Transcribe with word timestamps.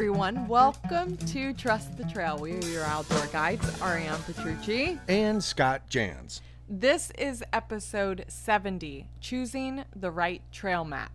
everyone. 0.00 0.48
Welcome 0.48 1.18
to 1.26 1.52
Trust 1.52 1.98
the 1.98 2.04
Trail. 2.04 2.38
We 2.38 2.54
are 2.54 2.68
your 2.68 2.84
outdoor 2.84 3.26
guides, 3.26 3.82
Ariane 3.82 4.18
Petrucci. 4.22 4.98
and 5.08 5.44
Scott 5.44 5.82
Jans. 5.90 6.40
This 6.66 7.12
is 7.18 7.44
episode 7.52 8.24
70 8.26 9.06
Choosing 9.20 9.84
the 9.94 10.10
Right 10.10 10.40
Trail 10.52 10.86
Map. 10.86 11.12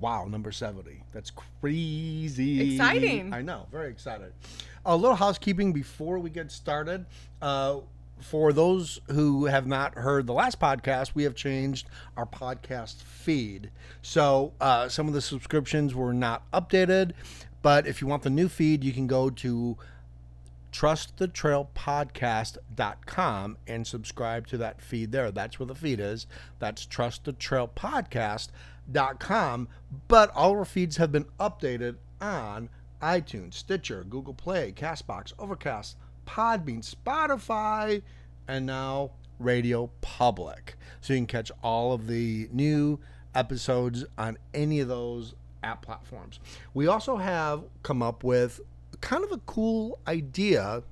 Wow, 0.00 0.26
number 0.26 0.50
70. 0.50 1.04
That's 1.12 1.30
crazy. 1.60 2.72
Exciting. 2.74 3.32
I 3.32 3.40
know, 3.40 3.68
very 3.70 3.90
excited. 3.90 4.32
A 4.84 4.96
little 4.96 5.14
housekeeping 5.14 5.72
before 5.72 6.18
we 6.18 6.28
get 6.28 6.50
started. 6.50 7.06
Uh, 7.40 7.82
for 8.18 8.52
those 8.52 9.00
who 9.10 9.46
have 9.46 9.68
not 9.68 9.94
heard 9.94 10.26
the 10.26 10.32
last 10.32 10.58
podcast, 10.58 11.12
we 11.14 11.22
have 11.22 11.36
changed 11.36 11.88
our 12.16 12.26
podcast 12.26 13.02
feed. 13.02 13.70
So 14.02 14.54
uh, 14.60 14.88
some 14.88 15.06
of 15.06 15.14
the 15.14 15.20
subscriptions 15.20 15.94
were 15.94 16.12
not 16.12 16.50
updated, 16.52 17.12
but 17.62 17.86
if 17.86 18.00
you 18.00 18.06
want 18.06 18.22
the 18.22 18.30
new 18.30 18.48
feed, 18.48 18.84
you 18.84 18.92
can 18.92 19.06
go 19.06 19.28
to 19.30 19.76
trustthetrailpodcast.com 20.72 23.56
and 23.66 23.86
subscribe 23.86 24.46
to 24.48 24.58
that 24.58 24.82
feed 24.82 25.12
there. 25.12 25.30
That's 25.30 25.58
where 25.58 25.66
the 25.66 25.74
feed 25.74 26.00
is. 26.00 26.26
That's 26.58 26.86
trustthetrailpodcast.com. 26.86 29.68
But 30.08 30.30
all 30.34 30.58
our 30.58 30.64
feeds 30.64 30.96
have 30.96 31.12
been 31.12 31.26
updated 31.38 31.96
on 32.20 32.68
iTunes, 33.02 33.54
Stitcher, 33.54 34.04
Google 34.08 34.34
Play, 34.34 34.72
Castbox, 34.72 35.32
Overcast, 35.38 35.96
Podbean, 36.26 36.82
Spotify, 36.82 38.02
and 38.48 38.66
now 38.66 39.10
Radio 39.38 39.90
Public. 40.00 40.74
So 41.00 41.12
you 41.12 41.18
can 41.18 41.26
catch 41.26 41.52
all 41.62 41.92
of 41.92 42.06
the 42.06 42.48
new 42.52 42.98
episodes 43.34 44.04
on 44.16 44.38
any 44.54 44.80
of 44.80 44.88
those 44.88 45.34
app 45.62 45.82
platforms. 45.82 46.40
We 46.74 46.86
also 46.86 47.16
have 47.16 47.64
come 47.82 48.02
up 48.02 48.24
with 48.24 48.60
kind 49.00 49.24
of 49.24 49.32
a 49.32 49.38
cool 49.38 49.98
idea 50.06 50.82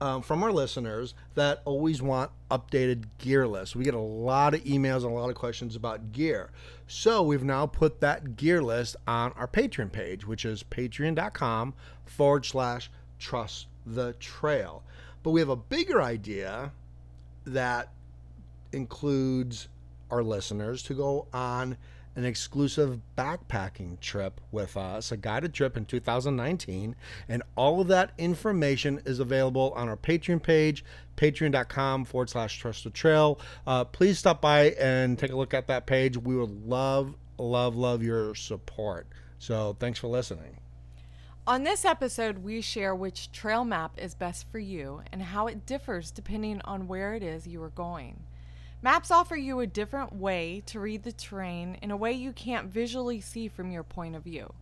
um, 0.00 0.22
from 0.22 0.42
our 0.42 0.52
listeners 0.52 1.14
that 1.34 1.62
always 1.64 2.02
want 2.02 2.30
updated 2.50 3.04
gear 3.18 3.46
lists. 3.46 3.76
We 3.76 3.84
get 3.84 3.94
a 3.94 3.98
lot 3.98 4.54
of 4.54 4.62
emails 4.64 5.04
and 5.04 5.06
a 5.06 5.14
lot 5.14 5.30
of 5.30 5.36
questions 5.36 5.76
about 5.76 6.12
gear. 6.12 6.50
So 6.86 7.22
we've 7.22 7.44
now 7.44 7.66
put 7.66 8.00
that 8.00 8.36
gear 8.36 8.62
list 8.62 8.96
on 9.06 9.32
our 9.32 9.46
Patreon 9.46 9.92
page, 9.92 10.26
which 10.26 10.44
is 10.44 10.62
patreon.com 10.62 11.74
forward 12.04 12.44
slash 12.44 12.90
trust 13.18 13.66
the 13.86 14.14
trail. 14.14 14.82
But 15.22 15.30
we 15.30 15.40
have 15.40 15.48
a 15.48 15.56
bigger 15.56 16.02
idea 16.02 16.72
that 17.46 17.90
includes 18.72 19.68
our 20.10 20.22
listeners 20.22 20.82
to 20.84 20.94
go 20.94 21.26
on 21.32 21.76
an 22.16 22.24
exclusive 22.24 23.00
backpacking 23.16 23.98
trip 24.00 24.40
with 24.52 24.76
us, 24.76 25.10
a 25.10 25.16
guided 25.16 25.52
trip 25.52 25.76
in 25.76 25.84
2019. 25.84 26.94
And 27.28 27.42
all 27.56 27.80
of 27.80 27.88
that 27.88 28.12
information 28.18 29.00
is 29.04 29.18
available 29.18 29.72
on 29.76 29.88
our 29.88 29.96
Patreon 29.96 30.42
page, 30.42 30.84
patreon.com 31.16 32.04
forward 32.04 32.30
slash 32.30 32.58
trust 32.58 32.84
the 32.84 32.90
trail. 32.90 33.40
Uh, 33.66 33.84
please 33.84 34.18
stop 34.18 34.40
by 34.40 34.70
and 34.72 35.18
take 35.18 35.32
a 35.32 35.36
look 35.36 35.54
at 35.54 35.66
that 35.68 35.86
page. 35.86 36.16
We 36.16 36.36
would 36.36 36.66
love, 36.66 37.14
love, 37.38 37.74
love 37.76 38.02
your 38.02 38.34
support. 38.34 39.06
So 39.38 39.76
thanks 39.78 39.98
for 39.98 40.08
listening. 40.08 40.58
On 41.46 41.62
this 41.62 41.84
episode, 41.84 42.38
we 42.38 42.62
share 42.62 42.94
which 42.94 43.30
trail 43.30 43.66
map 43.66 43.98
is 43.98 44.14
best 44.14 44.50
for 44.50 44.58
you 44.58 45.02
and 45.12 45.20
how 45.20 45.46
it 45.46 45.66
differs 45.66 46.10
depending 46.10 46.62
on 46.64 46.88
where 46.88 47.14
it 47.14 47.22
is 47.22 47.46
you 47.46 47.62
are 47.62 47.68
going. 47.68 48.24
Maps 48.84 49.10
offer 49.10 49.34
you 49.34 49.60
a 49.60 49.66
different 49.66 50.14
way 50.14 50.62
to 50.66 50.78
read 50.78 51.04
the 51.04 51.12
terrain 51.12 51.78
in 51.80 51.90
a 51.90 51.96
way 51.96 52.12
you 52.12 52.34
can't 52.34 52.66
visually 52.66 53.18
see 53.18 53.48
from 53.48 53.70
your 53.70 53.82
point 53.82 54.14
of 54.14 54.24
view. 54.24 54.52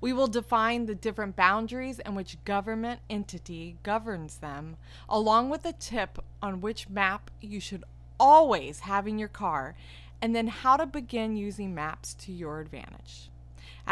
We 0.00 0.12
will 0.12 0.26
define 0.26 0.86
the 0.86 0.96
different 0.96 1.36
boundaries 1.36 2.00
and 2.00 2.16
which 2.16 2.44
government 2.44 2.98
entity 3.08 3.76
governs 3.84 4.38
them, 4.38 4.76
along 5.08 5.50
with 5.50 5.64
a 5.64 5.72
tip 5.72 6.18
on 6.42 6.60
which 6.60 6.88
map 6.88 7.30
you 7.40 7.60
should 7.60 7.84
always 8.18 8.80
have 8.80 9.06
in 9.06 9.20
your 9.20 9.28
car, 9.28 9.76
and 10.20 10.34
then 10.34 10.48
how 10.48 10.76
to 10.76 10.84
begin 10.84 11.36
using 11.36 11.72
maps 11.72 12.14
to 12.14 12.32
your 12.32 12.58
advantage. 12.58 13.29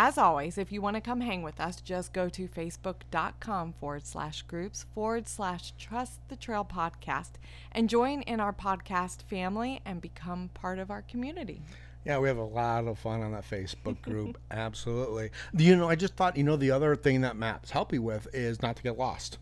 As 0.00 0.16
always, 0.16 0.58
if 0.58 0.70
you 0.70 0.80
want 0.80 0.94
to 0.94 1.00
come 1.00 1.20
hang 1.22 1.42
with 1.42 1.58
us, 1.58 1.80
just 1.80 2.12
go 2.12 2.28
to 2.28 2.46
facebook.com 2.46 3.72
forward 3.80 4.06
slash 4.06 4.42
groups 4.42 4.86
forward 4.94 5.26
slash 5.26 5.72
trust 5.76 6.20
the 6.28 6.36
trail 6.36 6.64
podcast 6.64 7.30
and 7.72 7.90
join 7.90 8.22
in 8.22 8.38
our 8.38 8.52
podcast 8.52 9.22
family 9.22 9.80
and 9.84 10.00
become 10.00 10.50
part 10.54 10.78
of 10.78 10.92
our 10.92 11.02
community. 11.02 11.62
Yeah, 12.04 12.20
we 12.20 12.28
have 12.28 12.36
a 12.36 12.44
lot 12.44 12.86
of 12.86 12.96
fun 12.96 13.22
on 13.22 13.32
that 13.32 13.42
Facebook 13.50 14.00
group. 14.00 14.38
Absolutely. 14.52 15.30
You 15.52 15.74
know, 15.74 15.88
I 15.90 15.96
just 15.96 16.14
thought, 16.14 16.36
you 16.36 16.44
know, 16.44 16.54
the 16.54 16.70
other 16.70 16.94
thing 16.94 17.22
that 17.22 17.34
maps 17.34 17.72
help 17.72 17.92
you 17.92 18.00
with 18.00 18.28
is 18.32 18.62
not 18.62 18.76
to 18.76 18.84
get 18.84 18.96
lost. 18.96 19.38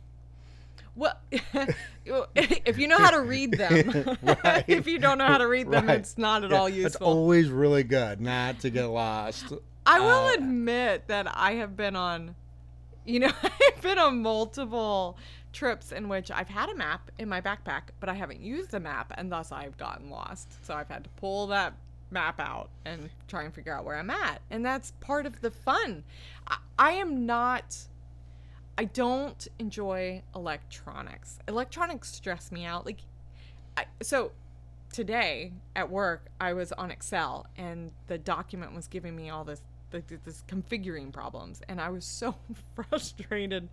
Well, 0.95 1.19
if 1.31 2.79
you 2.79 2.89
know 2.89 2.97
how 2.97 3.11
to 3.11 3.21
read 3.21 3.53
them, 3.53 4.17
Right. 4.23 4.65
if 4.67 4.87
you 4.87 4.99
don't 4.99 5.19
know 5.19 5.27
how 5.27 5.37
to 5.37 5.47
read 5.49 5.71
them, 5.71 5.87
Right. 5.87 5.99
it's 5.99 6.17
not 6.17 6.45
at 6.45 6.51
Yeah, 6.51 6.57
all 6.61 6.69
useful. 6.71 6.87
It's 6.87 6.97
always 6.97 7.51
really 7.51 7.83
good 7.83 8.23
not 8.23 8.61
to 8.61 8.71
get 8.71 8.87
lost. 8.87 9.53
I 9.87 10.01
will 10.01 10.27
Uh, 10.27 10.35
admit 10.35 11.09
that 11.09 11.27
I 11.35 11.53
have 11.55 11.77
been 11.77 11.97
on, 11.97 12.35
you 13.05 13.21
know, 13.21 13.33
I've 13.43 13.83
been 13.83 13.99
on 13.99 14.23
multiple 14.23 15.17
trips 15.53 15.93
in 15.93 16.09
which 16.09 16.31
I've 16.31 16.49
had 16.49 16.69
a 16.69 16.75
map 16.75 17.11
in 17.19 17.29
my 17.29 17.41
backpack, 17.41 17.83
but 18.01 18.09
I 18.09 18.15
haven't 18.15 18.41
used 18.41 18.71
the 18.73 18.81
map, 18.81 19.13
and 19.17 19.31
thus 19.33 19.53
I've 19.53 19.77
gotten 19.79 20.11
lost. 20.11 20.65
So 20.65 20.75
I've 20.75 20.89
had 20.89 21.05
to 21.05 21.11
pull 21.11 21.47
that 21.49 21.75
map 22.11 22.39
out 22.41 22.71
and 22.85 23.11
try 23.27 23.45
and 23.45 23.55
figure 23.55 23.73
out 23.73 23.85
where 23.85 23.97
I'm 23.97 24.11
at. 24.11 24.43
And 24.51 24.65
that's 24.65 24.93
part 25.01 25.27
of 25.27 25.41
the 25.41 25.51
fun. 25.51 26.05
I, 26.47 26.59
I 26.79 26.91
am 26.93 27.27
not. 27.27 27.77
I 28.79 28.85
don't 28.85 29.49
enjoy 29.59 30.23
electronics. 30.35 31.39
Electronics 31.49 32.13
stress 32.13 32.53
me 32.53 32.65
out. 32.67 32.85
Like, 32.85 33.01
I, 33.77 33.87
so 34.03 34.33
today 34.93 35.53
at 35.75 35.91
work 35.91 36.27
I 36.41 36.53
was 36.53 36.73
on 36.73 36.91
Excel 36.91 37.47
and 37.57 37.93
the 38.07 38.19
document 38.19 38.75
was 38.75 38.87
giving 38.87 39.17
me 39.17 39.31
all 39.31 39.45
this 39.45 39.63
th- 39.91 40.05
this 40.25 40.43
configuring 40.49 41.13
problems 41.13 41.63
and 41.69 41.81
I 41.81 41.89
was 41.91 42.05
so 42.05 42.35
frustrated 42.75 43.69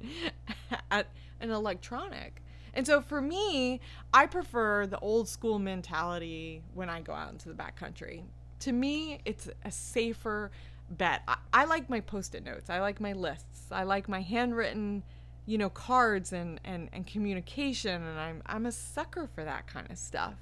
at 0.91 1.07
an 1.39 1.51
electronic. 1.51 2.41
And 2.73 2.87
so 2.87 3.01
for 3.01 3.21
me, 3.21 3.81
I 4.13 4.25
prefer 4.25 4.87
the 4.87 4.99
old 4.99 5.27
school 5.27 5.59
mentality 5.59 6.63
when 6.73 6.89
I 6.89 7.01
go 7.01 7.13
out 7.13 7.31
into 7.31 7.49
the 7.49 7.55
backcountry. 7.55 8.23
To 8.61 8.71
me, 8.71 9.19
it's 9.25 9.49
a 9.63 9.71
safer 9.71 10.51
bet. 10.89 11.21
I, 11.27 11.37
I 11.53 11.65
like 11.65 11.89
my 11.89 11.99
post-it 11.99 12.43
notes. 12.43 12.69
I 12.69 12.79
like 12.79 12.99
my 12.99 13.13
lists. 13.13 13.71
I 13.71 13.83
like 13.83 14.09
my 14.09 14.21
handwritten, 14.21 15.03
you 15.45 15.57
know, 15.57 15.69
cards 15.69 16.33
and, 16.33 16.59
and, 16.63 16.89
and 16.93 17.05
communication 17.05 18.01
and 18.01 18.19
I'm 18.19 18.41
I'm 18.45 18.65
a 18.65 18.71
sucker 18.71 19.29
for 19.35 19.43
that 19.43 19.67
kind 19.67 19.89
of 19.91 19.97
stuff. 19.97 20.35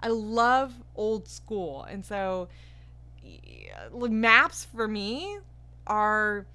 I 0.00 0.08
love 0.08 0.72
old 0.96 1.28
school. 1.28 1.82
And 1.84 2.04
so 2.04 2.40
like, 2.40 2.48
maps 3.92 4.66
for 4.74 4.88
me 4.88 5.38
are 5.86 6.46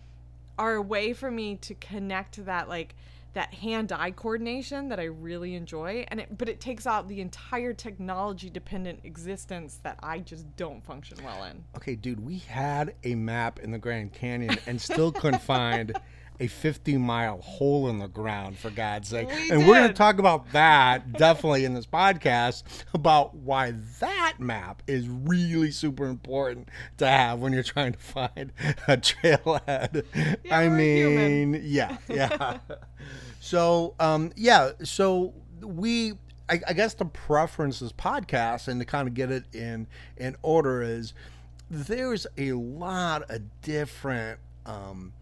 are 0.58 0.76
a 0.76 0.82
way 0.82 1.14
for 1.14 1.32
me 1.32 1.56
to 1.56 1.74
connect 1.76 2.36
to 2.36 2.44
that 2.44 2.68
like 2.68 2.96
that 3.34 3.54
hand-eye 3.54 4.12
coordination 4.12 4.90
that 4.90 5.00
I 5.00 5.04
really 5.04 5.56
enjoy 5.56 6.04
and 6.08 6.20
it 6.20 6.38
but 6.38 6.50
it 6.50 6.60
takes 6.60 6.88
out 6.88 7.08
the 7.08 7.22
entire 7.22 7.74
technology 7.74 8.50
dependent 8.50 9.02
existence 9.04 9.80
that 9.84 10.00
I 10.02 10.20
just 10.20 10.56
don't 10.58 10.84
function 10.84 11.20
well 11.24 11.44
in. 11.44 11.64
Okay, 11.76 11.96
dude, 11.96 12.26
we 12.26 12.40
had 12.40 12.96
a 13.04 13.16
map 13.16 13.60
in 13.60 13.72
the 13.72 13.78
Grand 13.78 14.14
Canyon 14.14 14.58
and 14.66 14.82
still 14.82 15.12
couldn't 15.12 15.44
find 15.44 15.96
a 16.40 16.48
50 16.48 16.98
mile 16.98 17.42
hole 17.42 17.90
in 17.90 18.00
the 18.00 18.08
ground, 18.08 18.58
for 18.58 18.70
God's 18.70 19.10
sake. 19.10 19.30
We 19.30 19.52
and 19.52 19.68
we're 19.68 19.76
going 19.76 19.88
to 19.88 19.94
talk 19.94 20.20
about 20.20 20.52
that 20.54 21.14
definitely 21.14 21.66
in 21.66 21.74
this 21.74 21.86
podcast 21.86 22.64
about 22.94 23.36
why 23.36 23.74
that 24.00 24.36
map 24.40 24.84
is 24.88 25.08
really 25.08 25.72
super 25.72 26.06
important 26.08 26.70
to 26.98 27.08
have 27.08 27.40
when 27.40 27.54
you're 27.54 27.64
trying 27.64 27.94
to 27.94 28.00
find 28.00 28.52
a 28.88 28.98
trailhead. 28.98 30.06
Yeah, 30.44 30.58
I 30.58 30.68
we're 30.68 30.78
human. 30.80 31.52
mean, 31.52 31.62
yeah, 31.66 31.98
yeah. 32.08 32.60
so, 33.40 33.96
um, 34.00 34.32
yeah, 34.36 34.72
so 34.84 35.34
we 35.62 36.14
I, 36.50 36.60
I 36.68 36.74
guess 36.74 36.94
the 36.96 37.06
preference 37.06 37.82
is 37.82 37.94
podcast 37.94 38.68
and 38.68 38.80
to 38.80 38.86
kind 38.86 39.08
of 39.08 39.14
get 39.14 39.32
it 39.32 39.44
in 39.54 39.88
in 40.18 40.36
order 40.42 40.82
is 40.82 41.14
there's 41.70 42.26
a 42.38 42.54
lot 42.54 43.30
of 43.30 43.42
different 43.62 44.40
um, 44.66 45.14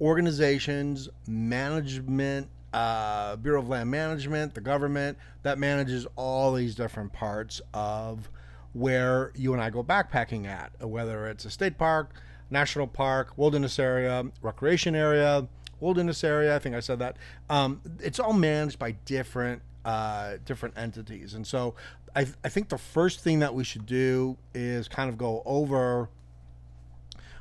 organizations, 0.00 1.08
management, 1.26 2.48
uh, 2.72 3.36
Bureau 3.36 3.60
of 3.60 3.68
Land 3.68 3.90
Management, 3.90 4.54
the 4.54 4.60
government 4.60 5.16
that 5.42 5.58
manages 5.58 6.06
all 6.16 6.52
these 6.52 6.74
different 6.74 7.12
parts 7.12 7.60
of 7.72 8.28
where 8.74 9.32
you 9.34 9.54
and 9.54 9.62
I 9.62 9.70
go 9.70 9.82
backpacking 9.82 10.46
at, 10.46 10.72
whether 10.86 11.26
it's 11.28 11.46
a 11.46 11.50
state 11.50 11.78
park, 11.78 12.14
national 12.50 12.86
park, 12.86 13.32
wilderness 13.36 13.78
area, 13.78 14.26
recreation 14.42 14.94
area, 14.94 15.48
wilderness 15.80 16.22
area. 16.22 16.54
I 16.54 16.58
think 16.58 16.74
I 16.74 16.80
said 16.80 16.98
that. 16.98 17.16
Um, 17.48 17.80
it's 18.00 18.20
all 18.20 18.34
managed 18.34 18.78
by 18.78 18.92
different 18.92 19.62
uh, 19.86 20.36
different 20.44 20.76
entities, 20.76 21.34
and 21.34 21.46
so 21.46 21.74
I, 22.14 22.26
I 22.42 22.48
think 22.48 22.70
the 22.70 22.78
first 22.78 23.20
thing 23.20 23.38
that 23.38 23.54
we 23.54 23.62
should 23.62 23.86
do 23.86 24.36
is 24.52 24.88
kind 24.88 25.08
of 25.08 25.16
go 25.16 25.42
over 25.46 26.08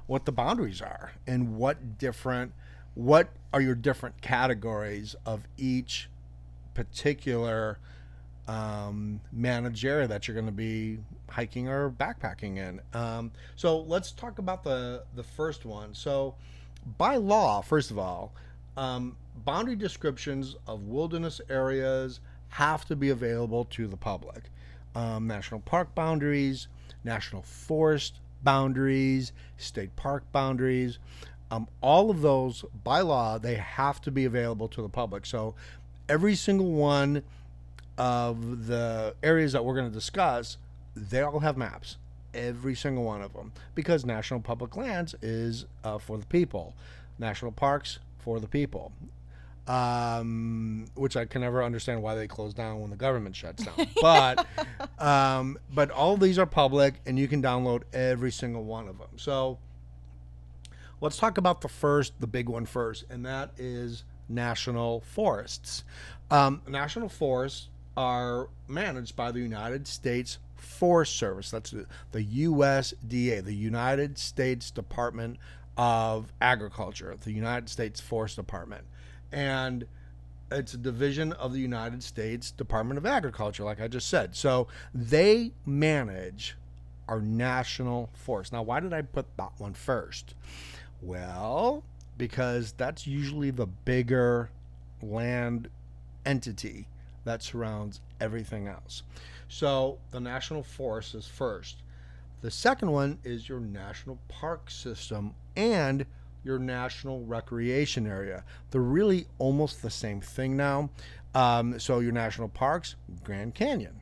what 0.07 0.25
the 0.25 0.31
boundaries 0.31 0.81
are 0.81 1.11
and 1.25 1.55
what 1.55 1.97
different 1.97 2.51
what 2.93 3.29
are 3.53 3.61
your 3.61 3.75
different 3.75 4.21
categories 4.21 5.15
of 5.25 5.41
each 5.57 6.09
particular 6.73 7.77
um, 8.47 9.19
managed 9.31 9.83
area 9.83 10.07
that 10.07 10.27
you're 10.27 10.35
going 10.35 10.45
to 10.45 10.51
be 10.51 10.99
hiking 11.29 11.67
or 11.67 11.89
backpacking 11.89 12.57
in. 12.57 12.79
Um, 12.93 13.31
so 13.55 13.79
let's 13.79 14.11
talk 14.11 14.39
about 14.39 14.63
the 14.63 15.03
the 15.15 15.23
first 15.23 15.65
one. 15.65 15.93
So 15.93 16.35
by 16.97 17.15
law, 17.15 17.61
first 17.61 17.91
of 17.91 17.97
all, 17.97 18.33
um, 18.77 19.17
boundary 19.43 19.75
descriptions 19.75 20.55
of 20.67 20.83
wilderness 20.83 21.41
areas 21.49 22.19
have 22.49 22.85
to 22.85 22.95
be 22.95 23.09
available 23.09 23.65
to 23.65 23.87
the 23.87 23.97
public. 23.97 24.43
Um, 24.93 25.27
national 25.27 25.61
park 25.61 25.93
boundaries, 25.95 26.67
national 27.03 27.41
forest 27.41 28.19
boundaries, 28.43 29.31
state 29.57 29.95
park 29.95 30.23
boundaries, 30.31 30.99
um, 31.51 31.67
all 31.81 32.09
of 32.09 32.21
those 32.21 32.65
by 32.83 33.01
law 33.01 33.37
they 33.37 33.55
have 33.55 34.01
to 34.01 34.11
be 34.11 34.25
available 34.25 34.67
to 34.69 34.81
the 34.81 34.89
public. 34.89 35.25
So 35.25 35.55
every 36.09 36.35
single 36.35 36.71
one 36.71 37.23
of 37.97 38.67
the 38.67 39.15
areas 39.23 39.53
that 39.53 39.63
we're 39.63 39.75
going 39.75 39.89
to 39.89 39.93
discuss, 39.93 40.57
they 40.95 41.21
all 41.21 41.39
have 41.39 41.57
maps. 41.57 41.97
Every 42.33 42.75
single 42.75 43.05
one 43.05 43.21
of 43.21 43.33
them, 43.33 43.53
because 43.75 44.05
national 44.05 44.41
public 44.41 44.75
lands 44.75 45.15
is 45.21 45.65
uh, 45.85 45.97
for 45.97 46.17
the 46.17 46.25
people, 46.25 46.73
national 47.17 47.53
parks 47.53 47.99
for 48.19 48.41
the 48.41 48.47
people. 48.47 48.91
Um, 49.67 50.85
which 50.93 51.17
I 51.17 51.25
can 51.25 51.41
never 51.41 51.63
understand 51.63 52.03
why 52.03 52.13
they 52.13 52.27
close 52.27 52.53
down 52.53 52.81
when 52.81 52.91
the 52.91 52.95
government 52.95 53.35
shuts 53.35 53.65
down. 53.65 53.87
But, 53.99 54.45
um, 54.99 55.57
but 55.73 55.89
all 55.89 56.17
these 56.17 56.37
are 56.37 56.45
public, 56.45 57.01
and 57.07 57.17
you 57.17 57.27
can 57.27 57.41
download 57.41 57.81
every 57.91 58.31
single 58.31 58.63
one 58.63 58.87
of 58.87 58.99
them. 58.99 59.09
So, 59.15 59.57
let's 61.01 61.17
talk 61.17 61.39
about 61.39 61.61
the 61.61 61.67
first, 61.67 62.13
the 62.19 62.27
big 62.27 62.47
one 62.47 62.67
first, 62.67 63.05
and 63.09 63.25
that 63.25 63.51
is 63.57 64.03
national 64.29 65.01
forests. 65.01 65.83
Um, 66.31 66.61
national 66.67 67.09
forests 67.09 67.69
are 67.97 68.49
managed 68.67 69.15
by 69.15 69.31
the 69.31 69.39
United 69.39 69.87
States 69.87 70.39
Forest 70.55 71.15
Service. 71.15 71.51
That's 71.51 71.71
the, 71.71 71.85
the 72.11 72.23
USDA, 72.23 73.43
the 73.43 73.53
United 73.53 74.17
States 74.17 74.71
Department 74.71 75.37
of 75.77 76.33
Agriculture, 76.41 77.15
the 77.23 77.31
United 77.31 77.69
States 77.69 78.01
Forest 78.01 78.35
Department. 78.35 78.85
And 79.35 79.85
it's 80.49 80.73
a 80.73 80.77
division 80.77 81.33
of 81.33 81.51
the 81.51 81.59
United 81.59 82.01
States 82.01 82.51
Department 82.51 82.97
of 82.97 83.05
Agriculture, 83.05 83.63
like 83.63 83.81
I 83.81 83.89
just 83.89 84.07
said. 84.07 84.35
So 84.35 84.67
they 84.93 85.51
manage 85.65 86.55
our 87.09 87.19
national 87.19 88.09
forest. 88.13 88.53
Now, 88.53 88.63
why 88.63 88.79
did 88.79 88.93
I 88.93 89.01
put 89.01 89.25
that 89.37 89.51
one 89.57 89.73
first? 89.73 90.35
Well, 91.01 91.83
because 92.17 92.71
that's 92.71 93.05
usually 93.05 93.51
the 93.51 93.65
bigger 93.65 94.49
land 95.01 95.67
entity 96.25 96.87
that 97.25 97.43
surrounds 97.43 97.99
everything 98.21 98.67
else. 98.67 99.03
So 99.49 99.99
the 100.11 100.19
national 100.21 100.63
forest 100.63 101.13
is 101.13 101.27
first. 101.27 101.83
The 102.41 102.51
second 102.51 102.91
one 102.91 103.19
is 103.23 103.49
your 103.49 103.59
national 103.59 104.19
park 104.29 104.69
system 104.69 105.33
and 105.55 106.05
your 106.45 106.59
national 106.59 107.25
recreation 107.25 108.05
area. 108.07 108.43
They're 108.71 108.79
really 108.79 109.25
almost 109.39 109.81
the 109.81 109.89
same 109.89 110.21
thing 110.21 110.55
now. 110.55 110.91
Um, 111.33 111.79
so 111.79 111.99
your 111.99 112.11
national 112.13 112.47
parks, 112.49 112.95
Grand 113.23 113.55
Canyon, 113.55 113.99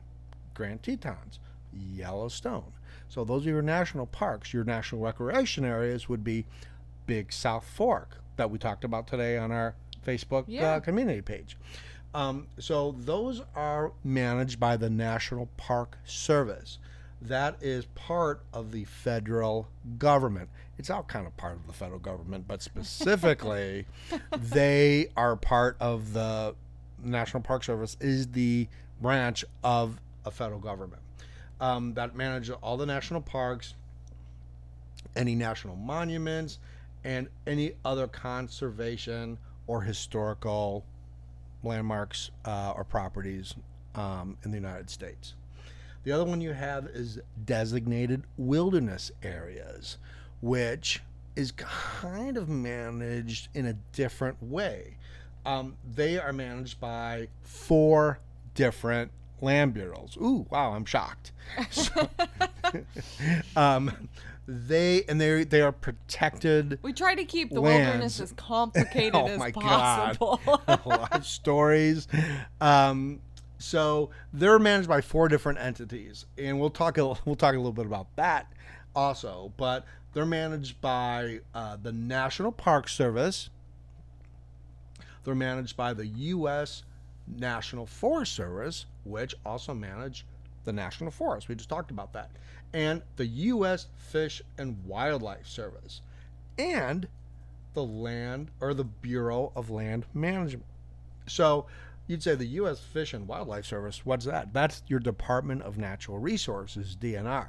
Grand 0.52 0.82
Tetons, 0.84 1.40
Yellowstone. 1.72 2.72
So 3.08 3.24
those 3.24 3.46
are 3.46 3.50
your 3.50 3.62
national 3.62 4.06
parks. 4.06 4.52
Your 4.52 4.64
national 4.64 5.00
recreation 5.00 5.64
areas 5.64 6.08
would 6.08 6.22
be 6.22 6.44
Big 7.06 7.32
South 7.32 7.64
Fork 7.64 8.18
that 8.36 8.50
we 8.50 8.58
talked 8.58 8.84
about 8.84 9.06
today 9.06 9.36
on 9.38 9.50
our 9.50 9.74
Facebook 10.06 10.44
Yeah. 10.46 10.74
uh, 10.74 10.80
community 10.80 11.22
page. 11.22 11.56
Um, 12.14 12.46
so 12.58 12.94
those 12.98 13.42
are 13.56 13.92
managed 14.04 14.60
by 14.60 14.76
the 14.76 14.90
National 14.90 15.46
Park 15.56 15.98
Service. 16.04 16.78
That 17.24 17.56
is 17.62 17.86
part 17.94 18.42
of 18.52 18.70
the 18.70 18.84
federal 18.84 19.68
government. 19.98 20.50
It's 20.78 20.90
all 20.90 21.02
kind 21.04 21.26
of 21.26 21.36
part 21.36 21.54
of 21.54 21.66
the 21.66 21.72
federal 21.72 21.98
government, 21.98 22.46
but 22.46 22.60
specifically, 22.62 23.86
they 24.38 25.08
are 25.16 25.34
part 25.36 25.76
of 25.80 26.12
the 26.12 26.54
National 27.02 27.42
Park 27.42 27.64
Service 27.64 27.96
is 28.00 28.28
the 28.28 28.68
branch 29.00 29.44
of 29.62 30.00
a 30.26 30.30
federal 30.30 30.60
government 30.60 31.02
um, 31.60 31.94
that 31.94 32.14
manages 32.14 32.54
all 32.62 32.76
the 32.76 32.86
national 32.86 33.20
parks, 33.20 33.74
any 35.16 35.34
national 35.34 35.76
monuments, 35.76 36.58
and 37.04 37.28
any 37.46 37.72
other 37.84 38.06
conservation 38.06 39.38
or 39.66 39.82
historical 39.82 40.84
landmarks 41.62 42.30
uh, 42.44 42.72
or 42.76 42.84
properties 42.84 43.54
um, 43.94 44.36
in 44.44 44.50
the 44.50 44.56
United 44.56 44.90
States. 44.90 45.34
The 46.04 46.12
other 46.12 46.24
one 46.24 46.40
you 46.40 46.52
have 46.52 46.86
is 46.86 47.18
designated 47.44 48.24
wilderness 48.36 49.10
areas, 49.22 49.96
which 50.40 51.02
is 51.34 51.52
kind 51.52 52.36
of 52.36 52.48
managed 52.48 53.48
in 53.54 53.66
a 53.66 53.72
different 53.92 54.42
way. 54.42 54.96
Um, 55.46 55.76
they 55.94 56.18
are 56.18 56.32
managed 56.32 56.78
by 56.80 57.28
four 57.42 58.20
different 58.54 59.10
land 59.40 59.74
bureaus. 59.74 60.16
Ooh, 60.20 60.46
wow, 60.50 60.72
I'm 60.72 60.84
shocked. 60.84 61.32
So- 61.70 62.08
um, 63.56 64.08
they 64.46 65.04
and 65.08 65.18
they 65.20 65.44
they 65.44 65.62
are 65.62 65.72
protected 65.72 66.78
We 66.82 66.92
try 66.92 67.14
to 67.14 67.24
keep 67.24 67.50
the 67.50 67.60
Lands. 67.62 67.86
wilderness 67.86 68.20
as 68.20 68.32
complicated 68.32 69.14
Oh 69.14 69.26
as 69.26 69.38
my 69.38 69.50
God. 69.50 70.18
possible. 70.18 70.40
a 70.68 70.80
lot 70.84 71.12
of 71.16 71.26
stories. 71.26 72.06
Um, 72.60 73.20
so 73.58 74.10
they're 74.32 74.58
managed 74.58 74.88
by 74.88 75.00
four 75.00 75.28
different 75.28 75.58
entities, 75.58 76.26
and 76.36 76.60
we'll 76.60 76.70
talk 76.70 76.98
a, 76.98 77.14
we'll 77.24 77.36
talk 77.36 77.54
a 77.54 77.58
little 77.58 77.72
bit 77.72 77.86
about 77.86 78.14
that 78.16 78.52
also. 78.94 79.52
But 79.56 79.84
they're 80.12 80.26
managed 80.26 80.80
by 80.80 81.40
uh, 81.54 81.76
the 81.82 81.92
National 81.92 82.52
Park 82.52 82.88
Service. 82.88 83.50
They're 85.24 85.34
managed 85.34 85.76
by 85.76 85.94
the 85.94 86.06
U.S. 86.06 86.84
National 87.26 87.86
Forest 87.86 88.32
Service, 88.34 88.86
which 89.04 89.34
also 89.44 89.72
manage 89.74 90.26
the 90.64 90.72
national 90.72 91.10
forest. 91.10 91.48
We 91.48 91.54
just 91.54 91.68
talked 91.68 91.90
about 91.90 92.12
that, 92.12 92.30
and 92.72 93.02
the 93.16 93.26
U.S. 93.26 93.86
Fish 93.96 94.42
and 94.58 94.84
Wildlife 94.84 95.46
Service, 95.46 96.00
and 96.58 97.06
the 97.74 97.84
land 97.84 98.50
or 98.60 98.72
the 98.72 98.84
Bureau 98.84 99.52
of 99.56 99.70
Land 99.70 100.06
Management. 100.14 100.66
So 101.26 101.66
you'd 102.06 102.22
say 102.22 102.34
the 102.34 102.46
U.S. 102.46 102.80
Fish 102.80 103.14
and 103.14 103.26
Wildlife 103.26 103.64
Service, 103.64 104.04
what's 104.04 104.26
that? 104.26 104.52
That's 104.52 104.82
your 104.86 105.00
Department 105.00 105.62
of 105.62 105.78
Natural 105.78 106.18
Resources, 106.18 106.96
DNR. 107.00 107.48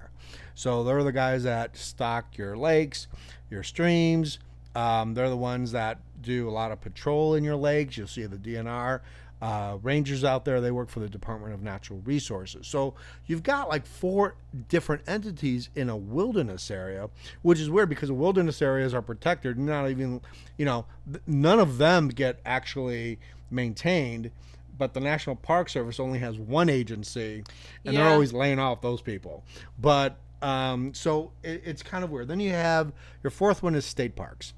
So 0.53 0.83
they're 0.83 1.03
the 1.03 1.11
guys 1.11 1.43
that 1.43 1.75
stock 1.77 2.37
your 2.37 2.57
lakes, 2.57 3.07
your 3.49 3.63
streams. 3.63 4.39
Um, 4.75 5.13
they're 5.13 5.29
the 5.29 5.37
ones 5.37 5.71
that 5.71 5.99
do 6.21 6.49
a 6.49 6.51
lot 6.51 6.71
of 6.71 6.81
patrol 6.81 7.35
in 7.35 7.43
your 7.43 7.55
lakes. 7.55 7.97
You'll 7.97 8.07
see 8.07 8.25
the 8.25 8.37
DNR. 8.37 9.01
Uh, 9.41 9.77
rangers 9.83 10.23
out 10.23 10.45
there, 10.45 10.61
they 10.61 10.71
work 10.71 10.89
for 10.89 11.01
the 11.01 11.09
Department 11.09 11.53
of 11.53 11.61
Natural 11.61 12.01
Resources. 12.05 12.65
So 12.67 12.95
you've 13.27 13.43
got 13.43 13.67
like 13.67 13.85
four 13.85 14.35
different 14.69 15.03
entities 15.07 15.69
in 15.75 15.89
a 15.89 15.95
wilderness 15.95 16.71
area, 16.71 17.09
which 17.41 17.59
is 17.59 17.69
weird 17.69 17.89
because 17.89 18.11
wilderness 18.11 18.61
areas 18.61 18.93
are 18.93 19.01
protected. 19.01 19.59
Not 19.59 19.89
even, 19.89 20.21
you 20.57 20.65
know, 20.65 20.85
none 21.27 21.59
of 21.59 21.77
them 21.77 22.07
get 22.07 22.39
actually 22.45 23.19
maintained, 23.55 24.31
but 24.77 24.93
the 24.93 24.99
National 24.99 25.35
Park 25.35 25.69
Service 25.69 25.99
only 25.99 26.19
has 26.19 26.37
one 26.37 26.69
agency, 26.69 27.43
and 27.85 27.95
they're 27.95 28.07
always 28.07 28.33
laying 28.33 28.59
off 28.59 28.81
those 28.81 29.01
people. 29.01 29.43
But 29.79 30.17
um, 30.41 30.93
so 30.93 31.31
it, 31.43 31.63
it's 31.65 31.81
kind 31.81 32.03
of 32.03 32.11
weird. 32.11 32.27
Then 32.27 32.39
you 32.39 32.51
have 32.51 32.91
your 33.23 33.31
fourth 33.31 33.63
one 33.63 33.73
is 33.73 33.85
state 33.85 34.15
parks. 34.15 34.53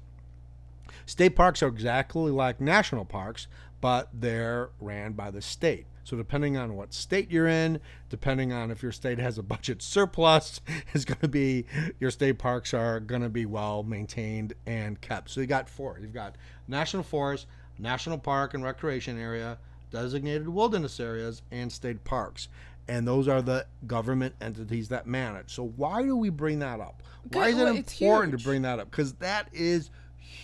State 1.06 1.30
parks 1.30 1.62
are 1.62 1.68
exactly 1.68 2.30
like 2.30 2.60
national 2.60 3.06
parks, 3.06 3.46
but 3.80 4.10
they're 4.12 4.70
ran 4.80 5.12
by 5.12 5.30
the 5.30 5.40
state. 5.40 5.86
So 6.04 6.16
depending 6.16 6.56
on 6.56 6.74
what 6.74 6.94
state 6.94 7.30
you're 7.30 7.48
in, 7.48 7.80
depending 8.08 8.50
on 8.50 8.70
if 8.70 8.82
your 8.82 8.92
state 8.92 9.18
has 9.18 9.36
a 9.36 9.42
budget 9.42 9.82
surplus, 9.82 10.60
is 10.94 11.04
going 11.04 11.20
to 11.20 11.28
be 11.28 11.66
your 12.00 12.10
state 12.10 12.38
parks 12.38 12.72
are 12.72 12.98
going 12.98 13.22
to 13.22 13.28
be 13.28 13.46
well 13.46 13.82
maintained 13.82 14.54
and 14.66 15.00
kept. 15.00 15.30
So 15.30 15.40
you 15.40 15.46
got 15.46 15.68
four. 15.68 15.98
You've 16.00 16.14
got 16.14 16.36
national 16.66 17.02
forest, 17.02 17.46
national 17.78 18.18
park 18.18 18.54
and 18.54 18.62
recreation 18.64 19.18
area, 19.18 19.58
designated 19.90 20.48
wilderness 20.48 21.00
areas, 21.00 21.42
and 21.50 21.70
state 21.70 22.04
parks. 22.04 22.48
And 22.88 23.06
those 23.06 23.28
are 23.28 23.42
the 23.42 23.66
government 23.86 24.34
entities 24.40 24.88
that 24.88 25.06
manage. 25.06 25.54
So 25.54 25.64
why 25.76 26.02
do 26.02 26.16
we 26.16 26.30
bring 26.30 26.60
that 26.60 26.80
up? 26.80 27.02
Why 27.32 27.48
is 27.48 27.58
it 27.58 27.64
well, 27.64 27.76
important 27.76 28.38
to 28.38 28.42
bring 28.42 28.62
that 28.62 28.78
up? 28.78 28.90
Because 28.90 29.12
that 29.14 29.48
is 29.52 29.90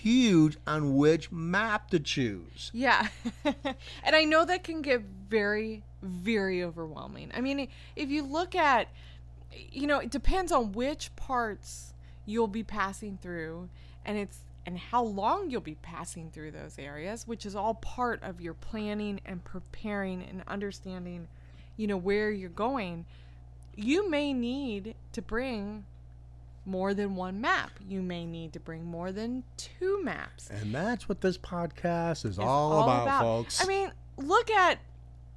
huge 0.05 0.59
on 0.67 0.97
which 0.97 1.33
map 1.33 1.91
to 1.91 1.99
choose. 1.99 2.71
Yeah. 2.75 3.09
and 3.45 4.15
I 4.15 4.25
know 4.25 4.45
that 4.45 4.63
can 4.63 4.83
get 4.83 5.03
very, 5.31 5.83
very 6.03 6.63
overwhelming. 6.63 7.31
I 7.35 7.41
mean, 7.41 7.69
if 7.97 8.11
you 8.11 8.23
look 8.23 8.55
at, 8.55 8.89
you 9.73 9.87
know, 9.87 10.01
it 10.01 10.11
depends 10.11 10.53
on 10.53 10.73
which 10.73 11.15
parts 11.17 11.95
you'll 12.27 12.49
be 12.49 12.63
passing 12.63 13.19
through. 13.23 13.71
And 14.05 14.19
it's 14.19 14.39
and 14.67 14.79
how 14.79 15.03
long 15.03 15.51
you'll 15.51 15.61
be 15.61 15.77
passing 15.77 16.31
through 16.31 16.53
those 16.53 16.79
areas, 16.79 17.27
which 17.27 17.45
is 17.45 17.55
all 17.55 17.75
part 17.75 18.23
of 18.23 18.41
your 18.41 18.55
planning 18.55 19.21
and 19.27 19.45
preparing 19.45 20.23
and 20.23 20.43
understanding, 20.47 21.29
you 21.77 21.87
know, 21.87 21.97
where 21.97 22.31
you're 22.31 22.49
going, 22.49 23.05
you 23.77 24.09
may 24.09 24.33
need 24.33 24.95
to 25.13 25.23
bring 25.23 25.85
more 26.67 26.95
than 26.95 27.15
one 27.15 27.41
map. 27.41 27.73
You 27.87 28.01
may 28.03 28.25
need 28.25 28.53
to 28.55 28.61
bring 28.61 28.85
more 28.85 29.13
than 29.13 29.45
two 29.57 30.03
maps. 30.03 30.49
And 30.51 30.75
that's 30.75 31.09
what 31.09 31.21
this 31.21 31.37
podcast 31.37 32.25
is 32.25 32.39
It's 32.39 32.39
all, 32.39 32.85
about, 32.85 33.21
folks. 33.21 33.63
I 33.63 33.67
mean, 33.67 33.93
look 34.17 34.51
at 34.51 34.79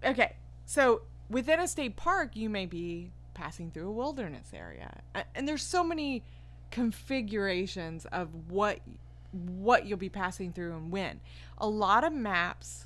okay, 0.05 0.35
so 0.65 1.01
within 1.29 1.59
a 1.59 1.67
state 1.67 1.95
park, 1.95 2.35
you 2.35 2.49
may 2.49 2.65
be 2.65 3.11
passing 3.33 3.71
through 3.71 3.89
a 3.89 3.91
wilderness 3.91 4.51
area, 4.53 5.01
and 5.35 5.47
there's 5.47 5.63
so 5.63 5.83
many 5.83 6.23
configurations 6.71 8.05
of 8.07 8.29
what 8.49 8.79
what 9.37 9.85
you'll 9.85 9.97
be 9.97 10.09
passing 10.09 10.51
through 10.51 10.73
and 10.73 10.91
when. 10.91 11.19
A 11.57 11.67
lot 11.67 12.03
of 12.03 12.13
maps 12.13 12.85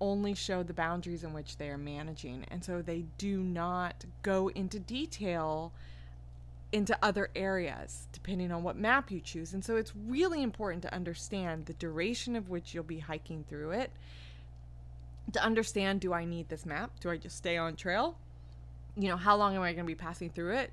only 0.00 0.34
show 0.34 0.62
the 0.62 0.72
boundaries 0.72 1.24
in 1.24 1.32
which 1.32 1.58
they 1.58 1.68
are 1.68 1.78
managing, 1.78 2.44
and 2.50 2.64
so 2.64 2.80
they 2.80 3.04
do 3.18 3.42
not 3.42 4.04
go 4.22 4.48
into 4.48 4.78
detail 4.78 5.72
into 6.72 6.96
other 7.02 7.30
areas 7.34 8.06
depending 8.12 8.52
on 8.52 8.62
what 8.62 8.76
map 8.76 9.10
you 9.10 9.20
choose. 9.20 9.52
And 9.52 9.64
so 9.64 9.76
it's 9.76 9.92
really 9.94 10.42
important 10.42 10.82
to 10.82 10.94
understand 10.94 11.66
the 11.66 11.72
duration 11.74 12.36
of 12.36 12.48
which 12.48 12.74
you'll 12.74 12.84
be 12.84 13.00
hiking 13.00 13.44
through 13.48 13.72
it. 13.72 13.90
To 15.32 15.42
understand 15.42 16.00
do 16.00 16.12
I 16.12 16.24
need 16.24 16.48
this 16.48 16.64
map? 16.64 16.92
Do 17.00 17.10
I 17.10 17.16
just 17.16 17.36
stay 17.36 17.56
on 17.56 17.76
trail? 17.76 18.16
You 18.96 19.08
know, 19.08 19.16
how 19.16 19.36
long 19.36 19.54
am 19.56 19.62
I 19.62 19.72
going 19.72 19.84
to 19.84 19.90
be 19.90 19.94
passing 19.94 20.30
through 20.30 20.56
it? 20.56 20.72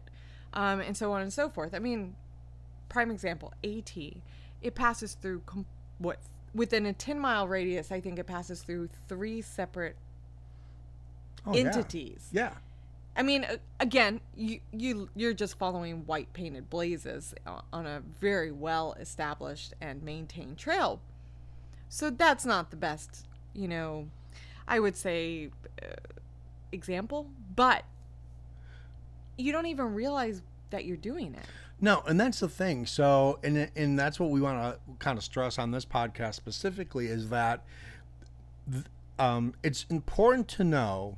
Um, 0.53 0.79
and 0.81 0.95
so 0.95 1.11
on 1.11 1.21
and 1.21 1.31
so 1.31 1.49
forth. 1.49 1.73
I 1.73 1.79
mean, 1.79 2.15
prime 2.89 3.11
example, 3.11 3.53
AT. 3.63 3.95
It 4.61 4.75
passes 4.75 5.13
through 5.13 5.41
com- 5.45 5.65
what 5.99 6.19
within 6.53 6.85
a 6.85 6.93
10 6.93 7.19
mile 7.19 7.47
radius, 7.47 7.91
I 7.91 7.99
think 8.01 8.17
it 8.19 8.25
passes 8.25 8.63
through 8.63 8.89
three 9.07 9.41
separate 9.41 9.95
Oh, 11.45 11.53
entities. 11.53 12.27
Yeah. 12.31 12.51
I 13.15 13.23
mean, 13.23 13.45
again, 13.79 14.19
you 14.35 14.59
you 14.71 15.09
you're 15.15 15.33
just 15.33 15.57
following 15.57 16.05
white 16.05 16.31
painted 16.33 16.69
blazes 16.69 17.33
on 17.73 17.85
a 17.87 18.01
very 18.19 18.51
well 18.51 18.93
established 18.99 19.73
and 19.81 20.03
maintained 20.03 20.57
trail. 20.57 20.99
So 21.89 22.09
that's 22.09 22.45
not 22.45 22.69
the 22.69 22.75
best, 22.75 23.25
you 23.53 23.67
know, 23.67 24.09
I 24.67 24.79
would 24.79 24.95
say 24.97 25.49
uh, 25.81 25.87
example, 26.71 27.27
but 27.55 27.85
you 29.37 29.51
don't 29.51 29.67
even 29.67 29.93
realize 29.95 30.41
that 30.69 30.85
you're 30.85 30.97
doing 30.97 31.33
it. 31.33 31.45
No, 31.79 32.01
and 32.07 32.19
that's 32.19 32.39
the 32.39 32.49
thing. 32.49 32.85
So, 32.85 33.39
and 33.43 33.69
and 33.75 33.99
that's 33.99 34.19
what 34.19 34.31
we 34.31 34.41
want 34.41 34.59
to 34.59 34.79
kind 34.97 35.17
of 35.17 35.23
stress 35.23 35.59
on 35.59 35.71
this 35.71 35.85
podcast 35.85 36.33
specifically 36.35 37.07
is 37.07 37.29
that 37.29 37.63
um, 39.19 39.53
it's 39.63 39.85
important 39.89 40.47
to 40.49 40.63
know 40.63 41.17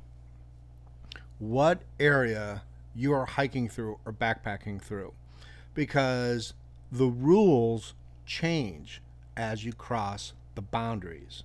what 1.38 1.82
area 1.98 2.62
you 2.94 3.12
are 3.12 3.24
hiking 3.24 3.68
through 3.68 3.98
or 4.04 4.12
backpacking 4.12 4.82
through, 4.82 5.14
because 5.74 6.52
the 6.92 7.06
rules 7.06 7.94
change 8.26 9.00
as 9.36 9.64
you 9.64 9.72
cross 9.72 10.34
the 10.54 10.62
boundaries. 10.62 11.44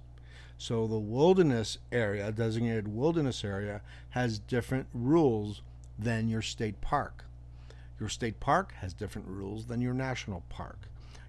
So 0.57 0.87
the 0.87 0.99
wilderness 0.99 1.77
area, 1.91 2.31
designated 2.31 2.87
wilderness 2.87 3.43
area, 3.43 3.81
has 4.09 4.39
different 4.39 4.87
rules 4.93 5.61
than 5.97 6.27
your 6.27 6.41
state 6.41 6.81
park. 6.81 7.25
Your 7.99 8.09
state 8.09 8.39
park 8.39 8.73
has 8.79 8.93
different 8.93 9.27
rules 9.27 9.65
than 9.65 9.81
your 9.81 9.93
national 9.93 10.43
park. 10.49 10.79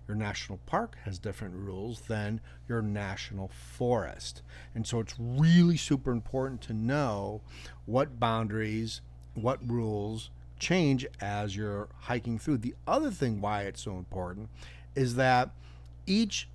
Your 0.08 0.16
national 0.16 0.58
park 0.66 0.96
has 1.04 1.18
different 1.18 1.54
rules 1.54 2.02
than 2.02 2.40
your 2.68 2.80
national 2.80 3.49
forest. 3.49 4.42
And 4.75 4.87
so 4.87 5.00
it's 5.00 5.14
really 5.18 5.76
super 5.76 6.12
important 6.12 6.61
to 6.62 6.73
know 6.73 7.40
what 7.87 8.20
boundaries, 8.20 9.00
what 9.35 9.58
rules 9.68 10.30
change 10.58 11.06
as 11.20 11.56
you're 11.56 11.88
hiking 12.02 12.38
through. 12.38 12.58
The 12.58 12.75
other 12.87 13.11
thing 13.11 13.40
why 13.40 13.62
it's 13.62 13.82
so 13.82 13.96
important 13.96 14.49
is 14.94 15.16
that 15.16 15.50
each 16.06 16.49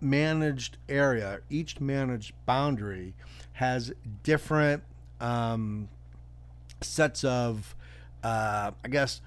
managed 0.00 0.76
area, 0.88 1.40
each 1.48 1.80
managed 1.80 2.34
boundary 2.44 3.14
has 3.54 3.92
different 4.22 4.82
um, 5.20 5.88
sets 6.80 7.24
of, 7.24 7.74
uh, 8.22 8.72
I 8.84 8.88
guess, 8.88 9.20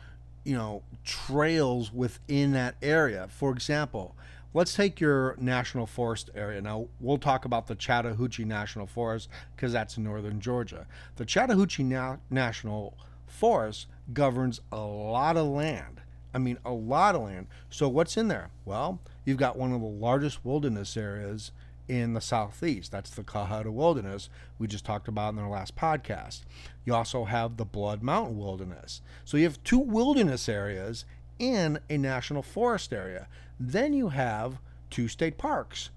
you 0.45 0.55
know, 0.55 0.83
trails 1.03 1.91
within 1.91 2.53
that 2.53 2.75
area. 2.81 3.27
For 3.29 3.51
example, 3.51 4.15
let's 4.53 4.73
take 4.73 5.01
your 5.01 5.35
national 5.39 5.87
forest 5.87 6.29
area. 6.33 6.61
Now, 6.61 6.87
we'll 7.01 7.17
talk 7.17 7.43
about 7.43 7.67
the 7.67 7.75
Chattahoochee 7.75 8.45
National 8.45 8.87
Forest 8.87 9.27
because 9.55 9.73
that's 9.73 9.97
in 9.97 10.03
northern 10.03 10.39
Georgia. 10.39 10.87
The 11.17 11.25
Chattahoochee 11.25 11.83
Na- 11.83 12.17
National 12.29 12.95
Forest 13.27 13.87
governs 14.13 14.61
a 14.71 14.79
lot 14.79 15.35
of 15.35 15.47
land. 15.47 16.01
I 16.33 16.37
mean, 16.37 16.57
a 16.63 16.71
lot 16.71 17.15
of 17.15 17.23
land. 17.23 17.47
So, 17.69 17.89
what's 17.89 18.17
in 18.17 18.27
there? 18.27 18.49
Well, 18.65 18.99
you've 19.25 19.37
got 19.37 19.57
one 19.57 19.73
of 19.73 19.81
the 19.81 19.87
largest 19.87 20.45
wilderness 20.45 20.95
areas 20.95 21.51
in 21.87 22.13
the 22.13 22.21
southeast. 22.21 22.91
That's 22.91 23.09
the 23.09 23.23
Cohutta 23.23 23.71
Wilderness 23.71 24.29
we 24.57 24.67
just 24.67 24.85
talked 24.85 25.07
about 25.07 25.33
in 25.33 25.39
our 25.39 25.49
last 25.49 25.75
podcast. 25.75 26.41
You 26.85 26.93
also 26.95 27.25
have 27.25 27.57
the 27.57 27.65
Blood 27.65 28.01
Mountain 28.01 28.37
Wilderness. 28.37 29.01
So 29.23 29.37
you 29.37 29.43
have 29.43 29.63
two 29.63 29.79
wilderness 29.79 30.47
areas 30.49 31.05
in 31.39 31.79
a 31.89 31.97
national 31.97 32.41
forest 32.41 32.93
area. 32.93 33.27
Then 33.59 33.93
you 33.93 34.09
have 34.09 34.59
two 34.89 35.07
state 35.07 35.37
parks. 35.37 35.89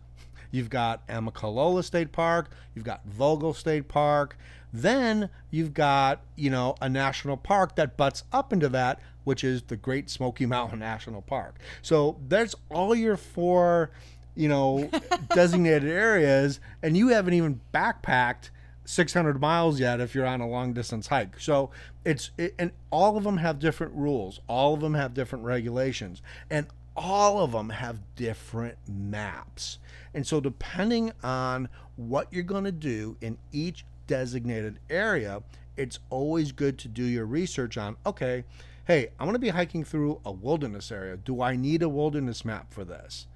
You've 0.51 0.71
got 0.71 1.07
Amicalola 1.09 1.85
State 1.85 2.11
Park, 2.11 2.51
you've 2.75 2.85
got 2.85 3.05
Vogel 3.05 3.53
State 3.53 3.89
Park. 3.89 4.37
Then 4.73 5.31
you've 5.51 5.73
got, 5.73 6.21
you 6.37 6.51
know, 6.51 6.75
a 6.81 6.89
national 6.89 7.37
park 7.39 7.77
that 7.77 7.97
butts 7.97 8.25
up 8.33 8.53
into 8.53 8.69
that, 8.71 9.01
which 9.25 9.43
is 9.43 9.63
the 9.63 9.77
Great 9.77 10.11
Smoky 10.11 10.47
Mountain 10.55 10.79
National 10.79 11.23
Park. 11.23 11.57
So 11.83 12.19
there's 12.27 12.55
all 12.71 12.95
your 12.95 13.17
four 13.17 13.91
you 14.39 14.49
know, 14.49 14.89
designated 15.35 15.91
areas, 15.91 16.61
and 16.81 16.97
you 16.97 17.09
haven't 17.09 17.35
even 17.35 17.61
backpacked 17.75 18.51
600 18.85 19.41
miles 19.41 19.81
yet 19.81 20.01
if 20.01 20.15
you're 20.15 20.25
on 20.25 20.41
a 20.41 20.49
long 20.49 20.73
distance 20.73 21.09
hike. 21.09 21.41
So 21.41 21.71
it's, 22.05 22.31
it, 22.39 22.55
and 22.57 22.71
all 22.93 23.17
of 23.17 23.25
them 23.25 23.39
have 23.39 23.59
different 23.59 23.95
rules, 23.95 24.39
all 24.47 24.75
of 24.75 24.81
them 24.81 24.95
have 24.95 25.13
different 25.13 25.45
regulations, 25.45 26.23
and 26.49 26.69
all 26.97 27.43
of 27.43 27.51
them 27.51 27.71
have 27.71 27.99
different 28.15 28.79
maps. 28.89 29.81
And 30.15 30.25
so, 30.25 30.41
depending 30.41 31.13
on 31.25 31.69
what 31.97 32.33
you're 32.33 32.45
going 32.45 32.65
to 32.65 32.73
do 32.73 33.17
in 33.21 33.39
each 33.51 33.85
designated 34.07 34.79
area, 34.89 35.43
it's 35.77 35.99
always 36.11 36.53
good 36.53 36.79
to 36.79 36.89
do 36.89 37.03
your 37.03 37.27
research 37.27 37.77
on 37.77 37.97
okay, 38.07 38.45
hey, 38.87 39.09
I'm 39.19 39.27
going 39.27 39.35
to 39.35 39.41
be 39.41 39.49
hiking 39.49 39.83
through 39.83 40.21
a 40.25 40.31
wilderness 40.31 40.93
area. 40.93 41.17
Do 41.17 41.43
I 41.43 41.57
need 41.57 41.83
a 41.83 41.89
wilderness 41.89 42.45
map 42.45 42.73
for 42.73 42.85
this? 42.85 43.27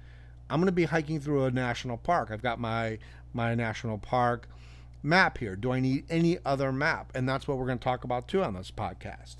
I'm 0.49 0.59
going 0.59 0.67
to 0.67 0.71
be 0.71 0.85
hiking 0.85 1.19
through 1.19 1.45
a 1.45 1.51
national 1.51 1.97
park. 1.97 2.29
I've 2.31 2.43
got 2.43 2.59
my 2.59 2.99
my 3.33 3.55
national 3.55 3.97
park 3.97 4.47
map 5.01 5.37
here. 5.37 5.55
Do 5.55 5.71
I 5.71 5.79
need 5.79 6.05
any 6.09 6.37
other 6.45 6.71
map? 6.71 7.11
And 7.15 7.27
that's 7.27 7.47
what 7.47 7.57
we're 7.57 7.65
going 7.65 7.79
to 7.79 7.83
talk 7.83 8.03
about 8.03 8.27
too 8.27 8.43
on 8.43 8.53
this 8.53 8.71
podcast. 8.71 9.37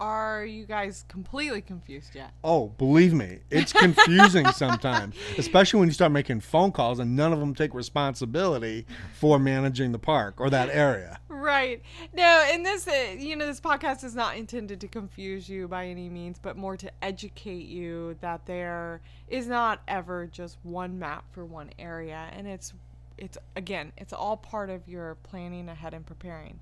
Are 0.00 0.44
you 0.44 0.64
guys 0.64 1.04
completely 1.08 1.60
confused 1.60 2.14
yet? 2.14 2.30
Oh, 2.44 2.68
believe 2.68 3.12
me, 3.12 3.40
it's 3.50 3.72
confusing 3.72 4.46
sometimes, 4.52 5.16
especially 5.36 5.80
when 5.80 5.88
you 5.88 5.92
start 5.92 6.12
making 6.12 6.40
phone 6.40 6.70
calls 6.70 7.00
and 7.00 7.16
none 7.16 7.32
of 7.32 7.40
them 7.40 7.52
take 7.52 7.74
responsibility 7.74 8.86
for 9.14 9.40
managing 9.40 9.90
the 9.90 9.98
park 9.98 10.40
or 10.40 10.50
that 10.50 10.68
area. 10.70 11.18
Right. 11.28 11.82
No, 12.14 12.46
and 12.48 12.64
this, 12.64 12.86
uh, 12.86 13.16
you 13.18 13.34
know, 13.34 13.46
this 13.46 13.60
podcast 13.60 14.04
is 14.04 14.14
not 14.14 14.36
intended 14.36 14.80
to 14.82 14.88
confuse 14.88 15.48
you 15.48 15.66
by 15.66 15.86
any 15.86 16.08
means, 16.08 16.38
but 16.40 16.56
more 16.56 16.76
to 16.76 16.90
educate 17.02 17.66
you 17.66 18.16
that 18.20 18.46
there 18.46 19.00
is 19.26 19.48
not 19.48 19.82
ever 19.88 20.28
just 20.30 20.58
one 20.62 21.00
map 21.00 21.24
for 21.32 21.44
one 21.44 21.70
area, 21.76 22.30
and 22.36 22.46
it's, 22.46 22.72
it's 23.16 23.36
again, 23.56 23.92
it's 23.96 24.12
all 24.12 24.36
part 24.36 24.70
of 24.70 24.86
your 24.86 25.16
planning 25.24 25.68
ahead 25.68 25.92
and 25.92 26.06
preparing. 26.06 26.60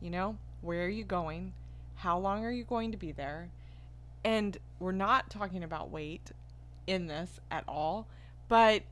You 0.00 0.10
know, 0.10 0.36
where 0.60 0.84
are 0.84 0.88
you 0.88 1.02
going? 1.02 1.54
How 1.98 2.18
long 2.18 2.44
are 2.44 2.50
you 2.50 2.64
going 2.64 2.92
to 2.92 2.96
be 2.96 3.12
there? 3.12 3.50
And 4.24 4.56
we're 4.78 4.92
not 4.92 5.30
talking 5.30 5.64
about 5.64 5.90
weight 5.90 6.30
in 6.86 7.08
this 7.08 7.40
at 7.50 7.64
all, 7.66 8.06
but 8.46 8.82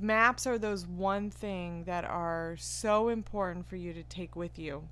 maps 0.00 0.46
are 0.46 0.58
those 0.58 0.86
one 0.86 1.30
thing 1.30 1.84
that 1.84 2.04
are 2.04 2.56
so 2.58 3.08
important 3.08 3.68
for 3.68 3.76
you 3.76 3.92
to 3.92 4.02
take 4.02 4.34
with 4.34 4.58
you. 4.58 4.88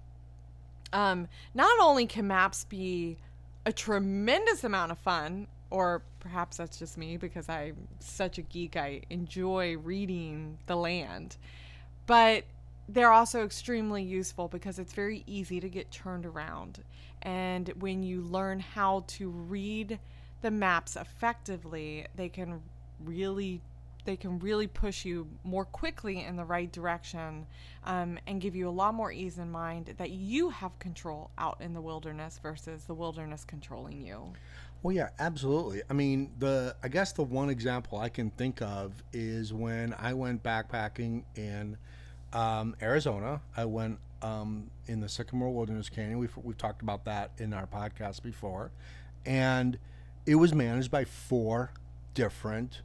Um, 0.93 1.29
not 1.55 1.81
only 1.81 2.07
can 2.07 2.27
maps 2.27 2.65
be 2.65 3.17
a 3.65 3.73
tremendous 3.73 4.65
amount 4.65 4.93
of 4.93 4.99
fun, 4.99 5.49
or 5.71 6.03
perhaps 6.21 6.59
that's 6.59 6.79
just 6.79 6.99
me 6.99 7.17
because 7.17 7.49
I'm 7.49 7.89
such 8.01 8.37
a 8.37 8.43
geek, 8.43 8.77
I 8.77 9.01
enjoy 9.09 9.79
reading 9.79 10.59
the 10.67 10.77
land, 10.77 11.37
but 12.07 12.45
they're 12.89 13.13
also 13.13 13.45
extremely 13.45 14.03
useful 14.03 14.49
because 14.49 14.79
it's 14.79 14.93
very 14.93 15.25
easy 15.27 15.61
to 15.61 15.69
get 15.69 15.91
turned 15.91 16.27
around. 16.27 16.83
And 17.23 17.69
when 17.79 18.03
you 18.03 18.21
learn 18.21 18.61
how 18.61 19.05
to 19.09 19.31
read 19.31 19.99
the 20.43 20.51
maps 20.51 20.97
effectively, 20.97 22.07
they 22.15 22.29
can 22.29 22.61
really 23.03 23.63
they 24.05 24.17
can 24.17 24.39
really 24.39 24.67
push 24.67 25.07
you 25.07 25.27
more 25.45 25.65
quickly 25.65 26.23
in 26.23 26.37
the 26.37 26.45
right 26.45 26.71
direction 26.71 27.47
um, 27.85 28.19
and 28.27 28.39
give 28.41 28.55
you 28.55 28.69
a 28.69 28.71
lot 28.71 28.93
more 28.93 29.11
ease 29.11 29.39
in 29.39 29.51
mind 29.51 29.95
that 29.97 30.11
you 30.11 30.51
have 30.51 30.79
control 30.79 31.31
out 31.39 31.59
in 31.61 31.73
the 31.73 31.81
wilderness 31.81 32.39
versus 32.43 32.85
the 32.85 32.93
wilderness 32.93 33.45
controlling 33.45 34.03
you. 34.03 34.33
Well, 34.83 34.95
yeah, 34.95 35.09
absolutely. 35.19 35.81
I 35.89 35.95
mean, 35.95 36.33
the 36.39 36.77
I 36.83 36.89
guess 36.89 37.13
the 37.13 37.23
one 37.23 37.49
example 37.49 37.99
I 37.99 38.11
can 38.11 38.31
think 38.31 38.61
of 38.61 39.03
is 39.15 39.55
when 39.55 39.95
I 39.99 40.13
went 40.13 40.43
backpacking 40.43 41.23
in 41.37 41.79
um, 42.35 42.77
Arizona. 42.83 43.41
I 43.57 43.65
went 43.65 43.99
um, 44.23 44.71
in 44.87 45.01
the 45.01 45.09
Sycamore 45.09 45.51
Wilderness 45.51 45.89
Canyon. 45.89 46.19
We've 46.19 46.37
we've 46.43 46.59
talked 46.59 46.83
about 46.83 47.05
that 47.05 47.31
in 47.39 47.53
our 47.55 47.67
podcast 47.67 48.23
before, 48.23 48.71
and 49.25 49.79
it 50.27 50.35
was 50.35 50.55
managed 50.55 50.91
by 50.91 51.05
four 51.05 51.71
different 52.15 52.81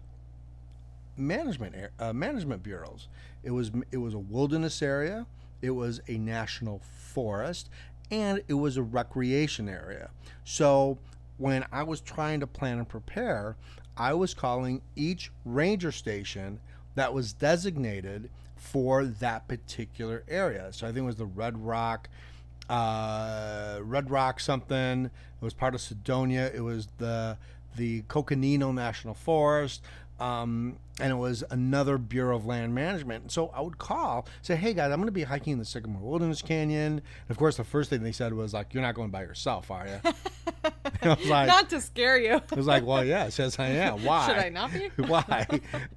management 1.17 1.75
uh, 1.99 2.13
management 2.13 2.63
bureaus. 2.63 3.07
It 3.43 3.51
was 3.51 3.71
it 3.91 3.97
was 3.97 4.13
a 4.13 4.19
wilderness 4.19 4.81
area, 4.81 5.25
it 5.61 5.71
was 5.71 6.01
a 6.07 6.17
national 6.17 6.79
forest, 6.79 7.69
and 8.11 8.41
it 8.47 8.53
was 8.53 8.77
a 8.77 8.83
recreation 8.83 9.67
area. 9.67 10.09
So 10.43 10.97
when 11.37 11.65
I 11.71 11.83
was 11.83 12.01
trying 12.01 12.41
to 12.41 12.47
plan 12.47 12.79
and 12.79 12.87
prepare, 12.87 13.55
I 13.97 14.13
was 14.13 14.33
calling 14.33 14.81
each 14.95 15.31
ranger 15.45 15.91
station 15.91 16.59
that 16.95 17.13
was 17.13 17.33
designated 17.33 18.29
for 18.59 19.05
that 19.05 19.47
particular 19.47 20.23
area. 20.27 20.71
So 20.71 20.85
I 20.85 20.91
think 20.91 21.03
it 21.03 21.07
was 21.07 21.15
the 21.15 21.25
Red 21.25 21.57
Rock, 21.65 22.09
uh, 22.69 23.79
Red 23.81 24.11
Rock 24.11 24.39
something. 24.39 25.05
It 25.05 25.41
was 25.41 25.53
part 25.53 25.73
of 25.73 25.81
Sedona. 25.81 26.53
It 26.53 26.61
was 26.61 26.87
the 26.97 27.37
the 27.75 28.01
Coconino 28.03 28.71
National 28.71 29.13
Forest. 29.13 29.81
Um, 30.19 30.77
and 30.99 31.13
it 31.13 31.15
was 31.15 31.45
another 31.49 31.97
Bureau 31.97 32.35
of 32.35 32.45
Land 32.45 32.75
Management. 32.75 33.31
So 33.31 33.51
I 33.55 33.61
would 33.61 33.77
call, 33.77 34.27
say, 34.41 34.57
"Hey 34.57 34.73
guys, 34.73 34.91
I'm 34.91 34.97
going 34.97 35.05
to 35.05 35.13
be 35.13 35.23
hiking 35.23 35.53
in 35.53 35.59
the 35.59 35.65
Sycamore 35.65 36.01
Wilderness 36.01 36.41
Canyon." 36.41 36.93
And 36.93 37.01
of 37.29 37.37
course, 37.37 37.55
the 37.55 37.63
first 37.63 37.89
thing 37.89 38.03
they 38.03 38.11
said 38.11 38.33
was 38.33 38.53
like, 38.53 38.73
"You're 38.73 38.83
not 38.83 38.95
going 38.95 39.11
by 39.11 39.21
yourself, 39.21 39.71
are 39.71 39.87
you?" 39.87 40.11
I 41.01 41.15
was 41.15 41.25
like, 41.25 41.47
"Not 41.47 41.69
to 41.69 41.79
scare 41.79 42.17
you." 42.17 42.41
I 42.51 42.55
was 42.55 42.67
like, 42.67 42.85
"Well, 42.85 43.05
yeah, 43.05 43.25
it 43.27 43.31
says 43.31 43.57
I 43.59 43.67
am. 43.67 44.03
Why? 44.03 44.27
Should 44.27 44.37
I 44.37 44.49
not 44.49 44.73
be? 44.73 44.89
Why?" 44.97 45.47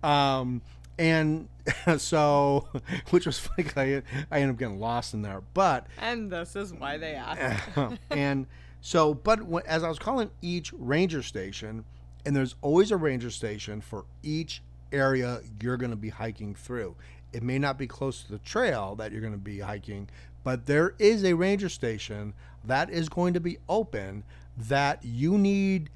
Um, 0.04 0.62
and 0.98 1.48
so, 1.98 2.68
which 3.10 3.26
was 3.26 3.38
funny. 3.38 3.68
I, 3.76 4.02
I 4.30 4.40
ended 4.40 4.54
up 4.54 4.58
getting 4.58 4.80
lost 4.80 5.14
in 5.14 5.22
there, 5.22 5.42
but 5.54 5.86
and 5.98 6.30
this 6.30 6.56
is 6.56 6.72
why 6.72 6.98
they 6.98 7.14
asked. 7.14 7.98
and 8.10 8.46
so, 8.80 9.14
but 9.14 9.40
as 9.66 9.84
I 9.84 9.88
was 9.88 9.98
calling 9.98 10.30
each 10.40 10.72
ranger 10.72 11.22
station 11.22 11.84
and 12.24 12.36
there's 12.36 12.54
always 12.62 12.90
a 12.90 12.96
ranger 12.96 13.30
station 13.30 13.80
for 13.80 14.04
each 14.22 14.62
area 14.92 15.40
you're 15.60 15.76
going 15.76 15.90
to 15.90 15.96
be 15.96 16.10
hiking 16.10 16.54
through. 16.54 16.94
It 17.32 17.42
may 17.42 17.58
not 17.58 17.78
be 17.78 17.86
close 17.86 18.22
to 18.24 18.32
the 18.32 18.38
trail 18.38 18.94
that 18.96 19.10
you're 19.10 19.20
going 19.20 19.32
to 19.32 19.38
be 19.38 19.60
hiking, 19.60 20.08
but 20.44 20.66
there 20.66 20.94
is 20.98 21.24
a 21.24 21.34
ranger 21.34 21.68
station 21.68 22.34
that 22.64 22.90
is 22.90 23.08
going 23.08 23.34
to 23.34 23.40
be 23.40 23.58
open 23.68 24.24
that 24.56 25.02
you 25.02 25.38
need 25.38 25.90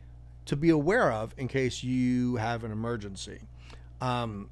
to 0.47 0.57
be 0.57 0.71
aware 0.71 1.13
of 1.13 1.35
in 1.37 1.49
case 1.49 1.83
you 1.83 2.37
have 2.37 2.65
an 2.65 2.73
emergency. 2.73 3.41
Um, 4.01 4.49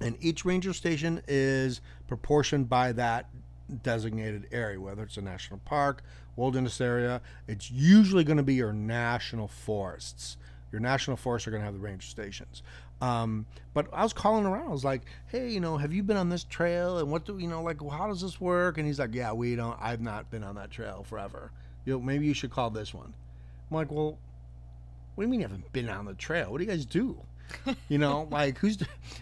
and 0.00 0.16
each 0.20 0.44
ranger 0.44 0.72
station 0.72 1.22
is 1.28 1.80
proportioned 2.08 2.68
by 2.68 2.92
that 2.92 3.28
designated 3.82 4.48
area, 4.50 4.80
whether 4.80 5.02
it's 5.02 5.16
a 5.16 5.22
national 5.22 5.60
park, 5.64 6.02
wilderness 6.36 6.80
area. 6.80 7.20
It's 7.46 7.70
usually 7.70 8.24
going 8.24 8.38
to 8.38 8.42
be 8.42 8.54
your 8.54 8.72
national 8.72 9.48
forests. 9.48 10.36
Your 10.72 10.80
national 10.80 11.16
forests 11.16 11.46
are 11.46 11.50
going 11.50 11.62
to 11.62 11.64
have 11.64 11.74
the 11.74 11.80
ranger 11.80 12.06
stations. 12.06 12.62
Um, 13.00 13.46
but 13.72 13.88
I 13.92 14.02
was 14.02 14.12
calling 14.12 14.44
around. 14.44 14.68
I 14.68 14.72
was 14.72 14.84
like, 14.84 15.02
"Hey, 15.28 15.50
you 15.50 15.60
know, 15.60 15.76
have 15.78 15.92
you 15.92 16.02
been 16.02 16.16
on 16.16 16.28
this 16.28 16.44
trail? 16.44 16.98
And 16.98 17.10
what 17.10 17.24
do 17.24 17.38
you 17.38 17.48
know? 17.48 17.62
Like, 17.62 17.82
well, 17.82 17.96
how 17.96 18.06
does 18.08 18.20
this 18.20 18.40
work?" 18.40 18.78
And 18.78 18.86
he's 18.86 18.98
like, 18.98 19.14
"Yeah, 19.14 19.32
we 19.32 19.56
don't. 19.56 19.76
I've 19.80 20.02
not 20.02 20.30
been 20.30 20.44
on 20.44 20.54
that 20.56 20.70
trail 20.70 21.04
forever. 21.08 21.50
You 21.84 21.94
know, 21.94 22.00
maybe 22.00 22.26
you 22.26 22.34
should 22.34 22.50
call 22.50 22.70
this 22.70 22.92
one." 22.92 23.14
I'm 23.70 23.74
like, 23.74 23.90
"Well, 23.90 24.18
what 25.14 25.24
do 25.24 25.26
you 25.26 25.28
mean 25.28 25.40
you 25.40 25.46
haven't 25.46 25.72
been 25.72 25.88
on 25.88 26.04
the 26.04 26.14
trail? 26.14 26.50
What 26.50 26.58
do 26.58 26.64
you 26.64 26.70
guys 26.70 26.84
do?" 26.84 27.20
You 27.88 27.98
know, 27.98 28.28
like 28.30 28.58
who's, 28.58 28.78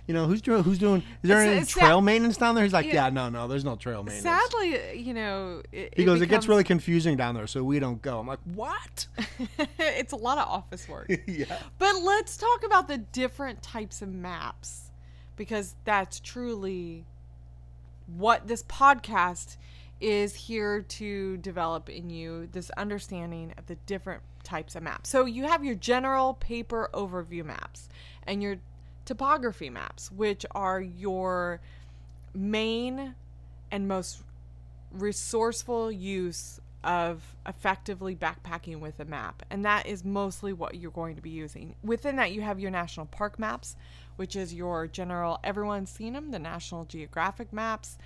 you 0.06 0.14
know, 0.14 0.26
who's 0.26 0.42
doing, 0.42 0.62
who's 0.62 0.78
doing? 0.78 1.02
Is 1.22 1.28
there 1.28 1.40
it's, 1.40 1.48
any 1.48 1.60
it's 1.60 1.70
trail 1.70 2.00
maintenance 2.00 2.36
down 2.36 2.54
there? 2.54 2.64
He's 2.64 2.72
like, 2.72 2.86
yeah, 2.86 3.06
yeah, 3.06 3.10
no, 3.10 3.28
no, 3.28 3.48
there's 3.48 3.64
no 3.64 3.76
trail 3.76 4.02
maintenance. 4.02 4.50
Sadly, 4.50 4.98
you 4.98 5.14
know, 5.14 5.62
it, 5.72 5.94
he 5.96 6.04
goes, 6.04 6.16
it, 6.16 6.20
becomes, 6.20 6.22
it 6.22 6.26
gets 6.28 6.48
really 6.48 6.64
confusing 6.64 7.16
down 7.16 7.34
there, 7.34 7.46
so 7.46 7.62
we 7.62 7.78
don't 7.78 8.00
go. 8.02 8.18
I'm 8.18 8.26
like, 8.26 8.40
what? 8.54 9.06
it's 9.78 10.12
a 10.12 10.16
lot 10.16 10.38
of 10.38 10.48
office 10.48 10.88
work. 10.88 11.10
yeah. 11.26 11.58
But 11.78 12.02
let's 12.02 12.36
talk 12.36 12.64
about 12.64 12.88
the 12.88 12.98
different 12.98 13.62
types 13.62 14.02
of 14.02 14.12
maps, 14.12 14.90
because 15.36 15.74
that's 15.84 16.20
truly 16.20 17.04
what 18.16 18.48
this 18.48 18.62
podcast 18.62 19.56
is 20.00 20.34
here 20.34 20.82
to 20.82 21.36
develop 21.38 21.88
in 21.88 22.08
you 22.08 22.48
this 22.52 22.70
understanding 22.70 23.52
of 23.58 23.66
the 23.66 23.74
different 23.86 24.22
types 24.48 24.74
of 24.74 24.82
maps. 24.82 25.10
So 25.10 25.26
you 25.26 25.44
have 25.44 25.62
your 25.62 25.74
general 25.74 26.34
paper 26.34 26.88
overview 26.94 27.44
maps 27.44 27.88
and 28.26 28.42
your 28.42 28.56
topography 29.04 29.68
maps, 29.68 30.10
which 30.10 30.46
are 30.52 30.80
your 30.80 31.60
main 32.34 33.14
and 33.70 33.86
most 33.86 34.22
resourceful 34.90 35.92
use 35.92 36.60
of 36.82 37.36
effectively 37.46 38.16
backpacking 38.16 38.80
with 38.80 38.98
a 39.00 39.04
map. 39.04 39.42
And 39.50 39.64
that 39.64 39.86
is 39.86 40.04
mostly 40.04 40.54
what 40.54 40.76
you're 40.76 40.90
going 40.90 41.16
to 41.16 41.22
be 41.22 41.30
using. 41.30 41.74
Within 41.82 42.16
that, 42.16 42.32
you 42.32 42.40
have 42.40 42.58
your 42.58 42.70
national 42.70 43.06
park 43.06 43.38
maps, 43.38 43.76
which 44.16 44.34
is 44.34 44.54
your 44.54 44.86
general, 44.86 45.40
everyone's 45.44 45.90
seen 45.90 46.14
them, 46.14 46.30
the 46.30 46.38
National 46.38 46.84
Geographic 46.86 47.52
maps. 47.52 47.98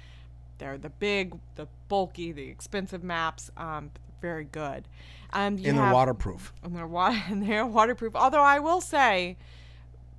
They're 0.59 0.79
the 0.79 0.91
big, 0.91 1.39
the 1.55 1.69
bulky, 1.89 2.33
the 2.33 2.49
expensive 2.49 3.05
maps. 3.05 3.51
Um, 3.57 3.91
very 4.23 4.45
good. 4.45 4.89
Um, 5.35 5.57
and 5.57 5.59
they're 5.59 5.93
waterproof. 5.93 6.55
And 6.63 6.75
they're, 6.75 6.87
wa- 6.87 7.15
and 7.29 7.47
they're 7.47 7.67
waterproof. 7.67 8.17
Although 8.17 8.43
I 8.43 8.59
will 8.61 8.81
say, 8.81 9.37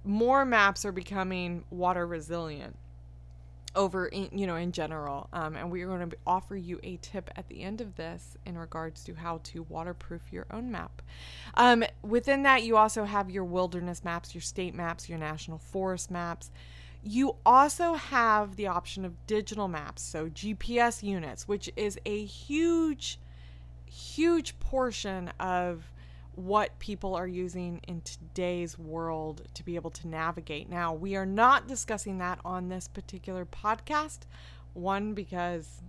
more 0.04 0.46
maps 0.46 0.86
are 0.86 0.92
becoming 0.92 1.64
water 1.72 2.06
resilient 2.06 2.76
over 3.76 4.06
in, 4.08 4.30
you 4.38 4.46
know 4.46 4.56
in 4.56 4.72
general 4.72 5.28
um, 5.34 5.56
and 5.56 5.72
we're 5.72 5.88
going 5.88 6.08
to 6.08 6.16
offer 6.28 6.56
you 6.56 6.80
a 6.84 6.98
tip 6.98 7.30
at 7.36 7.48
the 7.48 7.62
end 7.62 7.82
of 7.82 7.96
this 7.96 8.38
in 8.46 8.58
regards 8.58 9.04
to 9.04 9.16
how 9.16 9.40
to 9.44 9.64
waterproof 9.64 10.22
your 10.32 10.46
own 10.52 10.70
map 10.72 11.02
um, 11.56 11.84
within 12.04 12.44
that 12.44 12.64
you 12.64 12.78
also 12.78 13.04
have 13.04 13.30
your 13.32 13.44
wilderness 13.44 14.04
maps 14.04 14.36
your 14.36 14.42
state 14.42 14.76
maps 14.76 15.10
your 15.10 15.18
national 15.18 15.58
forest 15.58 16.12
maps 16.12 16.52
you 17.04 17.36
also 17.46 17.96
have 17.96 18.56
the 18.58 18.68
option 18.68 19.06
of 19.06 19.26
digital 19.26 19.68
maps 19.68 20.02
so 20.04 20.30
gps 20.30 21.02
units 21.02 21.48
which 21.48 21.72
is 21.76 22.00
a 22.06 22.24
huge 22.26 23.18
huge 23.94 24.60
portion 24.60 25.32
of 25.40 25.92
what 26.36 26.78
people 26.80 27.14
are 27.14 27.28
using 27.28 27.80
in 27.88 28.02
today's 28.02 28.78
world 28.78 29.44
to 29.54 29.64
be 29.64 29.76
able 29.76 29.92
to 29.92 30.08
navigate. 30.08 30.68
Now, 30.68 30.94
we 30.94 31.16
are 31.16 31.28
not 31.28 31.68
discussing 31.68 32.18
that 32.18 32.40
on 32.44 32.70
this 32.70 32.88
particular 32.88 33.46
podcast. 33.46 34.20
One, 34.74 35.14
because 35.14 35.82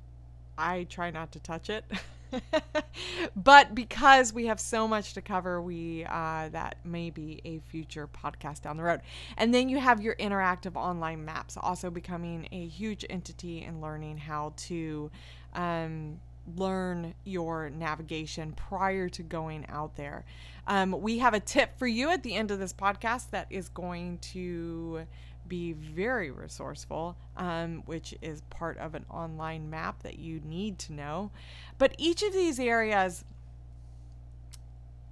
I 0.58 0.84
try 0.84 1.10
not 1.10 1.32
to 1.32 1.40
touch 1.40 1.70
it. 1.70 1.84
but 3.36 3.74
because 3.74 4.34
we 4.34 4.46
have 4.46 4.60
so 4.60 4.86
much 4.86 5.14
to 5.14 5.22
cover, 5.22 5.62
we 5.62 6.04
uh, 6.04 6.50
that 6.50 6.76
may 6.84 7.08
be 7.08 7.40
a 7.46 7.60
future 7.60 8.06
podcast 8.06 8.62
down 8.62 8.76
the 8.76 8.82
road. 8.82 9.00
And 9.38 9.54
then 9.54 9.70
you 9.70 9.78
have 9.78 10.02
your 10.02 10.14
interactive 10.16 10.76
online 10.76 11.24
maps, 11.24 11.56
also 11.56 11.90
becoming 11.90 12.48
a 12.52 12.66
huge 12.66 13.06
entity 13.08 13.62
in 13.62 13.80
learning 13.80 14.18
how 14.18 14.52
to 14.56 15.10
um, 15.54 16.20
learn 16.56 17.14
your 17.24 17.70
navigation 17.70 18.52
prior 18.52 19.08
to 19.10 19.22
going 19.22 19.66
out 19.68 19.96
there. 19.96 20.24
Um, 20.66 20.92
we 21.00 21.18
have 21.18 21.34
a 21.34 21.40
tip 21.40 21.78
for 21.78 21.86
you 21.86 22.10
at 22.10 22.22
the 22.22 22.34
end 22.34 22.50
of 22.50 22.58
this 22.58 22.72
podcast 22.72 23.30
that 23.30 23.46
is 23.50 23.68
going 23.68 24.18
to 24.32 25.06
be 25.46 25.72
very 25.72 26.30
resourceful, 26.30 27.16
um, 27.36 27.82
which 27.86 28.14
is 28.22 28.40
part 28.50 28.78
of 28.78 28.94
an 28.94 29.04
online 29.10 29.68
map 29.68 30.02
that 30.02 30.18
you 30.18 30.40
need 30.44 30.78
to 30.80 30.92
know. 30.92 31.30
But 31.78 31.94
each 31.98 32.22
of 32.22 32.32
these 32.32 32.58
areas, 32.58 33.24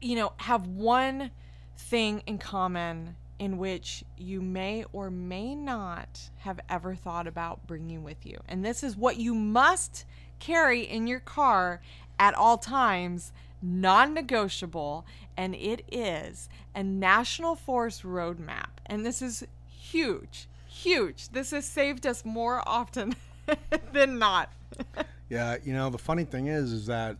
you 0.00 0.16
know, 0.16 0.32
have 0.38 0.66
one 0.66 1.30
thing 1.76 2.22
in 2.26 2.38
common 2.38 3.16
in 3.38 3.58
which 3.58 4.04
you 4.16 4.40
may 4.40 4.84
or 4.92 5.10
may 5.10 5.54
not 5.54 6.30
have 6.38 6.60
ever 6.68 6.94
thought 6.94 7.26
about 7.26 7.66
bringing 7.66 8.04
with 8.04 8.24
you. 8.24 8.38
And 8.48 8.64
this 8.64 8.82
is 8.82 8.96
what 8.96 9.16
you 9.16 9.34
must 9.34 10.04
carry 10.42 10.82
in 10.82 11.06
your 11.06 11.20
car 11.20 11.80
at 12.18 12.34
all 12.34 12.58
times, 12.58 13.32
non 13.62 14.12
negotiable, 14.12 15.06
and 15.36 15.54
it 15.54 15.84
is 15.90 16.48
a 16.74 16.82
National 16.82 17.54
Forest 17.54 18.02
roadmap. 18.02 18.70
And 18.86 19.06
this 19.06 19.22
is 19.22 19.46
huge, 19.68 20.48
huge. 20.66 21.28
This 21.28 21.52
has 21.52 21.64
saved 21.64 22.06
us 22.06 22.24
more 22.24 22.60
often 22.66 23.14
than 23.92 24.18
not. 24.18 24.52
yeah, 25.28 25.56
you 25.64 25.72
know, 25.72 25.90
the 25.90 25.98
funny 25.98 26.24
thing 26.24 26.48
is, 26.48 26.72
is 26.72 26.86
that 26.86 27.16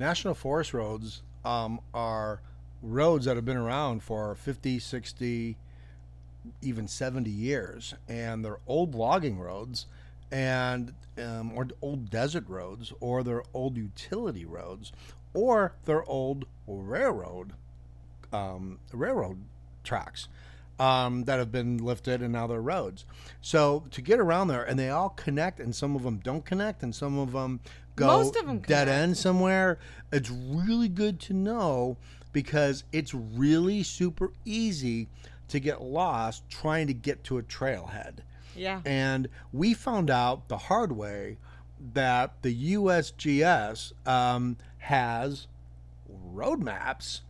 National 0.00 0.34
Forest 0.34 0.74
roads 0.74 1.22
um, 1.44 1.80
are 1.92 2.40
roads 2.82 3.24
that 3.26 3.36
have 3.36 3.44
been 3.44 3.56
around 3.56 4.02
for 4.02 4.34
50, 4.34 4.80
60, 4.80 5.56
even 6.60 6.88
70 6.88 7.30
years, 7.30 7.94
and 8.08 8.44
they're 8.44 8.58
old 8.66 8.96
logging 8.96 9.38
roads, 9.38 9.86
and 10.34 10.92
um, 11.16 11.52
or 11.56 11.68
old 11.80 12.10
desert 12.10 12.48
roads, 12.48 12.92
or 12.98 13.22
they're 13.22 13.44
old 13.54 13.76
utility 13.76 14.44
roads, 14.44 14.90
or 15.32 15.74
they're 15.84 16.04
old 16.04 16.44
railroad 16.66 17.52
um, 18.32 18.80
railroad 18.92 19.38
tracks 19.84 20.26
um, 20.80 21.22
that 21.24 21.38
have 21.38 21.52
been 21.52 21.76
lifted 21.78 22.20
and 22.20 22.32
now 22.32 22.48
they're 22.48 22.60
roads. 22.60 23.04
So 23.40 23.84
to 23.92 24.02
get 24.02 24.18
around 24.18 24.48
there, 24.48 24.64
and 24.64 24.76
they 24.76 24.90
all 24.90 25.10
connect, 25.10 25.60
and 25.60 25.72
some 25.74 25.94
of 25.94 26.02
them 26.02 26.18
don't 26.18 26.44
connect, 26.44 26.82
and 26.82 26.92
some 26.92 27.16
of 27.16 27.30
them 27.30 27.60
go 27.94 28.08
Most 28.08 28.34
of 28.34 28.48
'em 28.48 28.58
dead 28.58 28.86
connect. 28.86 28.88
end 28.90 29.16
somewhere. 29.16 29.78
It's 30.12 30.30
really 30.30 30.88
good 30.88 31.20
to 31.20 31.32
know 31.32 31.96
because 32.32 32.82
it's 32.90 33.14
really 33.14 33.84
super 33.84 34.32
easy 34.44 35.06
to 35.46 35.60
get 35.60 35.80
lost 35.80 36.42
trying 36.50 36.88
to 36.88 36.94
get 36.94 37.22
to 37.24 37.38
a 37.38 37.42
trailhead. 37.44 38.24
Yeah. 38.56 38.80
And 38.84 39.28
we 39.52 39.74
found 39.74 40.10
out 40.10 40.48
the 40.48 40.58
hard 40.58 40.92
way 40.92 41.38
that 41.92 42.42
the 42.42 42.74
USGS 42.74 43.92
um, 44.06 44.56
has 44.78 45.46
road 46.08 46.62
maps 46.62 47.22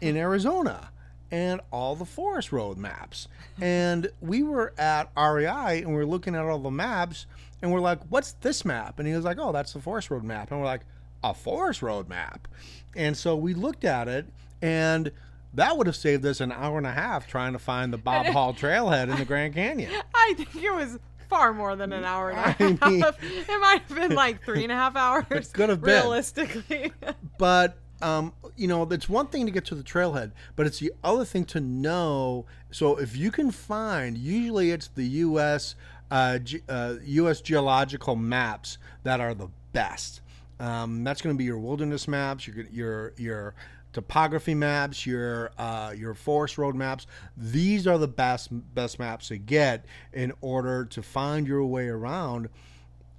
in 0.00 0.16
Arizona 0.16 0.90
and 1.30 1.60
all 1.70 1.94
the 1.94 2.04
forest 2.04 2.52
road 2.52 2.78
maps. 2.78 3.28
And 3.60 4.10
we 4.20 4.42
were 4.42 4.72
at 4.78 5.10
REI 5.16 5.82
and 5.82 5.94
we 5.94 6.00
are 6.00 6.06
looking 6.06 6.34
at 6.34 6.44
all 6.44 6.58
the 6.58 6.70
maps 6.70 7.26
and 7.60 7.72
we're 7.72 7.80
like, 7.80 8.00
what's 8.08 8.32
this 8.32 8.64
map? 8.64 8.98
And 8.98 9.06
he 9.06 9.14
was 9.14 9.24
like, 9.24 9.38
oh, 9.38 9.52
that's 9.52 9.72
the 9.72 9.80
forest 9.80 10.10
road 10.10 10.22
map. 10.22 10.50
And 10.50 10.60
we're 10.60 10.66
like, 10.66 10.82
a 11.22 11.34
forest 11.34 11.82
road 11.82 12.08
map. 12.08 12.46
And 12.94 13.16
so 13.16 13.36
we 13.36 13.54
looked 13.54 13.84
at 13.84 14.08
it 14.08 14.26
and 14.62 15.10
that 15.54 15.76
would 15.76 15.86
have 15.86 15.96
saved 15.96 16.24
us 16.26 16.40
an 16.40 16.52
hour 16.52 16.78
and 16.78 16.86
a 16.86 16.92
half 16.92 17.26
trying 17.26 17.52
to 17.54 17.58
find 17.58 17.92
the 17.92 17.98
Bob 17.98 18.26
Hall 18.26 18.52
trailhead 18.54 19.10
in 19.10 19.16
the 19.18 19.24
Grand 19.24 19.54
Canyon. 19.54 19.90
I 20.14 20.34
think 20.36 20.54
it 20.56 20.74
was 20.74 20.98
far 21.28 21.52
more 21.52 21.76
than 21.76 21.92
an 21.92 22.04
hour 22.04 22.30
and 22.30 22.38
a 22.38 22.42
I 22.84 22.90
half. 22.98 23.20
mean- 23.22 23.42
it 23.48 23.60
might 23.60 23.82
have 23.88 23.96
been 23.96 24.14
like 24.14 24.44
three 24.44 24.62
and 24.62 24.72
a 24.72 24.74
half 24.76 24.96
hours. 24.96 25.48
could 25.52 25.68
have 25.68 25.80
been. 25.82 25.94
realistically. 26.02 26.92
but 27.38 27.78
um, 28.00 28.32
you 28.56 28.68
know, 28.68 28.82
it's 28.84 29.08
one 29.08 29.26
thing 29.26 29.44
to 29.46 29.52
get 29.52 29.64
to 29.66 29.74
the 29.74 29.82
trailhead, 29.82 30.30
but 30.54 30.66
it's 30.66 30.78
the 30.78 30.92
other 31.02 31.24
thing 31.24 31.44
to 31.46 31.60
know. 31.60 32.46
So 32.70 32.96
if 32.96 33.16
you 33.16 33.30
can 33.32 33.50
find, 33.50 34.16
usually 34.16 34.70
it's 34.70 34.86
the 34.88 35.04
U.S. 35.04 35.74
Uh, 36.10 36.38
Ge- 36.38 36.62
uh, 36.68 36.94
U.S. 37.04 37.40
geological 37.40 38.14
maps 38.14 38.78
that 39.02 39.20
are 39.20 39.34
the 39.34 39.48
best. 39.72 40.20
Um, 40.60 41.02
that's 41.04 41.20
going 41.22 41.34
to 41.34 41.38
be 41.38 41.44
your 41.44 41.58
wilderness 41.58 42.06
maps, 42.06 42.46
your 42.46 42.66
your 42.70 43.12
your 43.16 43.54
topography 43.98 44.54
maps, 44.54 45.04
your 45.04 45.50
uh, 45.58 45.92
your 45.96 46.14
forest 46.14 46.56
road 46.56 46.76
maps. 46.76 47.08
These 47.36 47.84
are 47.88 47.98
the 47.98 48.06
best 48.06 48.48
best 48.74 49.00
maps 49.00 49.26
to 49.28 49.38
get 49.38 49.86
in 50.12 50.32
order 50.40 50.84
to 50.84 51.02
find 51.02 51.48
your 51.48 51.64
way 51.64 51.88
around 51.88 52.48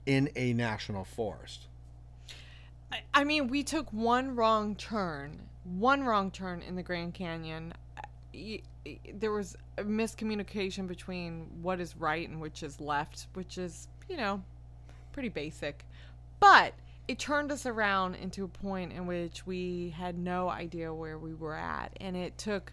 in 0.06 0.30
a 0.38 0.54
national 0.54 1.04
forest. 1.04 1.68
I- 2.94 3.02
I 3.14 3.24
mean, 3.26 3.50
we 3.50 3.62
took 3.62 3.92
one 3.92 4.38
wrong 4.38 4.74
turn, 4.78 5.50
one 5.66 6.06
wrong 6.06 6.32
turn 6.32 6.62
in 6.62 6.78
the 6.78 6.84
Grand 6.84 7.14
Canyon. 7.14 7.74
There 9.14 9.32
was 9.34 9.58
a 9.78 9.84
miscommunication 9.84 10.88
between 10.88 11.48
what 11.62 11.82
is 11.82 11.98
right 11.98 12.28
and 12.28 12.40
which 12.40 12.64
is 12.64 12.80
left, 12.80 13.28
which 13.34 13.58
is, 13.58 13.90
you 14.08 14.16
know, 14.16 14.42
pretty 15.12 15.30
basic. 15.30 15.86
But 16.40 16.74
it 17.10 17.18
turned 17.18 17.52
us 17.52 17.66
around 17.66 18.14
into 18.14 18.44
a 18.44 18.48
point 18.48 18.94
in 18.94 19.08
which 19.08 19.48
we 19.48 19.96
had 19.98 20.16
no 20.16 20.48
idea 20.48 20.94
where 20.94 21.18
we 21.18 21.34
were 21.34 21.56
at. 21.56 21.92
And 22.00 22.16
it 22.16 22.38
took 22.38 22.72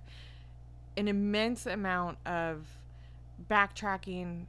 an 0.94 1.08
immense 1.08 1.64
amount 1.64 2.18
of 2.26 2.66
backtracking 3.50 4.44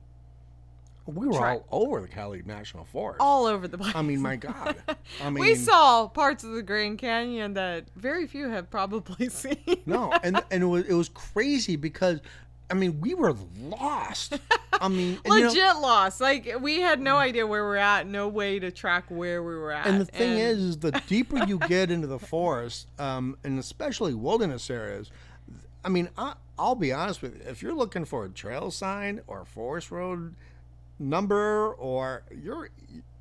We 1.06 1.28
were 1.28 1.40
all 1.40 1.66
over 1.72 2.02
the 2.02 2.10
Cali 2.10 2.44
National 2.46 2.84
Forest. 2.84 3.22
all 3.22 3.46
over 3.46 3.66
the 3.66 3.78
place. 3.78 3.96
I 3.96 4.02
mean, 4.02 4.22
my 4.22 4.36
God. 4.36 4.76
I 5.24 5.30
mean, 5.30 5.42
we 5.42 5.56
saw 5.56 6.10
parts 6.10 6.44
of 6.44 6.52
the 6.52 6.64
Grand 6.64 6.98
Canyon 6.98 7.54
that 7.54 7.86
very 7.96 8.28
few 8.28 8.50
have 8.50 8.70
probably 8.70 9.30
seen. 9.44 9.58
no, 9.86 10.12
and 10.22 10.44
and 10.52 10.64
it 10.64 10.68
was 10.68 10.84
it 10.86 10.94
was 10.94 11.08
crazy 11.08 11.78
because, 11.78 12.20
I 12.70 12.74
mean, 12.74 13.00
we 13.00 13.14
were 13.14 13.34
lost. 13.62 14.38
I 14.74 14.90
mean, 14.90 15.20
and, 15.26 15.34
you 15.34 15.40
know- 15.42 15.48
Legit 15.48 15.76
lost. 15.78 16.20
Like 16.22 16.58
we 16.62 16.82
had 16.82 17.00
no 17.00 17.16
idea 17.18 17.48
where 17.48 17.64
we're 17.64 17.78
at, 17.78 18.08
no 18.08 18.28
way 18.28 18.60
to 18.60 18.72
track 18.72 19.06
where 19.10 19.42
we 19.42 19.56
were 19.56 19.72
at. 19.72 19.88
and 19.88 20.02
the 20.02 20.06
thing 20.06 20.32
And 20.34 20.40
is, 20.40 20.60
is 20.60 20.78
the 20.80 20.92
deeper 21.08 21.44
you 21.46 21.58
get 21.68 21.90
into 21.92 22.08
the 22.08 22.20
forest, 22.20 22.88
um, 23.00 23.38
and 23.44 23.58
especially 23.58 24.14
wilderness 24.14 24.70
areas, 24.70 25.10
I 25.86 25.90
mean, 25.90 26.10
I, 26.18 26.34
I'll 26.60 26.76
be 26.76 26.92
honest 26.92 27.22
with 27.22 27.36
you. 27.36 27.42
If 27.50 27.62
you're 27.62 27.74
looking 27.74 28.04
for 28.06 28.26
a 28.26 28.30
trail 28.30 28.70
sign 28.72 29.22
or 29.28 29.42
a 29.42 29.46
forest 29.46 29.90
road 29.92 30.36
number, 31.00 31.74
or 31.74 32.24
you're 32.44 32.70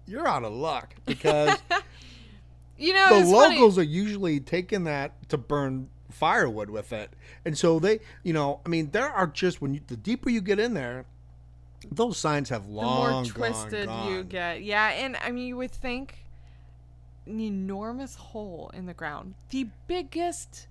you're 0.06 0.26
out 0.26 0.42
of 0.44 0.52
luck 0.52 0.94
because 1.04 1.56
you 2.78 2.92
know, 2.92 3.08
the 3.10 3.20
it's 3.20 3.30
funny. 3.30 3.54
locals 3.56 3.78
are 3.78 3.82
usually 3.82 4.40
taking 4.40 4.84
that 4.84 5.28
to 5.28 5.38
burn 5.38 5.88
firewood 6.18 6.70
with 6.70 6.92
it, 6.92 7.10
and 7.44 7.56
so 7.56 7.78
they, 7.78 8.00
you 8.22 8.32
know, 8.32 8.60
I 8.64 8.68
mean, 8.68 8.90
there 8.90 9.10
are 9.10 9.26
just 9.26 9.60
when 9.60 9.74
you, 9.74 9.80
the 9.86 9.96
deeper 9.96 10.30
you 10.30 10.40
get 10.40 10.58
in 10.58 10.74
there, 10.74 11.04
those 11.90 12.18
signs 12.18 12.48
have 12.48 12.66
long 12.66 13.24
the 13.24 13.38
more 13.38 13.48
twisted 13.48 13.86
gone, 13.86 14.12
you 14.12 14.24
get. 14.24 14.62
Yeah, 14.62 14.88
and 14.88 15.16
I 15.24 15.30
mean, 15.30 15.46
you 15.46 15.56
would 15.56 15.72
think 15.72 16.18
an 17.26 17.40
enormous 17.40 18.14
hole 18.14 18.70
in 18.74 18.86
the 18.86 18.94
ground, 18.94 19.34
the 19.50 19.68
biggest, 19.86 20.66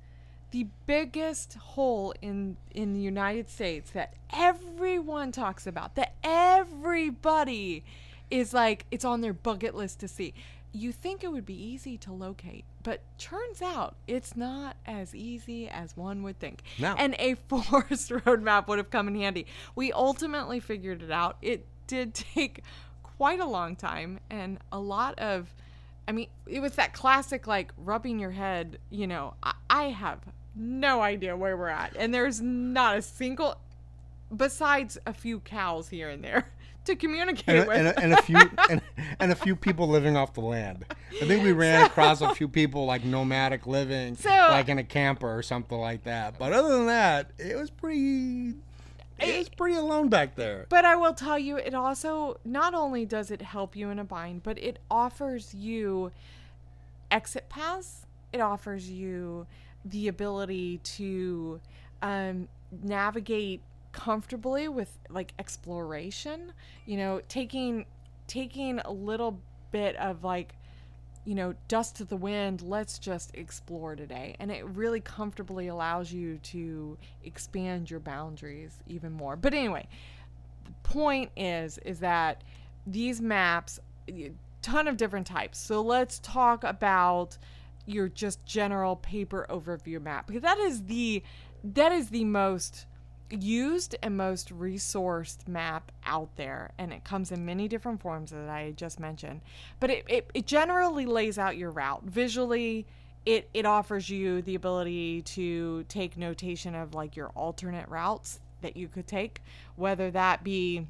the 0.52 0.68
biggest 0.88 1.56
hole 1.56 2.14
in 2.22 2.58
in 2.74 2.94
the 2.94 3.00
United 3.00 3.50
States 3.50 3.92
that 3.92 4.14
everyone 4.34 5.32
talks 5.32 5.68
about, 5.68 5.96
that 5.96 6.14
everybody 6.24 7.84
is 8.32 8.54
like 8.54 8.86
it's 8.92 9.06
on 9.06 9.22
their 9.22 9.34
bucket 9.34 9.76
list 9.76 10.00
to 10.00 10.08
see. 10.08 10.34
You 10.72 10.92
think 10.92 11.24
it 11.24 11.32
would 11.32 11.46
be 11.46 11.62
easy 11.62 11.98
to 12.00 12.12
locate, 12.12 12.66
but 12.86 13.02
turns 13.18 13.64
out 13.64 13.96
it's 14.08 14.38
not 14.38 14.78
as 14.86 15.16
easy 15.16 15.68
as 15.68 15.98
one 15.98 16.22
would 16.22 16.38
think. 16.40 16.62
No. 16.80 16.94
And 16.98 17.16
a 17.18 17.34
forest 17.48 18.12
roadmap 18.12 18.68
would 18.68 18.78
have 18.78 18.92
come 18.92 19.08
in 19.08 19.16
handy. 19.16 19.48
We 19.76 19.92
ultimately 19.92 20.60
figured 20.60 21.02
it 21.02 21.12
out. 21.12 21.38
It 21.42 21.66
did 21.88 22.14
take 22.14 22.62
quite 23.02 23.40
a 23.40 23.46
long 23.46 23.76
time 23.76 24.20
and 24.30 24.60
a 24.72 24.80
lot 24.80 25.18
of 25.20 25.54
I 26.08 26.12
mean, 26.12 26.28
it 26.46 26.60
was 26.60 26.74
that 26.74 26.94
classic 26.94 27.48
like 27.48 27.74
rubbing 27.76 28.20
your 28.20 28.30
head, 28.30 28.78
you 28.92 29.08
know, 29.08 29.34
I, 29.42 29.54
I 29.68 29.84
have 29.86 30.20
no 30.56 31.02
idea 31.02 31.36
where 31.36 31.58
we're 31.58 31.70
at. 31.70 31.96
And 31.98 32.14
there's 32.14 32.40
not 32.40 32.98
a 32.98 33.02
single 33.02 33.60
besides 34.36 35.00
a 35.08 35.14
few 35.14 35.40
cows 35.40 35.90
here 35.90 36.10
and 36.10 36.24
there 36.24 36.52
to 36.86 36.96
communicate 36.96 37.48
And 37.56 37.58
a, 37.60 37.68
with. 37.68 37.78
and, 37.78 37.88
a, 37.88 38.00
and 38.00 38.14
a 38.14 38.22
few 38.22 38.38
and, 38.70 38.82
and 39.20 39.32
a 39.32 39.36
few 39.36 39.56
people 39.56 39.88
living 39.88 40.16
off 40.18 40.34
the 40.34 40.42
land. 40.42 40.86
I 41.22 41.26
think 41.26 41.44
we 41.44 41.52
ran 41.52 41.86
across 41.86 42.22
a 42.22 42.34
few 42.36 42.48
people 42.48 42.86
like 42.86 43.04
nomadic 43.06 43.68
living, 43.68 44.16
So- 44.16 44.30
like 44.30 44.70
in 44.70 44.78
a 44.80 44.84
camper 44.84 45.34
or 45.38 45.42
something 45.44 45.78
like 45.78 46.04
that. 46.04 46.38
But 46.40 46.54
other 46.54 46.70
than 46.78 46.88
that, 46.88 47.32
it 47.38 47.56
was 47.58 47.70
pretty. 47.70 48.54
It 49.18 49.38
was 49.38 49.48
pretty 49.48 49.78
alone 49.78 50.10
back 50.10 50.36
there. 50.36 50.66
But 50.68 50.84
I 50.84 50.98
will 50.98 51.14
tell 51.14 51.40
you, 51.40 51.56
it 51.56 51.74
also 51.74 52.38
not 52.44 52.74
only 52.74 53.06
does 53.06 53.32
it 53.32 53.42
help 53.42 53.74
you 53.74 53.90
in 53.90 53.98
a 53.98 54.04
bind, 54.04 54.44
but 54.44 54.58
it 54.60 54.78
offers 54.92 55.54
you 55.54 56.12
exit 57.10 57.48
paths. 57.48 58.06
It 58.34 58.42
offers 58.42 58.90
you 58.90 59.48
the 59.86 60.10
ability 60.10 60.80
to 60.84 61.62
um, 62.02 62.50
navigate 62.84 63.62
comfortably 63.96 64.68
with 64.68 64.98
like 65.10 65.34
exploration. 65.40 66.52
You 66.86 66.98
know, 66.98 67.22
taking 67.30 67.86
taking 68.28 68.80
a 68.80 68.92
little 68.92 69.40
bit 69.72 69.96
of 69.96 70.24
like 70.24 70.56
you 71.24 71.34
know, 71.34 71.56
dust 71.68 71.96
to 71.96 72.06
the 72.06 72.16
wind, 72.16 72.62
let's 72.62 73.00
just 73.00 73.34
explore 73.34 73.96
today. 73.96 74.36
And 74.40 74.52
it 74.52 74.64
really 74.64 75.00
comfortably 75.00 75.70
allows 75.70 76.14
you 76.14 76.38
to 76.38 77.00
expand 77.24 77.90
your 77.90 78.00
boundaries 78.00 78.78
even 78.86 79.12
more. 79.12 79.36
But 79.36 79.56
anyway, 79.56 79.88
the 80.66 80.72
point 80.84 81.32
is 81.36 81.80
is 81.80 82.00
that 82.02 82.44
these 82.86 83.22
maps 83.22 83.80
ton 84.62 84.88
of 84.88 84.98
different 84.98 85.26
types. 85.26 85.58
So 85.58 85.82
let's 85.82 86.20
talk 86.20 86.64
about 86.64 87.38
your 87.86 88.08
just 88.08 88.46
general 88.46 88.96
paper 88.96 89.46
overview 89.50 90.02
map 90.02 90.28
because 90.28 90.42
that 90.42 90.58
is 90.58 90.84
the 90.86 91.24
that 91.64 91.92
is 91.92 92.10
the 92.10 92.24
most 92.24 92.86
used 93.30 93.96
and 94.02 94.16
most 94.16 94.50
resourced 94.58 95.48
map 95.48 95.92
out 96.06 96.30
there 96.36 96.72
and 96.78 96.94
it 96.94 97.04
comes 97.04 97.32
in 97.32 97.46
many 97.46 97.68
different 97.68 98.00
forms 98.00 98.32
that 98.32 98.50
i 98.50 98.72
just 98.76 99.00
mentioned 99.00 99.42
but 99.80 99.90
it, 99.90 100.04
it, 100.08 100.30
it 100.34 100.46
generally 100.46 101.06
lays 101.06 101.38
out 101.38 101.58
your 101.58 101.72
route 101.72 102.04
visually 102.04 102.86
it, 103.26 103.50
it 103.56 103.66
offers 103.66 104.08
you 104.08 104.44
the 104.44 104.54
ability 104.54 105.24
to 105.24 105.84
take 105.90 106.16
notation 106.16 106.76
of 106.76 106.94
like 106.94 107.16
your 107.16 107.30
alternate 107.30 107.90
routes 107.90 108.40
that 108.62 108.78
you 108.78 108.88
could 108.88 109.08
take 109.08 109.42
whether 109.76 110.12
that 110.12 110.44
be 110.44 110.86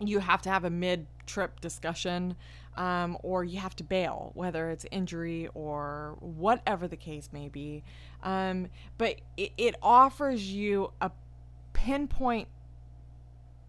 you 0.00 0.20
have 0.20 0.40
to 0.42 0.50
have 0.50 0.64
a 0.64 0.70
mid 0.70 1.06
trip 1.26 1.60
discussion 1.60 2.36
um, 2.76 3.18
or 3.24 3.42
you 3.42 3.58
have 3.58 3.74
to 3.76 3.84
bail, 3.84 4.30
whether 4.34 4.70
it's 4.70 4.86
injury 4.92 5.48
or 5.52 6.16
whatever 6.20 6.86
the 6.86 6.96
case 6.96 7.28
may 7.32 7.48
be. 7.48 7.82
Um, 8.22 8.68
but 8.98 9.16
it, 9.36 9.52
it 9.58 9.74
offers 9.82 10.48
you 10.50 10.92
a 11.00 11.10
pinpoint 11.78 12.48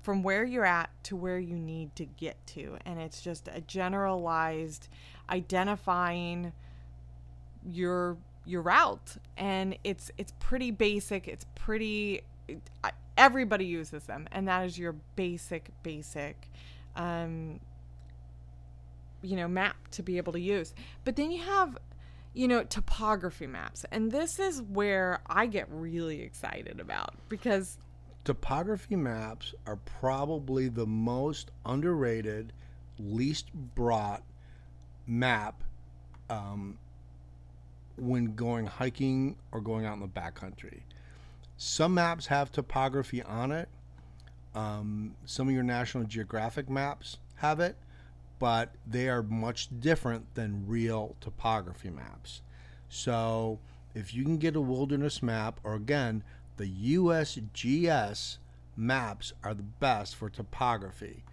from 0.01 0.23
where 0.23 0.43
you're 0.43 0.65
at 0.65 0.89
to 1.03 1.15
where 1.15 1.37
you 1.37 1.55
need 1.55 1.95
to 1.95 2.05
get 2.05 2.35
to. 2.47 2.77
And 2.83 2.99
it's 2.99 3.21
just 3.21 3.47
a 3.47 3.61
generalized 3.61 4.87
identifying 5.29 6.51
your 7.63 8.17
your 8.45 8.63
route. 8.63 9.17
And 9.37 9.77
it's 9.83 10.09
it's 10.17 10.33
pretty 10.39 10.71
basic. 10.71 11.27
It's 11.27 11.45
pretty 11.53 12.21
everybody 13.15 13.65
uses 13.65 14.03
them. 14.05 14.27
And 14.31 14.47
that 14.47 14.65
is 14.65 14.79
your 14.79 14.93
basic 15.15 15.69
basic 15.83 16.49
um 16.95 17.59
you 19.21 19.35
know 19.35 19.47
map 19.47 19.75
to 19.91 20.01
be 20.01 20.17
able 20.17 20.33
to 20.33 20.39
use. 20.39 20.73
But 21.05 21.15
then 21.15 21.29
you 21.29 21.43
have 21.43 21.77
you 22.33 22.47
know 22.47 22.63
topography 22.63 23.45
maps. 23.45 23.85
And 23.91 24.11
this 24.11 24.39
is 24.39 24.59
where 24.63 25.19
i 25.27 25.45
get 25.45 25.67
really 25.69 26.21
excited 26.23 26.79
about 26.79 27.13
because 27.29 27.77
Topography 28.29 28.95
maps 28.95 29.55
are 29.65 29.77
probably 29.77 30.69
the 30.69 30.85
most 30.85 31.49
underrated, 31.65 32.53
least 32.99 33.51
brought 33.73 34.21
map 35.07 35.63
um, 36.29 36.77
when 37.97 38.35
going 38.35 38.67
hiking 38.67 39.35
or 39.51 39.61
going 39.61 39.87
out 39.87 39.95
in 39.95 40.01
the 40.01 40.07
backcountry. 40.07 40.81
Some 41.57 41.95
maps 41.95 42.27
have 42.27 42.51
topography 42.51 43.23
on 43.23 43.51
it. 43.51 43.67
Um, 44.53 45.15
some 45.25 45.47
of 45.47 45.55
your 45.55 45.63
National 45.63 46.03
Geographic 46.03 46.69
maps 46.69 47.17
have 47.37 47.59
it, 47.59 47.77
but 48.37 48.75
they 48.85 49.09
are 49.09 49.23
much 49.23 49.69
different 49.79 50.35
than 50.35 50.67
real 50.67 51.15
topography 51.19 51.89
maps. 51.89 52.43
So, 52.89 53.57
if 53.95 54.13
you 54.13 54.23
can 54.23 54.37
get 54.37 54.55
a 54.55 54.61
wilderness 54.61 55.23
map, 55.23 55.59
or 55.63 55.73
again, 55.73 56.23
the 56.59 56.97
USGS 56.97 58.37
maps 58.75 59.31
are 59.45 59.53
the 59.53 59.63
best 59.63 60.17
for 60.17 60.29
topography. 60.29 61.23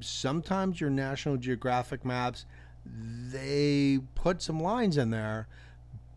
Sometimes 0.00 0.80
your 0.80 0.90
National 0.90 1.36
Geographic 1.36 2.04
maps, 2.04 2.44
they 2.84 4.00
put 4.16 4.42
some 4.42 4.58
lines 4.58 4.96
in 4.96 5.10
there, 5.10 5.46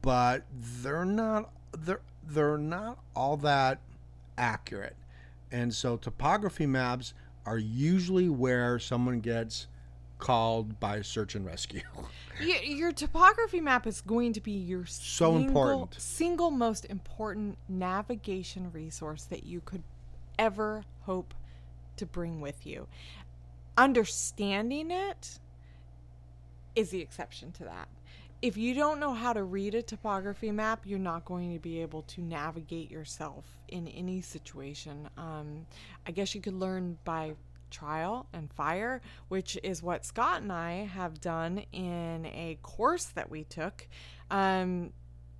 but 0.01 0.43
they're 0.51 1.05
not 1.05 1.51
they're 1.77 2.01
they're 2.27 2.57
not 2.57 2.97
all 3.15 3.37
that 3.37 3.79
accurate. 4.39 4.95
And 5.51 5.71
so 5.71 5.95
topography 5.95 6.65
maps 6.65 7.13
are 7.45 7.59
usually 7.59 8.27
where 8.27 8.79
someone 8.79 9.19
gets 9.19 9.67
called 10.17 10.79
by 10.79 11.01
search 11.01 11.35
and 11.35 11.45
rescue. 11.45 11.81
Y- 12.41 12.61
your 12.65 12.91
topography 12.91 13.61
map 13.61 13.87
is 13.87 14.01
going 14.01 14.33
to 14.33 14.41
be 14.41 14.51
your 14.51 14.85
So 14.85 15.33
single, 15.37 15.47
important. 15.47 16.01
single 16.01 16.51
most 16.51 16.85
important 16.85 17.57
navigation 17.69 18.71
resource 18.73 19.23
that 19.25 19.45
you 19.45 19.61
could 19.61 19.83
ever 20.37 20.83
hope 21.01 21.33
to 21.97 22.05
bring 22.05 22.41
with 22.41 22.65
you. 22.65 22.87
Understanding 23.77 24.91
it 24.91 25.39
is 26.75 26.89
the 26.89 27.01
exception 27.01 27.51
to 27.53 27.63
that. 27.63 27.87
If 28.41 28.57
you 28.57 28.73
don't 28.73 28.99
know 28.99 29.13
how 29.13 29.31
to 29.33 29.43
read 29.43 29.75
a 29.75 29.81
topography 29.81 30.51
map, 30.51 30.81
you're 30.85 30.99
not 30.99 31.23
going 31.25 31.53
to 31.53 31.59
be 31.59 31.81
able 31.81 32.01
to 32.03 32.21
navigate 32.21 32.91
yourself 32.91 33.45
in 33.69 33.87
any 33.87 34.21
situation. 34.21 35.09
Um, 35.17 35.65
I 36.05 36.11
guess 36.11 36.35
you 36.35 36.41
could 36.41 36.53
learn 36.53 36.97
by 37.05 37.33
trial 37.75 38.27
and 38.31 38.51
fire, 38.53 39.01
which 39.27 39.57
is 39.63 39.83
what 39.83 40.05
Scott 40.05 40.41
and 40.41 40.51
I 40.51 40.85
have 40.85 41.19
done 41.19 41.65
in 41.73 42.25
a 42.27 42.57
course 42.61 43.05
that 43.05 43.29
we 43.29 43.43
took, 43.43 43.87
um, 44.31 44.91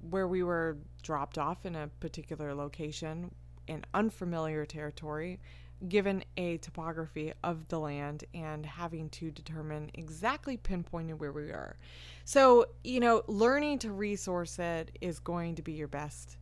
where 0.10 0.28
we 0.28 0.44
were 0.44 0.78
dropped 1.02 1.38
off 1.38 1.66
in 1.66 1.76
a 1.76 1.88
particular 2.00 2.54
location 2.54 3.34
in 3.68 3.86
unfamiliar 3.94 4.66
territory, 4.66 5.40
given 5.88 6.24
a 6.36 6.58
topography 6.58 7.32
of 7.44 7.68
the 7.70 7.80
land, 7.80 8.26
and 8.34 8.66
having 8.66 9.10
to 9.10 9.32
determine 9.32 9.90
exactly 9.94 10.58
pinpointed 10.58 11.20
where 11.20 11.32
we 11.32 11.52
are. 11.52 11.78
So, 12.26 12.66
you 12.84 13.00
know, 13.00 13.24
learning 13.28 13.80
to 13.80 13.92
resource 13.92 14.60
it 14.60 14.98
is 15.00 15.20
going 15.20 15.56
to 15.56 15.62
be 15.62 15.74
your 15.74 15.88
best. 15.88 16.38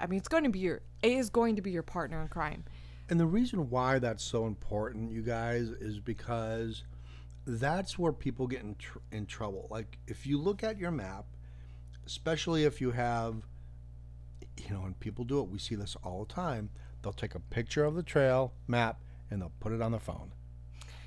I 0.00 0.06
mean, 0.06 0.18
it's 0.18 0.28
going 0.28 0.44
to 0.44 0.50
be 0.50 0.60
your 0.60 0.80
it 1.02 1.12
is 1.12 1.28
going 1.28 1.56
to 1.56 1.62
be 1.62 1.70
your 1.70 1.82
partner 1.82 2.22
in 2.22 2.28
crime. 2.28 2.64
And 3.12 3.20
the 3.20 3.26
reason 3.26 3.68
why 3.68 3.98
that's 3.98 4.24
so 4.24 4.46
important, 4.46 5.12
you 5.12 5.20
guys, 5.20 5.68
is 5.68 6.00
because 6.00 6.82
that's 7.46 7.98
where 7.98 8.10
people 8.10 8.46
get 8.46 8.62
in, 8.62 8.74
tr- 8.76 9.00
in 9.10 9.26
trouble. 9.26 9.66
Like, 9.70 9.98
if 10.06 10.26
you 10.26 10.40
look 10.40 10.64
at 10.64 10.78
your 10.78 10.90
map, 10.90 11.26
especially 12.06 12.64
if 12.64 12.80
you 12.80 12.92
have, 12.92 13.42
you 14.56 14.70
know, 14.70 14.84
and 14.84 14.98
people 14.98 15.26
do 15.26 15.40
it, 15.40 15.50
we 15.50 15.58
see 15.58 15.74
this 15.74 15.94
all 16.02 16.24
the 16.24 16.32
time. 16.32 16.70
They'll 17.02 17.12
take 17.12 17.34
a 17.34 17.40
picture 17.40 17.84
of 17.84 17.96
the 17.96 18.02
trail 18.02 18.54
map 18.66 19.02
and 19.30 19.42
they'll 19.42 19.52
put 19.60 19.72
it 19.72 19.82
on 19.82 19.90
their 19.90 20.00
phone. 20.00 20.32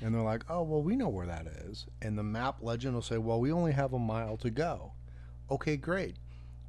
and 0.00 0.14
they're 0.14 0.22
like, 0.22 0.44
oh, 0.48 0.62
well, 0.62 0.82
we 0.82 0.96
know 0.96 1.10
where 1.10 1.26
that 1.26 1.46
is. 1.46 1.84
And 2.00 2.16
the 2.16 2.22
map 2.22 2.62
legend 2.62 2.94
will 2.94 3.02
say, 3.02 3.18
well, 3.18 3.40
we 3.40 3.52
only 3.52 3.72
have 3.72 3.92
a 3.92 3.98
mile 3.98 4.38
to 4.38 4.48
go. 4.48 4.92
Okay, 5.50 5.76
great. 5.76 6.16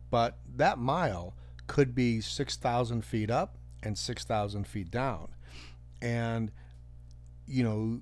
But 0.09 0.39
that 0.57 0.77
mile 0.77 1.35
could 1.67 1.95
be 1.95 2.19
6,000 2.19 3.05
feet 3.05 3.31
up 3.31 3.56
and 3.83 3.97
6,000 3.97 4.67
feet 4.67 4.91
down. 4.91 5.29
And, 6.01 6.51
you 7.47 7.63
know, 7.63 8.01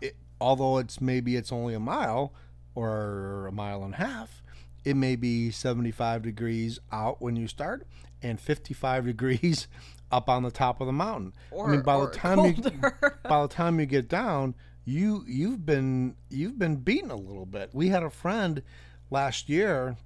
it, 0.00 0.16
although 0.40 0.78
it's 0.78 1.00
maybe 1.00 1.36
it's 1.36 1.52
only 1.52 1.74
a 1.74 1.80
mile 1.80 2.32
or 2.74 3.46
a 3.46 3.52
mile 3.52 3.84
and 3.84 3.94
a 3.94 3.98
half, 3.98 4.42
it 4.84 4.96
may 4.96 5.16
be 5.16 5.50
75 5.50 6.22
degrees 6.22 6.78
out 6.92 7.20
when 7.20 7.36
you 7.36 7.48
start 7.48 7.86
and 8.22 8.40
55 8.40 9.06
degrees 9.06 9.68
up 10.12 10.28
on 10.28 10.42
the 10.42 10.50
top 10.50 10.80
of 10.80 10.86
the 10.86 10.92
mountain. 10.92 11.32
Or, 11.50 11.68
I 11.68 11.72
mean, 11.72 11.82
by 11.82 11.98
the 11.98 12.10
time 12.10 12.44
you 12.44 12.54
colder. 12.54 13.18
by 13.28 13.42
the 13.42 13.48
time 13.48 13.80
you 13.80 13.86
get 13.86 14.08
down, 14.08 14.54
you 14.84 15.24
you've 15.26 15.66
been 15.66 16.14
you've 16.30 16.58
been 16.58 16.76
beaten 16.76 17.10
a 17.10 17.16
little 17.16 17.46
bit. 17.46 17.70
We 17.72 17.88
had 17.88 18.04
a 18.04 18.10
friend 18.10 18.62
last 19.10 19.48
year 19.48 19.96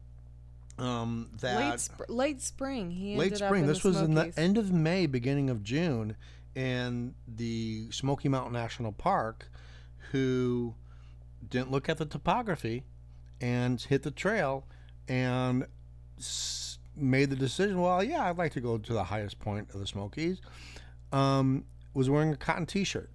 um, 0.80 1.30
that 1.40 1.58
late, 1.70 1.80
sp- 1.80 2.08
late 2.08 2.40
spring. 2.40 2.90
He 2.90 3.16
late 3.16 3.36
spring. 3.36 3.62
in 3.62 3.68
This 3.68 3.84
was 3.84 4.00
in 4.00 4.14
the 4.14 4.32
end 4.36 4.58
of 4.58 4.72
May, 4.72 5.06
beginning 5.06 5.50
of 5.50 5.62
June, 5.62 6.16
in 6.54 7.14
the 7.28 7.90
Smoky 7.90 8.28
Mountain 8.28 8.52
National 8.52 8.92
Park, 8.92 9.50
who 10.12 10.74
didn't 11.48 11.70
look 11.70 11.88
at 11.88 11.98
the 11.98 12.06
topography 12.06 12.84
and 13.40 13.80
hit 13.80 14.02
the 14.02 14.10
trail 14.10 14.66
and 15.08 15.66
s- 16.18 16.78
made 16.96 17.30
the 17.30 17.36
decision. 17.36 17.80
Well, 17.80 18.02
yeah, 18.02 18.28
I'd 18.28 18.38
like 18.38 18.52
to 18.52 18.60
go 18.60 18.78
to 18.78 18.92
the 18.92 19.04
highest 19.04 19.38
point 19.40 19.70
of 19.72 19.80
the 19.80 19.86
Smokies. 19.86 20.40
Um, 21.12 21.64
was 21.94 22.08
wearing 22.08 22.32
a 22.32 22.36
cotton 22.36 22.66
T-shirt. 22.66 23.10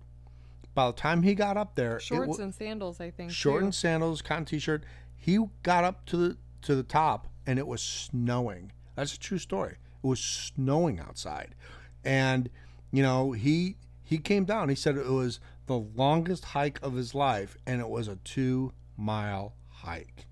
By 0.73 0.87
the 0.87 0.93
time 0.93 1.23
he 1.23 1.35
got 1.35 1.55
up 1.55 1.75
there, 1.75 1.99
shorts 2.01 2.37
wa- 2.37 2.43
and 2.43 2.53
sandals. 2.53 2.99
I 2.99 3.09
think 3.09 3.31
short 3.31 3.61
too. 3.61 3.65
and 3.65 3.73
sandals, 3.75 4.21
cotton 4.21 4.43
t-shirt. 4.43 4.83
He 5.15 5.39
got 5.63 5.85
up 5.85 6.05
to 6.07 6.17
the 6.17 6.37
to 6.63 6.75
the 6.75 6.83
top, 6.83 7.27
and 7.45 7.59
it 7.59 7.67
was 7.67 7.81
snowing. 7.81 8.71
That's 8.95 9.15
a 9.15 9.19
true 9.19 9.37
story. 9.37 9.77
It 10.03 10.07
was 10.07 10.19
snowing 10.19 10.99
outside, 10.99 11.55
and 12.03 12.49
you 12.91 13.03
know 13.03 13.31
he 13.31 13.77
he 14.03 14.17
came 14.17 14.45
down. 14.45 14.69
He 14.69 14.75
said 14.75 14.97
it 14.97 15.07
was 15.07 15.39
the 15.65 15.77
longest 15.77 16.45
hike 16.45 16.79
of 16.81 16.93
his 16.93 17.15
life, 17.15 17.57
and 17.65 17.81
it 17.81 17.89
was 17.89 18.07
a 18.07 18.17
two 18.17 18.73
mile 18.97 19.55
hike. 19.67 20.27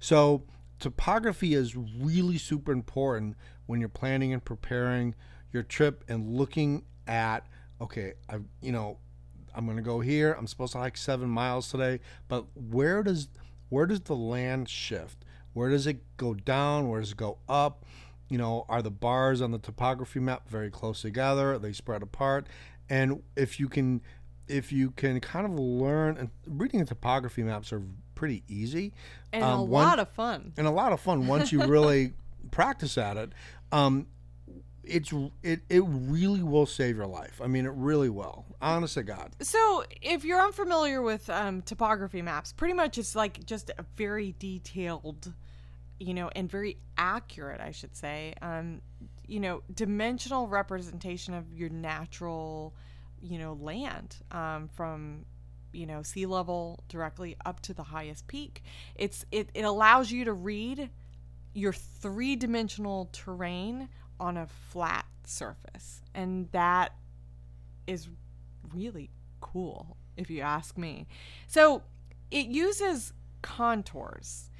So 0.00 0.44
topography 0.78 1.54
is 1.54 1.76
really 1.76 2.38
super 2.38 2.72
important 2.72 3.36
when 3.66 3.80
you're 3.80 3.88
planning 3.88 4.32
and 4.32 4.44
preparing 4.44 5.14
your 5.52 5.62
trip 5.62 6.04
and 6.08 6.36
looking 6.36 6.84
at 7.06 7.46
okay, 7.80 8.14
I 8.28 8.38
you 8.60 8.72
know 8.72 8.98
I'm 9.54 9.64
going 9.64 9.78
to 9.78 9.82
go 9.82 10.00
here. 10.00 10.32
I'm 10.38 10.46
supposed 10.46 10.72
to 10.72 10.78
hike 10.78 10.96
seven 10.96 11.28
miles 11.28 11.70
today, 11.70 12.00
but 12.28 12.44
where 12.54 13.02
does 13.02 13.28
where 13.68 13.86
does 13.86 14.00
the 14.00 14.14
land 14.16 14.68
shift? 14.68 15.24
Where 15.56 15.70
does 15.70 15.86
it 15.86 16.02
go 16.18 16.34
down? 16.34 16.90
Where 16.90 17.00
does 17.00 17.12
it 17.12 17.16
go 17.16 17.38
up? 17.48 17.86
You 18.28 18.36
know, 18.36 18.66
are 18.68 18.82
the 18.82 18.90
bars 18.90 19.40
on 19.40 19.52
the 19.52 19.58
topography 19.58 20.20
map 20.20 20.50
very 20.50 20.70
close 20.70 21.00
together? 21.00 21.54
Are 21.54 21.58
they 21.58 21.72
spread 21.72 22.02
apart? 22.02 22.46
And 22.90 23.22
if 23.36 23.58
you 23.58 23.70
can, 23.70 24.02
if 24.48 24.70
you 24.70 24.90
can 24.90 25.18
kind 25.20 25.46
of 25.46 25.52
learn, 25.58 26.18
and 26.18 26.28
reading 26.46 26.80
the 26.80 26.84
topography 26.84 27.42
maps 27.42 27.72
are 27.72 27.80
pretty 28.14 28.42
easy 28.48 28.92
and 29.32 29.42
um, 29.42 29.60
a 29.60 29.64
one- 29.64 29.86
lot 29.86 29.98
of 29.98 30.10
fun. 30.10 30.52
and 30.58 30.66
a 30.66 30.70
lot 30.70 30.92
of 30.92 31.00
fun 31.00 31.26
once 31.26 31.50
you 31.50 31.64
really 31.64 32.12
practice 32.50 32.98
at 32.98 33.16
it. 33.16 33.32
Um, 33.72 34.08
it's 34.84 35.10
it, 35.42 35.60
it 35.70 35.82
really 35.86 36.42
will 36.42 36.66
save 36.66 36.96
your 36.96 37.06
life. 37.06 37.40
I 37.42 37.46
mean, 37.46 37.64
it 37.64 37.72
really 37.74 38.10
will. 38.10 38.44
Honest 38.60 38.94
to 38.94 39.02
God. 39.02 39.32
So, 39.40 39.84
if 40.02 40.22
you're 40.22 40.40
unfamiliar 40.40 41.00
with 41.00 41.28
um, 41.30 41.62
topography 41.62 42.20
maps, 42.22 42.52
pretty 42.52 42.74
much 42.74 42.98
it's 42.98 43.16
like 43.16 43.44
just 43.46 43.70
a 43.78 43.84
very 43.96 44.34
detailed, 44.38 45.32
you 45.98 46.14
know, 46.14 46.30
and 46.34 46.50
very 46.50 46.78
accurate, 46.98 47.60
I 47.60 47.70
should 47.70 47.96
say, 47.96 48.34
um, 48.42 48.80
you 49.26 49.40
know, 49.40 49.62
dimensional 49.74 50.46
representation 50.46 51.34
of 51.34 51.52
your 51.52 51.68
natural, 51.68 52.74
you 53.20 53.38
know, 53.38 53.54
land 53.54 54.16
um, 54.30 54.68
from, 54.68 55.24
you 55.72 55.86
know, 55.86 56.02
sea 56.02 56.26
level 56.26 56.84
directly 56.88 57.36
up 57.44 57.60
to 57.60 57.74
the 57.74 57.82
highest 57.82 58.26
peak. 58.26 58.62
It's 58.94 59.24
it, 59.32 59.50
it 59.54 59.62
allows 59.64 60.10
you 60.10 60.24
to 60.26 60.32
read 60.32 60.90
your 61.54 61.72
three 61.72 62.36
dimensional 62.36 63.08
terrain 63.12 63.88
on 64.20 64.36
a 64.36 64.46
flat 64.46 65.06
surface. 65.24 66.02
And 66.14 66.50
that 66.52 66.92
is 67.86 68.08
really 68.74 69.10
cool, 69.40 69.96
if 70.16 70.30
you 70.30 70.42
ask 70.42 70.76
me. 70.76 71.06
So 71.46 71.82
it 72.30 72.46
uses 72.46 73.12
contours. 73.42 74.50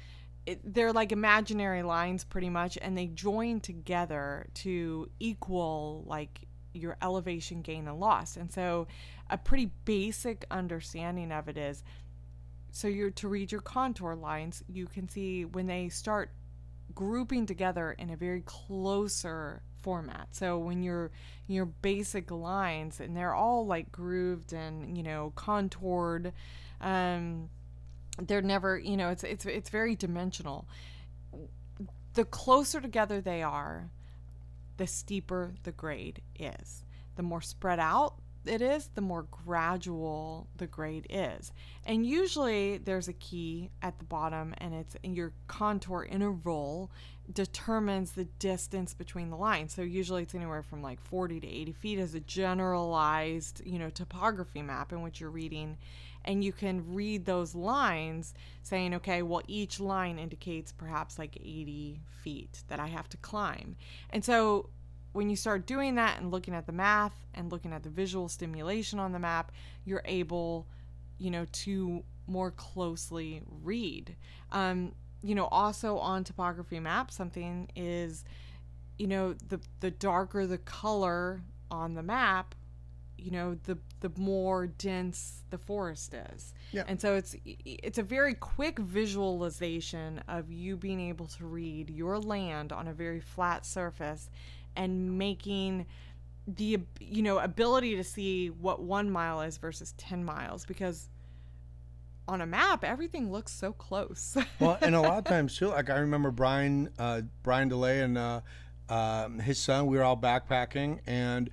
It, 0.47 0.73
they're 0.73 0.93
like 0.93 1.11
imaginary 1.11 1.83
lines 1.83 2.23
pretty 2.23 2.49
much, 2.49 2.77
and 2.81 2.97
they 2.97 3.07
join 3.07 3.59
together 3.59 4.47
to 4.55 5.09
equal 5.19 6.05
like 6.07 6.47
your 6.73 6.95
elevation 7.01 7.61
gain 7.61 7.85
and 7.87 7.99
loss. 7.99 8.37
And 8.37 8.49
so 8.51 8.87
a 9.29 9.37
pretty 9.37 9.71
basic 9.83 10.45
understanding 10.49 11.33
of 11.33 11.49
it 11.49 11.57
is 11.57 11.83
so 12.71 12.87
you're 12.87 13.11
to 13.11 13.27
read 13.27 13.51
your 13.51 13.59
contour 13.61 14.15
lines, 14.15 14.63
you 14.69 14.85
can 14.85 15.09
see 15.09 15.43
when 15.43 15.67
they 15.67 15.89
start 15.89 16.31
grouping 16.95 17.45
together 17.45 17.91
in 17.91 18.09
a 18.11 18.15
very 18.15 18.41
closer 18.45 19.61
format. 19.81 20.29
So 20.31 20.57
when 20.59 20.81
you're 20.81 21.11
your 21.47 21.65
basic 21.65 22.31
lines 22.31 23.01
and 23.01 23.17
they're 23.17 23.33
all 23.33 23.65
like 23.65 23.91
grooved 23.91 24.53
and, 24.53 24.95
you 24.95 25.03
know, 25.03 25.33
contoured, 25.35 26.31
um 26.79 27.49
they're 28.21 28.41
never, 28.41 28.77
you 28.77 28.97
know, 28.97 29.09
it's 29.09 29.23
it's 29.23 29.45
it's 29.45 29.69
very 29.69 29.95
dimensional. 29.95 30.67
The 32.13 32.25
closer 32.25 32.81
together 32.81 33.21
they 33.21 33.43
are, 33.43 33.91
the 34.77 34.87
steeper 34.87 35.53
the 35.63 35.71
grade 35.71 36.21
is. 36.39 36.83
The 37.15 37.23
more 37.23 37.41
spread 37.41 37.79
out 37.79 38.15
it 38.47 38.61
is, 38.61 38.89
the 38.95 39.01
more 39.01 39.23
gradual 39.23 40.47
the 40.57 40.67
grade 40.67 41.07
is. 41.09 41.51
And 41.85 42.05
usually 42.05 42.77
there's 42.77 43.07
a 43.07 43.13
key 43.13 43.69
at 43.81 43.99
the 43.99 44.05
bottom, 44.05 44.53
and 44.57 44.73
it's 44.73 44.95
your 45.03 45.33
contour 45.47 46.05
interval 46.09 46.91
determines 47.33 48.11
the 48.11 48.25
distance 48.25 48.93
between 48.93 49.29
the 49.29 49.35
lines. 49.35 49.73
So 49.73 49.81
usually 49.81 50.23
it's 50.23 50.35
anywhere 50.35 50.63
from 50.63 50.81
like 50.81 51.01
40 51.01 51.41
to 51.41 51.47
80 51.47 51.71
feet 51.73 51.99
as 51.99 52.15
a 52.15 52.19
generalized, 52.21 53.61
you 53.65 53.77
know, 53.77 53.89
topography 53.89 54.61
map 54.61 54.91
in 54.91 55.01
which 55.01 55.19
you're 55.19 55.29
reading. 55.29 55.77
And 56.23 56.43
you 56.43 56.51
can 56.51 56.93
read 56.93 57.25
those 57.25 57.55
lines 57.55 58.33
saying, 58.63 58.93
okay, 58.95 59.21
well, 59.21 59.41
each 59.47 59.79
line 59.79 60.19
indicates 60.19 60.71
perhaps 60.71 61.17
like 61.19 61.37
80 61.37 61.99
feet 62.21 62.63
that 62.67 62.79
I 62.79 62.87
have 62.87 63.09
to 63.09 63.17
climb. 63.17 63.75
And 64.09 64.23
so 64.23 64.69
when 65.17 65.31
you 65.31 65.35
start 65.35 65.65
doing 65.65 65.95
that 65.95 66.21
and 66.21 66.29
looking 66.29 66.53
at 66.53 66.67
the 66.67 66.71
math 66.71 67.25
and 67.33 67.51
looking 67.51 67.73
at 67.73 67.81
the 67.81 67.89
visual 67.89 68.29
stimulation 68.29 68.99
on 68.99 69.11
the 69.11 69.17
map, 69.17 69.51
you're 69.83 70.03
able, 70.05 70.67
you 71.17 71.31
know, 71.31 71.47
to 71.51 72.03
more 72.27 72.51
closely 72.51 73.41
read. 73.63 74.15
Um, 74.51 74.91
you 75.23 75.33
know, 75.33 75.45
also 75.45 75.97
on 75.97 76.23
topography 76.23 76.79
maps, 76.79 77.15
something 77.15 77.67
is, 77.75 78.25
you 78.99 79.07
know, 79.07 79.33
the 79.49 79.59
the 79.79 79.89
darker 79.89 80.45
the 80.45 80.59
color 80.59 81.41
on 81.71 81.95
the 81.95 82.03
map, 82.03 82.53
you 83.17 83.31
know, 83.31 83.57
the 83.63 83.79
the 84.01 84.11
more 84.17 84.67
dense 84.67 85.41
the 85.49 85.57
forest 85.57 86.13
is. 86.13 86.53
Yeah. 86.71 86.83
And 86.87 87.01
so 87.01 87.15
it's 87.15 87.35
it's 87.65 87.97
a 87.97 88.03
very 88.03 88.35
quick 88.35 88.77
visualization 88.77 90.21
of 90.27 90.51
you 90.51 90.77
being 90.77 91.01
able 91.01 91.25
to 91.25 91.47
read 91.47 91.89
your 91.89 92.19
land 92.19 92.71
on 92.71 92.87
a 92.87 92.93
very 92.93 93.19
flat 93.19 93.65
surface 93.65 94.29
and 94.77 95.17
making 95.17 95.85
the 96.47 96.79
you 97.01 97.21
know 97.21 97.39
ability 97.39 97.95
to 97.97 98.03
see 98.03 98.47
what 98.47 98.81
one 98.81 99.09
mile 99.09 99.41
is 99.41 99.57
versus 99.57 99.93
10 99.97 100.23
miles 100.23 100.65
because 100.65 101.09
on 102.29 102.39
a 102.39 102.45
map 102.45 102.85
everything 102.85 103.31
looks 103.31 103.51
so 103.51 103.73
close. 103.73 104.37
Well 104.59 104.77
and 104.81 104.95
a 104.95 105.01
lot 105.01 105.17
of 105.17 105.23
times 105.25 105.57
too 105.57 105.67
like 105.67 105.89
i 105.89 105.97
remember 105.97 106.31
brian 106.31 106.89
uh, 106.97 107.23
brian 107.43 107.67
delay 107.67 108.01
and 108.01 108.17
uh, 108.17 108.41
uh, 108.87 109.27
his 109.29 109.59
son 109.59 109.87
we 109.87 109.97
were 109.97 110.03
all 110.03 110.15
backpacking 110.15 110.99
and 111.05 111.49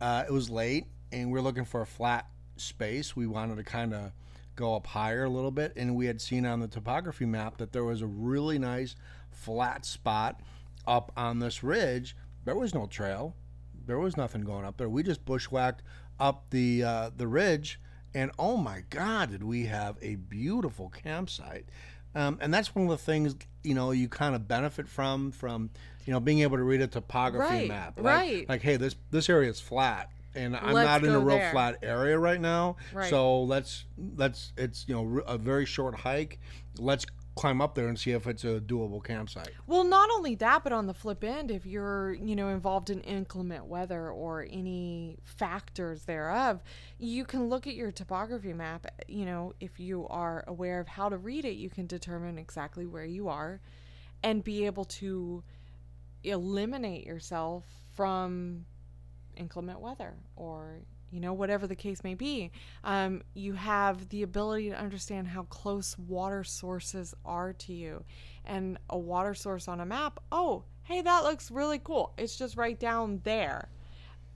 uh, 0.00 0.24
it 0.26 0.32
was 0.32 0.48
late 0.48 0.86
and 1.12 1.28
we 1.28 1.32
were 1.32 1.42
looking 1.42 1.64
for 1.64 1.80
a 1.80 1.86
flat 1.86 2.26
space. 2.56 3.16
We 3.16 3.26
wanted 3.26 3.56
to 3.56 3.64
kind 3.64 3.94
of 3.94 4.12
go 4.56 4.74
up 4.74 4.86
higher 4.88 5.24
a 5.24 5.28
little 5.28 5.50
bit 5.50 5.72
and 5.76 5.94
we 5.94 6.06
had 6.06 6.20
seen 6.20 6.44
on 6.44 6.60
the 6.60 6.68
topography 6.68 7.26
map 7.26 7.58
that 7.58 7.72
there 7.72 7.84
was 7.84 8.02
a 8.02 8.06
really 8.06 8.58
nice 8.58 8.96
flat 9.30 9.84
spot 9.84 10.40
up 10.86 11.12
on 11.16 11.38
this 11.38 11.62
ridge 11.62 12.16
there 12.48 12.56
was 12.56 12.74
no 12.74 12.86
trail. 12.86 13.36
There 13.84 13.98
was 13.98 14.16
nothing 14.16 14.40
going 14.40 14.64
up 14.64 14.78
there. 14.78 14.88
We 14.88 15.02
just 15.02 15.22
bushwhacked 15.26 15.82
up 16.18 16.46
the 16.48 16.82
uh, 16.82 17.10
the 17.14 17.28
ridge, 17.28 17.78
and 18.14 18.30
oh 18.38 18.56
my 18.56 18.84
God, 18.88 19.32
did 19.32 19.42
we 19.42 19.66
have 19.66 19.96
a 20.00 20.14
beautiful 20.14 20.88
campsite! 20.88 21.66
Um, 22.14 22.38
and 22.40 22.52
that's 22.52 22.74
one 22.74 22.86
of 22.86 22.90
the 22.90 22.96
things 22.96 23.36
you 23.62 23.74
know 23.74 23.90
you 23.90 24.08
kind 24.08 24.34
of 24.34 24.48
benefit 24.48 24.88
from 24.88 25.30
from 25.30 25.68
you 26.06 26.12
know 26.14 26.20
being 26.20 26.38
able 26.38 26.56
to 26.56 26.62
read 26.62 26.80
a 26.80 26.86
topography 26.86 27.52
right, 27.52 27.68
map. 27.68 27.98
Like, 27.98 28.06
right. 28.06 28.48
Like, 28.48 28.62
hey, 28.62 28.76
this 28.76 28.96
this 29.10 29.28
area 29.28 29.50
is 29.50 29.60
flat 29.60 30.10
and 30.34 30.56
I'm 30.56 30.72
Let's 30.72 30.86
not 30.86 31.04
in 31.04 31.14
a 31.14 31.20
real 31.20 31.36
there. 31.36 31.50
flat 31.52 31.78
area 31.82 32.18
right 32.18 32.40
now. 32.40 32.76
Right. 32.94 33.10
So 33.10 33.42
let's 33.42 33.84
let's 34.16 34.52
it's 34.56 34.86
you 34.88 34.94
know 34.94 35.20
a 35.26 35.36
very 35.36 35.66
short 35.66 35.94
hike. 35.96 36.38
Let's 36.78 37.04
climb 37.38 37.60
up 37.60 37.74
there 37.74 37.88
and 37.88 37.98
see 37.98 38.10
if 38.10 38.26
it's 38.26 38.44
a 38.44 38.60
doable 38.60 39.02
campsite. 39.02 39.50
Well, 39.66 39.84
not 39.84 40.10
only 40.10 40.34
that, 40.36 40.64
but 40.64 40.72
on 40.72 40.86
the 40.86 40.94
flip 40.94 41.22
end, 41.22 41.50
if 41.50 41.64
you're, 41.64 42.12
you 42.14 42.34
know, 42.34 42.48
involved 42.48 42.90
in 42.90 43.00
inclement 43.02 43.66
weather 43.66 44.10
or 44.10 44.46
any 44.50 45.18
factors 45.22 46.04
thereof, 46.04 46.62
you 46.98 47.24
can 47.24 47.48
look 47.48 47.66
at 47.66 47.74
your 47.74 47.92
topography 47.92 48.52
map, 48.52 48.86
you 49.06 49.24
know, 49.24 49.54
if 49.60 49.78
you 49.78 50.06
are 50.08 50.44
aware 50.48 50.80
of 50.80 50.88
how 50.88 51.08
to 51.08 51.16
read 51.16 51.44
it, 51.44 51.54
you 51.54 51.70
can 51.70 51.86
determine 51.86 52.38
exactly 52.38 52.86
where 52.86 53.04
you 53.04 53.28
are 53.28 53.60
and 54.22 54.42
be 54.42 54.66
able 54.66 54.84
to 54.84 55.44
eliminate 56.24 57.06
yourself 57.06 57.64
from 57.94 58.64
inclement 59.36 59.80
weather 59.80 60.14
or 60.34 60.80
you 61.10 61.20
know 61.20 61.32
whatever 61.32 61.66
the 61.66 61.76
case 61.76 62.04
may 62.04 62.14
be 62.14 62.50
um, 62.84 63.22
you 63.34 63.54
have 63.54 64.08
the 64.10 64.22
ability 64.22 64.70
to 64.70 64.78
understand 64.78 65.28
how 65.28 65.42
close 65.44 65.96
water 65.98 66.44
sources 66.44 67.14
are 67.24 67.52
to 67.52 67.72
you. 67.72 68.04
And 68.44 68.78
a 68.88 68.98
water 68.98 69.34
source 69.34 69.68
on 69.68 69.80
a 69.80 69.86
map 69.86 70.20
oh 70.32 70.64
hey 70.84 71.02
that 71.02 71.24
looks 71.24 71.50
really 71.50 71.78
cool. 71.78 72.14
It's 72.16 72.36
just 72.36 72.56
right 72.56 72.78
down 72.78 73.20
there. 73.24 73.68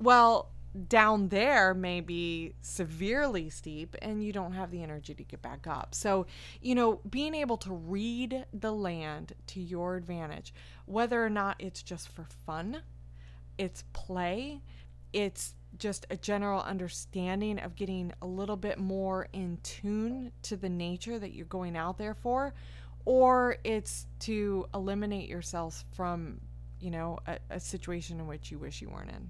Well 0.00 0.52
down 0.88 1.28
there 1.28 1.74
may 1.74 2.00
be 2.00 2.54
severely 2.62 3.50
steep 3.50 3.94
and 4.00 4.24
you 4.24 4.32
don't 4.32 4.52
have 4.52 4.70
the 4.70 4.82
energy 4.82 5.14
to 5.14 5.22
get 5.22 5.42
back 5.42 5.66
up. 5.66 5.94
So, 5.94 6.26
you 6.61 6.74
know, 6.74 7.00
being 7.08 7.35
able 7.35 7.58
to 7.58 7.72
read 7.72 8.46
the 8.52 8.72
land 8.72 9.35
to 9.48 9.61
your 9.61 9.96
advantage, 9.96 10.54
whether 10.87 11.24
or 11.24 11.30
not 11.30 11.56
it's 11.58 11.82
just 11.82 12.08
for 12.08 12.26
fun, 12.46 12.82
it's 13.58 13.85
play, 13.92 14.62
it's 15.12 15.54
just 15.78 16.06
a 16.11 16.16
general 16.16 16.61
understanding 16.62 17.58
of 17.58 17.74
getting 17.74 18.12
a 18.22 18.26
little 18.26 18.56
bit 18.56 18.78
more 18.78 19.28
in 19.32 19.58
tune 19.62 20.32
to 20.42 20.56
the 20.56 20.68
nature 20.68 21.18
that 21.18 21.32
you're 21.32 21.46
going 21.46 21.76
out 21.76 21.98
there 21.98 22.14
for, 22.14 22.54
or 23.04 23.56
it's 23.64 24.06
to 24.20 24.66
eliminate 24.74 25.28
yourself 25.28 25.85
from, 25.92 26.40
you 26.80 26.90
know, 26.90 27.18
a, 27.26 27.38
a 27.50 27.61
situation 27.61 28.20
in 28.20 28.26
which 28.26 28.50
you 28.50 28.58
wish 28.58 28.80
you 28.80 28.90
weren't 28.90 29.11
in. 29.11 29.28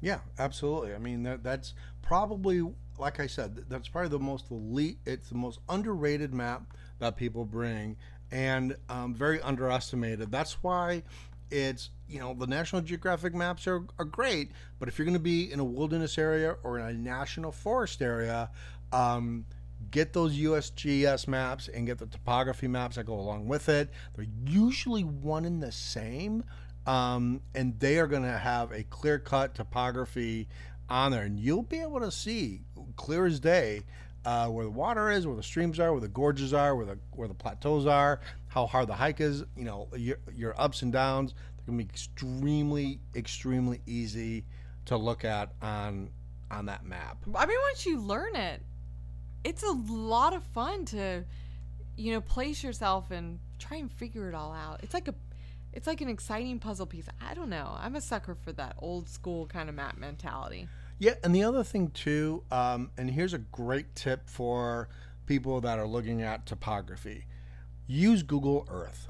Yeah, 0.00 0.18
absolutely. 0.38 0.94
I 0.94 0.98
mean, 0.98 1.22
that, 1.22 1.42
that's 1.42 1.74
probably, 2.02 2.62
like 2.98 3.18
I 3.20 3.26
said, 3.26 3.64
that's 3.68 3.88
probably 3.88 4.10
the 4.10 4.18
most 4.18 4.50
elite, 4.50 4.98
it's 5.06 5.30
the 5.30 5.36
most 5.36 5.60
underrated 5.68 6.34
map 6.34 6.74
that 6.98 7.16
people 7.16 7.44
bring 7.44 7.96
and 8.30 8.76
um, 8.88 9.14
very 9.14 9.40
underestimated. 9.40 10.30
That's 10.30 10.62
why 10.62 11.02
it's, 11.50 11.90
you 12.08 12.18
know, 12.18 12.34
the 12.34 12.46
National 12.46 12.82
Geographic 12.82 13.34
maps 13.34 13.66
are, 13.66 13.84
are 13.98 14.04
great, 14.04 14.50
but 14.78 14.88
if 14.88 14.98
you're 14.98 15.06
going 15.06 15.14
to 15.14 15.20
be 15.20 15.52
in 15.52 15.60
a 15.60 15.64
wilderness 15.64 16.18
area 16.18 16.56
or 16.62 16.78
in 16.78 16.86
a 16.86 16.92
national 16.92 17.52
forest 17.52 18.02
area, 18.02 18.50
um, 18.92 19.44
get 19.90 20.12
those 20.12 20.36
USGS 20.36 21.28
maps 21.28 21.68
and 21.68 21.86
get 21.86 21.98
the 21.98 22.06
topography 22.06 22.68
maps 22.68 22.96
that 22.96 23.06
go 23.06 23.14
along 23.14 23.46
with 23.46 23.68
it. 23.68 23.90
They're 24.14 24.26
usually 24.46 25.04
one 25.04 25.44
and 25.44 25.62
the 25.62 25.72
same 25.72 26.44
um, 26.86 27.40
and 27.54 27.78
they 27.80 27.98
are 27.98 28.06
going 28.06 28.22
to 28.22 28.38
have 28.38 28.72
a 28.72 28.84
clear 28.84 29.18
cut 29.18 29.54
topography 29.54 30.48
on 30.88 31.10
there, 31.10 31.24
and 31.24 31.38
you'll 31.38 31.62
be 31.62 31.80
able 31.80 32.00
to 32.00 32.12
see 32.12 32.60
clear 32.94 33.26
as 33.26 33.40
day 33.40 33.82
uh, 34.24 34.46
where 34.48 34.64
the 34.64 34.70
water 34.70 35.10
is, 35.10 35.26
where 35.26 35.36
the 35.36 35.42
streams 35.42 35.80
are, 35.80 35.90
where 35.92 36.00
the 36.00 36.08
gorges 36.08 36.54
are, 36.54 36.76
where 36.76 36.86
the 36.86 36.98
where 37.10 37.26
the 37.26 37.34
plateaus 37.34 37.86
are, 37.86 38.20
how 38.56 38.66
hard 38.66 38.88
the 38.88 38.94
hike 38.94 39.20
is. 39.20 39.44
You 39.54 39.64
know, 39.64 39.88
your, 39.94 40.16
your 40.34 40.58
ups 40.58 40.80
and 40.80 40.90
downs. 40.90 41.34
They're 41.34 41.66
going 41.66 41.78
to 41.78 41.84
be 41.84 41.90
extremely, 41.90 43.00
extremely 43.14 43.82
easy 43.86 44.46
to 44.86 44.96
look 44.96 45.26
at 45.26 45.52
on 45.60 46.08
on 46.50 46.64
that 46.66 46.86
map. 46.86 47.18
I 47.34 47.44
mean, 47.44 47.58
once 47.70 47.84
you 47.84 48.00
learn 48.00 48.34
it, 48.34 48.62
it's 49.44 49.62
a 49.62 49.72
lot 49.72 50.32
of 50.32 50.42
fun 50.42 50.86
to, 50.86 51.24
you 51.96 52.12
know, 52.12 52.22
place 52.22 52.64
yourself 52.64 53.10
and 53.10 53.40
try 53.58 53.76
and 53.76 53.92
figure 53.92 54.28
it 54.28 54.34
all 54.34 54.54
out. 54.54 54.80
It's 54.82 54.94
like 54.94 55.08
a 55.08 55.14
it's 55.74 55.86
like 55.86 56.00
an 56.00 56.08
exciting 56.08 56.58
puzzle 56.58 56.86
piece. 56.86 57.08
I 57.20 57.34
don't 57.34 57.50
know. 57.50 57.76
I'm 57.78 57.94
a 57.94 58.00
sucker 58.00 58.34
for 58.34 58.52
that 58.52 58.76
old 58.78 59.10
school 59.10 59.46
kind 59.46 59.68
of 59.68 59.74
map 59.74 59.98
mentality. 59.98 60.66
Yeah, 60.98 61.14
and 61.22 61.34
the 61.34 61.44
other 61.44 61.62
thing 61.62 61.90
too, 61.90 62.42
um, 62.50 62.90
and 62.96 63.10
here's 63.10 63.34
a 63.34 63.38
great 63.38 63.94
tip 63.94 64.30
for 64.30 64.88
people 65.26 65.60
that 65.60 65.78
are 65.78 65.86
looking 65.86 66.22
at 66.22 66.46
topography: 66.46 67.26
use 67.86 68.22
Google 68.22 68.66
Earth. 68.70 69.08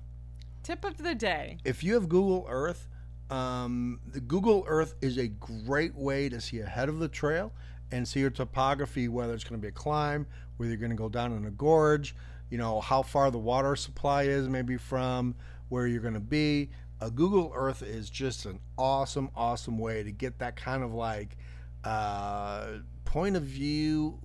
Tip 0.63 0.85
of 0.85 0.99
the 0.99 1.15
day. 1.15 1.59
If 1.65 1.85
you 1.85 1.95
have 1.95 2.09
Google 2.09 2.47
Earth, 2.49 2.89
um, 3.31 4.01
the 4.07 4.21
Google 4.21 4.65
Earth 4.67 4.95
is 5.01 5.19
a 5.19 5.29
great 5.29 5.95
way 5.95 6.29
to 6.29 6.41
see 6.41 6.61
ahead 6.61 6.89
of 6.89 6.99
the 6.99 7.09
trail 7.09 7.53
and 7.91 8.07
see 8.07 8.21
your 8.21 8.31
topography, 8.31 9.09
whether 9.09 9.35
it's 9.35 9.45
going 9.45 9.61
to 9.61 9.63
be 9.63 9.69
a 9.69 9.73
climb, 9.73 10.27
whether 10.57 10.71
you're 10.71 10.79
going 10.79 10.91
to 10.91 10.97
go 10.97 11.09
down 11.09 11.33
in 11.33 11.45
a 11.47 11.51
gorge, 11.51 12.15
you 12.51 12.59
know, 12.59 12.81
how 12.81 13.03
far 13.03 13.31
the 13.31 13.39
water 13.39 13.77
supply 13.77 14.25
is, 14.25 14.49
maybe 14.49 14.77
from 14.77 15.35
where 15.69 15.87
you're 15.87 16.01
going 16.01 16.15
to 16.15 16.21
be. 16.21 16.71
A 17.01 17.11
Google 17.11 17.53
Earth 17.55 17.83
is 17.83 18.09
just 18.09 18.47
an 18.47 18.59
awesome, 18.79 19.31
awesome 19.37 19.79
way 19.79 20.03
to 20.03 20.11
get 20.11 20.39
that 20.39 20.57
kind 20.57 20.83
of 20.83 20.95
like 20.95 21.37
uh, 21.85 22.79
point 23.05 23.37
of 23.37 23.43
view 23.43 24.19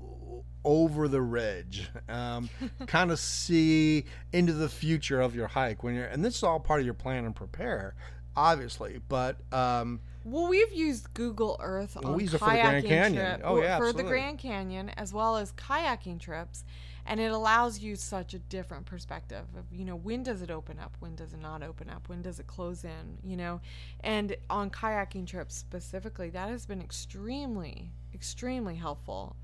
over 0.64 1.07
the 1.07 1.22
ridge, 1.22 1.89
um, 2.09 2.49
kind 2.88 3.12
of 3.12 3.20
see 3.20 4.05
into 4.34 4.53
the 4.53 4.70
future 4.70 5.20
of 5.22 5.36
your 5.36 5.47
hike 5.47 5.84
when 5.84 5.95
you're, 5.95 6.05
and 6.05 6.24
this 6.24 6.36
is 6.38 6.43
all 6.43 6.59
part 6.59 6.80
of 6.80 6.86
your 6.86 6.93
plan 6.93 7.26
and 7.26 7.36
prepare, 7.36 7.95
obviously. 8.36 8.99
But 9.09 9.38
um, 9.53 9.99
Well, 10.24 10.47
we've 10.47 10.72
used 10.74 11.14
Google 11.14 11.57
Earth 11.62 11.97
on 12.03 12.14
we 12.16 12.24
use 12.24 12.34
kayaking 12.34 12.38
for 12.39 12.45
the 12.45 12.51
Grand 12.62 12.86
Canyon. 12.88 13.26
trip- 13.38 13.41
Oh, 13.43 13.62
yeah, 13.62 13.78
for 13.78 13.93
the. 13.93 14.03
Grand 14.03 14.38
Canyon 14.39 14.89
as 14.89 15.14
well 15.14 15.38
as 15.38 15.51
kayaking 15.53 16.20
trips, 16.20 16.64
and 17.05 17.20
it 17.20 17.32
allows 17.32 17.80
you 17.80 17.95
such 17.95 18.36
a 18.36 18.39
different 18.39 18.86
perspective 18.86 19.45
of 19.57 19.66
you 19.72 19.84
know 19.84 19.95
when 19.95 20.22
does 20.22 20.43
it 20.43 20.51
open 20.51 20.78
up, 20.80 20.95
when 20.99 21.16
does 21.16 21.34
it 21.34 21.39
not 21.41 21.64
open 21.64 21.89
up, 21.89 22.07
when 22.07 22.22
does 22.22 22.39
it 22.39 22.45
close 22.45 22.84
in, 22.84 23.18
you 23.24 23.36
know, 23.36 23.59
and 24.01 24.36
on 24.49 24.70
kayaking 24.70 25.26
trips 25.26 25.55
specifically, 25.55 26.30
that 26.30 26.49
has 26.49 26.68
been 26.68 26.82
extremely, 26.82 27.91
extremely 28.14 28.76
helpful, 28.76 29.36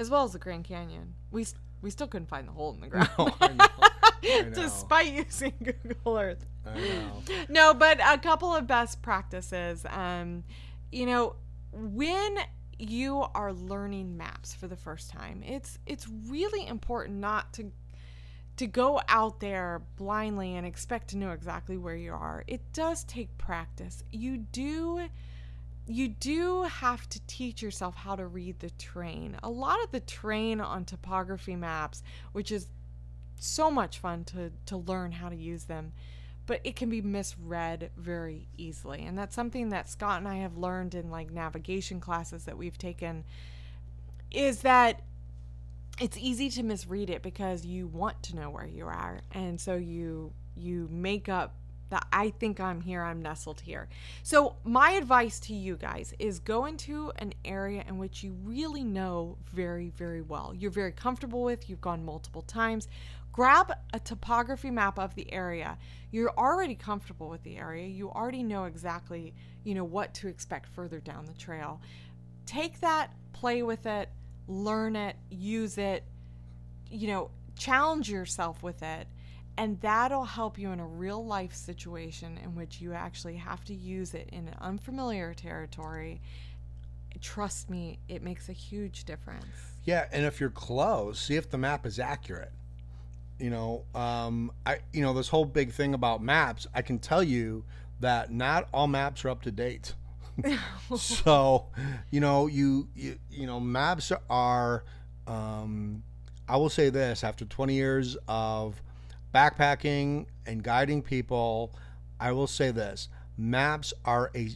as 0.00 0.08
well 0.08 0.24
as 0.24 0.32
the 0.32 0.38
Grand 0.38 0.64
Canyon. 0.64 1.14
We 1.30 1.46
we 1.82 1.90
still 1.90 2.08
couldn't 2.08 2.28
find 2.28 2.48
the 2.48 2.52
hole 2.52 2.72
in 2.74 2.80
the 2.80 2.88
ground. 2.94 3.10
oh, 3.18 3.36
I 3.40 3.48
know, 3.48 3.66
I 3.78 4.40
know. 4.42 4.50
Despite 4.54 5.12
using 5.12 5.52
Google 5.62 6.18
Earth. 6.18 6.46
I 6.66 6.74
know. 6.78 7.22
No, 7.48 7.74
but 7.74 8.00
a 8.04 8.18
couple 8.18 8.54
of 8.54 8.66
best 8.66 9.02
practices. 9.02 9.86
Um, 9.88 10.42
you 10.90 11.06
know, 11.06 11.36
when 11.72 12.38
you 12.78 13.26
are 13.34 13.52
learning 13.52 14.16
maps 14.16 14.54
for 14.54 14.66
the 14.66 14.76
first 14.76 15.10
time, 15.10 15.42
it's 15.46 15.78
it's 15.86 16.08
really 16.26 16.66
important 16.66 17.18
not 17.18 17.52
to 17.54 17.70
to 18.56 18.66
go 18.66 19.00
out 19.08 19.40
there 19.40 19.82
blindly 19.96 20.54
and 20.56 20.66
expect 20.66 21.08
to 21.08 21.16
know 21.18 21.30
exactly 21.32 21.76
where 21.76 21.96
you 21.96 22.12
are. 22.12 22.42
It 22.46 22.72
does 22.72 23.04
take 23.04 23.36
practice. 23.38 24.02
You 24.12 24.38
do 24.38 25.08
you 25.86 26.08
do 26.08 26.62
have 26.64 27.08
to 27.08 27.20
teach 27.26 27.62
yourself 27.62 27.96
how 27.96 28.16
to 28.16 28.26
read 28.26 28.60
the 28.60 28.70
terrain. 28.70 29.36
A 29.42 29.50
lot 29.50 29.82
of 29.82 29.90
the 29.90 30.00
terrain 30.00 30.60
on 30.60 30.84
topography 30.84 31.56
maps, 31.56 32.02
which 32.32 32.52
is 32.52 32.68
so 33.40 33.70
much 33.70 33.98
fun 33.98 34.22
to 34.22 34.52
to 34.66 34.76
learn 34.76 35.12
how 35.12 35.28
to 35.28 35.34
use 35.34 35.64
them 35.64 35.92
but 36.46 36.60
it 36.62 36.76
can 36.76 36.90
be 36.90 37.00
misread 37.00 37.90
very 37.96 38.46
easily 38.58 39.04
and 39.06 39.16
that's 39.16 39.34
something 39.34 39.70
that 39.70 39.88
scott 39.88 40.18
and 40.18 40.28
i 40.28 40.36
have 40.36 40.56
learned 40.58 40.94
in 40.94 41.10
like 41.10 41.30
navigation 41.30 42.00
classes 42.00 42.44
that 42.44 42.56
we've 42.56 42.76
taken 42.76 43.24
is 44.30 44.60
that 44.60 45.00
it's 46.00 46.18
easy 46.18 46.50
to 46.50 46.62
misread 46.62 47.08
it 47.08 47.22
because 47.22 47.64
you 47.64 47.86
want 47.86 48.22
to 48.22 48.36
know 48.36 48.50
where 48.50 48.66
you 48.66 48.86
are 48.86 49.20
and 49.32 49.58
so 49.58 49.74
you 49.74 50.32
you 50.54 50.86
make 50.90 51.28
up 51.28 51.54
that 51.90 52.06
I 52.12 52.30
think 52.30 52.58
I'm 52.60 52.80
here, 52.80 53.02
I'm 53.02 53.20
nestled 53.20 53.60
here. 53.60 53.88
So, 54.22 54.56
my 54.64 54.92
advice 54.92 55.38
to 55.40 55.54
you 55.54 55.76
guys 55.76 56.14
is 56.18 56.38
go 56.38 56.64
into 56.64 57.12
an 57.16 57.34
area 57.44 57.84
in 57.86 57.98
which 57.98 58.22
you 58.22 58.32
really 58.42 58.84
know 58.84 59.36
very, 59.52 59.90
very 59.90 60.22
well. 60.22 60.54
You're 60.56 60.70
very 60.70 60.92
comfortable 60.92 61.42
with, 61.42 61.68
you've 61.68 61.80
gone 61.80 62.04
multiple 62.04 62.42
times. 62.42 62.88
Grab 63.32 63.72
a 63.92 64.00
topography 64.00 64.70
map 64.70 64.98
of 64.98 65.14
the 65.14 65.32
area. 65.32 65.78
You're 66.10 66.32
already 66.36 66.74
comfortable 66.74 67.28
with 67.28 67.42
the 67.44 67.58
area. 67.58 67.86
You 67.86 68.10
already 68.10 68.42
know 68.42 68.64
exactly, 68.64 69.34
you 69.62 69.74
know, 69.74 69.84
what 69.84 70.14
to 70.14 70.28
expect 70.28 70.68
further 70.68 70.98
down 70.98 71.26
the 71.26 71.34
trail. 71.34 71.80
Take 72.46 72.80
that, 72.80 73.12
play 73.32 73.62
with 73.62 73.86
it, 73.86 74.08
learn 74.48 74.96
it, 74.96 75.16
use 75.30 75.78
it, 75.78 76.02
you 76.90 77.06
know, 77.06 77.30
challenge 77.56 78.10
yourself 78.10 78.62
with 78.62 78.82
it 78.82 79.06
and 79.56 79.80
that'll 79.80 80.24
help 80.24 80.58
you 80.58 80.70
in 80.70 80.80
a 80.80 80.86
real 80.86 81.24
life 81.24 81.54
situation 81.54 82.38
in 82.42 82.54
which 82.54 82.80
you 82.80 82.92
actually 82.92 83.36
have 83.36 83.64
to 83.64 83.74
use 83.74 84.14
it 84.14 84.28
in 84.32 84.48
an 84.48 84.54
unfamiliar 84.60 85.34
territory. 85.34 86.20
Trust 87.20 87.68
me, 87.68 87.98
it 88.08 88.22
makes 88.22 88.48
a 88.48 88.52
huge 88.52 89.04
difference. 89.04 89.44
Yeah, 89.84 90.06
and 90.12 90.24
if 90.24 90.40
you're 90.40 90.50
close, 90.50 91.20
see 91.20 91.36
if 91.36 91.50
the 91.50 91.58
map 91.58 91.84
is 91.84 91.98
accurate. 91.98 92.52
You 93.38 93.50
know, 93.50 93.84
um, 93.94 94.52
I 94.66 94.78
you 94.92 95.02
know 95.02 95.12
this 95.14 95.28
whole 95.28 95.44
big 95.44 95.72
thing 95.72 95.94
about 95.94 96.22
maps. 96.22 96.66
I 96.74 96.82
can 96.82 96.98
tell 96.98 97.22
you 97.22 97.64
that 98.00 98.30
not 98.30 98.68
all 98.72 98.86
maps 98.86 99.24
are 99.24 99.30
up 99.30 99.42
to 99.42 99.50
date. 99.50 99.94
so, 100.96 101.66
you 102.10 102.20
know, 102.20 102.46
you 102.46 102.88
you, 102.94 103.18
you 103.30 103.46
know, 103.46 103.60
maps 103.60 104.12
are. 104.28 104.84
Um, 105.26 106.02
I 106.48 106.56
will 106.56 106.70
say 106.70 106.90
this: 106.90 107.24
after 107.24 107.44
20 107.44 107.74
years 107.74 108.16
of 108.28 108.82
backpacking 109.34 110.26
and 110.46 110.62
guiding 110.62 111.02
people, 111.02 111.74
I 112.18 112.32
will 112.32 112.46
say 112.46 112.70
this: 112.70 113.08
maps 113.36 113.92
are 114.04 114.30
a 114.34 114.50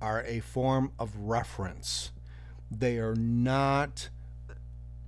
are 0.00 0.22
a 0.24 0.40
form 0.40 0.92
of 0.98 1.16
reference. 1.16 2.12
They 2.70 2.98
are 2.98 3.14
not 3.14 4.08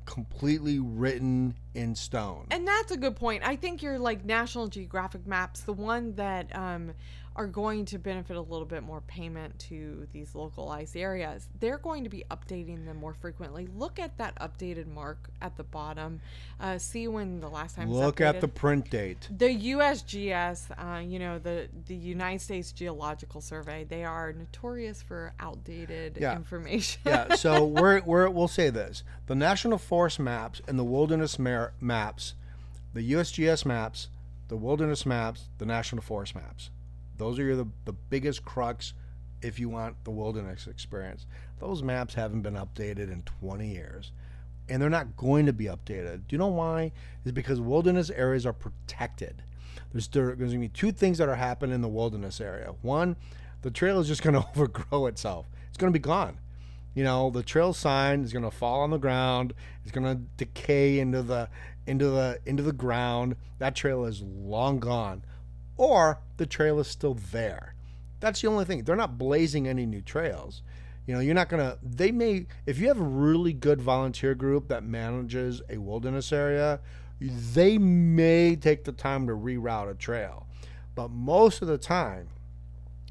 completely 0.06 0.78
written 0.78 1.54
in 1.74 1.94
stone. 1.94 2.46
And 2.50 2.66
that's 2.66 2.92
a 2.92 2.96
good 2.96 3.16
point. 3.16 3.42
I 3.44 3.56
think 3.56 3.82
your 3.82 3.98
like 3.98 4.24
National 4.24 4.68
Geographic 4.68 5.26
maps, 5.26 5.60
the 5.60 5.72
one 5.72 6.14
that 6.14 6.54
um, 6.56 6.92
are 7.36 7.46
going 7.46 7.84
to 7.84 7.98
benefit 7.98 8.36
a 8.36 8.40
little 8.40 8.64
bit 8.66 8.82
more 8.82 9.00
payment 9.02 9.58
to 9.58 10.06
these 10.12 10.34
localized 10.34 10.96
areas, 10.96 11.48
they're 11.60 11.78
going 11.78 12.02
to 12.04 12.10
be 12.10 12.24
updating 12.30 12.84
them 12.86 12.96
more 12.96 13.14
frequently. 13.14 13.68
Look 13.76 13.98
at 13.98 14.16
that 14.18 14.34
updated 14.40 14.86
mark 14.86 15.28
at 15.42 15.56
the 15.56 15.62
bottom. 15.64 16.20
Uh, 16.58 16.78
see 16.78 17.06
when 17.08 17.40
the 17.40 17.48
last 17.48 17.76
time. 17.76 17.92
Look 17.92 18.20
at 18.20 18.40
the 18.40 18.48
print 18.48 18.90
date. 18.90 19.28
the 19.36 19.54
USGS, 19.74 20.70
uh, 20.78 21.00
you 21.00 21.18
know, 21.18 21.38
the 21.38 21.68
the 21.86 21.94
United 21.94 22.40
States 22.40 22.72
Geological 22.72 23.40
Survey, 23.40 23.84
they 23.84 24.04
are 24.04 24.32
notorious 24.32 25.02
for 25.02 25.32
outdated 25.40 26.16
Yeah. 26.20 26.36
information. 26.36 27.00
yeah, 27.04 27.34
so 27.36 27.64
we're, 27.64 28.00
we're, 28.02 28.28
we'll 28.30 28.48
say 28.48 28.70
this. 28.70 29.02
The 29.26 29.34
National 29.34 29.78
Forest 29.78 30.20
maps 30.20 30.60
and 30.66 30.78
the 30.78 30.84
Wilderness 30.84 31.38
maps, 31.38 32.34
the 32.94 33.12
USGS 33.12 33.64
maps, 33.66 34.08
the 34.48 34.56
Wilderness 34.56 35.04
maps, 35.04 35.48
the 35.58 35.66
National 35.66 36.02
Forest 36.02 36.34
maps. 36.34 36.70
Those 37.18 37.38
are 37.38 37.56
the, 37.56 37.68
the 37.84 37.92
biggest 37.92 38.44
crux 38.44 38.94
if 39.42 39.58
you 39.58 39.68
want 39.68 39.96
the 40.04 40.10
wilderness 40.10 40.66
experience. 40.66 41.26
Those 41.60 41.82
maps 41.82 42.14
haven't 42.14 42.42
been 42.42 42.54
updated 42.54 43.12
in 43.12 43.22
20 43.40 43.68
years. 43.68 44.12
And 44.68 44.82
they're 44.82 44.90
not 44.90 45.16
going 45.16 45.46
to 45.46 45.52
be 45.52 45.66
updated. 45.66 46.26
Do 46.26 46.34
you 46.34 46.38
know 46.38 46.48
why? 46.48 46.92
Is 47.24 47.32
because 47.32 47.60
wilderness 47.60 48.10
areas 48.10 48.44
are 48.44 48.52
protected. 48.52 49.42
There's, 49.92 50.08
there's 50.08 50.36
going 50.36 50.50
to 50.50 50.58
be 50.58 50.68
two 50.68 50.90
things 50.90 51.18
that 51.18 51.28
are 51.28 51.36
happening 51.36 51.74
in 51.74 51.82
the 51.82 51.88
wilderness 51.88 52.40
area. 52.40 52.74
One, 52.82 53.16
the 53.62 53.70
trail 53.70 54.00
is 54.00 54.08
just 54.08 54.22
going 54.22 54.34
to 54.40 54.46
overgrow 54.56 55.06
itself. 55.06 55.46
It's 55.68 55.78
going 55.78 55.92
to 55.92 55.98
be 55.98 56.02
gone 56.02 56.38
you 56.96 57.04
know 57.04 57.30
the 57.30 57.42
trail 57.44 57.72
sign 57.72 58.24
is 58.24 58.32
going 58.32 58.44
to 58.44 58.50
fall 58.50 58.80
on 58.80 58.90
the 58.90 58.98
ground 58.98 59.54
it's 59.84 59.92
going 59.92 60.06
to 60.06 60.20
decay 60.36 60.98
into 60.98 61.22
the 61.22 61.48
into 61.86 62.06
the 62.06 62.40
into 62.44 62.64
the 62.64 62.72
ground 62.72 63.36
that 63.58 63.76
trail 63.76 64.04
is 64.04 64.22
long 64.22 64.80
gone 64.80 65.22
or 65.76 66.20
the 66.36 66.46
trail 66.46 66.78
is 66.78 66.88
still 66.88 67.14
there 67.32 67.74
that's 68.20 68.40
the 68.40 68.48
only 68.48 68.64
thing 68.64 68.82
they're 68.84 68.96
not 68.96 69.18
blazing 69.18 69.66
any 69.68 69.86
new 69.86 70.00
trails 70.00 70.62
you 71.06 71.14
know 71.14 71.20
you're 71.20 71.34
not 71.34 71.48
going 71.48 71.62
to 71.62 71.78
they 71.82 72.10
may 72.10 72.46
if 72.66 72.78
you 72.78 72.88
have 72.88 73.00
a 73.00 73.04
really 73.04 73.52
good 73.52 73.80
volunteer 73.80 74.34
group 74.34 74.68
that 74.68 74.84
manages 74.84 75.62
a 75.68 75.78
wilderness 75.78 76.32
area 76.32 76.80
they 77.20 77.78
may 77.78 78.54
take 78.56 78.84
the 78.84 78.92
time 78.92 79.26
to 79.26 79.32
reroute 79.32 79.90
a 79.90 79.94
trail 79.94 80.46
but 80.94 81.10
most 81.10 81.62
of 81.62 81.68
the 81.68 81.78
time 81.78 82.28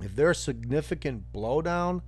if 0.02 0.16
there's 0.16 0.40
significant 0.40 1.24
blowdown 1.34 2.02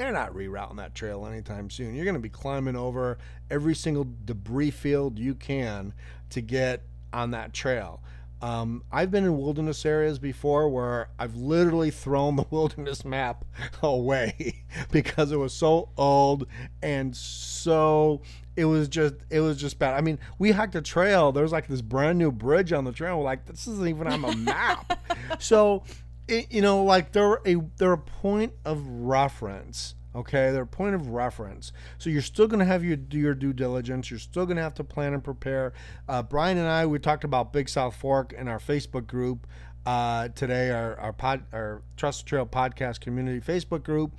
they're 0.00 0.12
not 0.12 0.32
rerouting 0.32 0.78
that 0.78 0.94
trail 0.94 1.26
anytime 1.26 1.68
soon. 1.68 1.94
You're 1.94 2.06
going 2.06 2.14
to 2.14 2.20
be 2.20 2.30
climbing 2.30 2.74
over 2.74 3.18
every 3.50 3.74
single 3.74 4.06
debris 4.24 4.70
field 4.70 5.18
you 5.18 5.34
can 5.34 5.92
to 6.30 6.40
get 6.40 6.84
on 7.12 7.32
that 7.32 7.52
trail. 7.52 8.02
Um, 8.42 8.84
I've 8.90 9.10
been 9.10 9.24
in 9.24 9.36
wilderness 9.38 9.84
areas 9.84 10.18
before 10.18 10.68
where 10.68 11.08
I've 11.18 11.36
literally 11.36 11.90
thrown 11.90 12.36
the 12.36 12.44
wilderness 12.50 13.04
map 13.04 13.44
away 13.82 14.64
because 14.90 15.30
it 15.32 15.36
was 15.36 15.52
so 15.52 15.90
old 15.96 16.46
and 16.82 17.14
so 17.14 18.22
it 18.56 18.64
was 18.64 18.88
just 18.88 19.14
it 19.30 19.40
was 19.40 19.58
just 19.58 19.78
bad. 19.78 19.94
I 19.94 20.00
mean, 20.00 20.18
we 20.38 20.52
hiked 20.52 20.74
a 20.74 20.82
trail. 20.82 21.32
There 21.32 21.42
was 21.42 21.52
like 21.52 21.68
this 21.68 21.82
brand 21.82 22.18
new 22.18 22.32
bridge 22.32 22.72
on 22.72 22.84
the 22.84 22.92
trail. 22.92 23.18
We're 23.18 23.24
like, 23.24 23.46
this 23.46 23.66
isn't 23.68 23.88
even 23.88 24.06
on 24.06 24.22
the 24.22 24.36
map. 24.36 25.00
so 25.38 25.84
it, 26.28 26.50
you 26.50 26.62
know, 26.62 26.84
like 26.84 27.12
they're 27.12 27.40
a 27.46 27.56
they're 27.76 27.92
a 27.92 27.98
point 27.98 28.52
of 28.64 28.86
reference. 28.86 29.94
Okay, 30.14 30.50
they're 30.50 30.62
a 30.62 30.66
point 30.66 30.94
of 30.96 31.08
reference. 31.10 31.72
So 31.98 32.10
you're 32.10 32.22
still 32.22 32.48
gonna 32.48 32.64
have 32.64 32.84
your 32.84 32.98
your 33.10 33.34
due 33.34 33.52
diligence. 33.52 34.10
You're 34.10 34.18
still 34.18 34.44
gonna 34.44 34.62
have 34.62 34.74
to 34.74 34.84
plan 34.84 35.14
and 35.14 35.22
prepare. 35.22 35.72
Uh, 36.08 36.22
Brian 36.22 36.58
and 36.58 36.66
I 36.66 36.86
we 36.86 36.98
talked 36.98 37.24
about 37.24 37.52
Big 37.52 37.68
South 37.68 37.94
Fork 37.94 38.32
in 38.32 38.48
our 38.48 38.58
Facebook 38.58 39.06
group 39.06 39.46
uh, 39.86 40.28
today, 40.28 40.70
our 40.70 40.98
our 40.98 41.12
pod, 41.12 41.44
our 41.52 41.82
Trust 41.96 42.26
Trail 42.26 42.44
podcast 42.44 43.00
community 43.00 43.40
Facebook 43.40 43.84
group, 43.84 44.16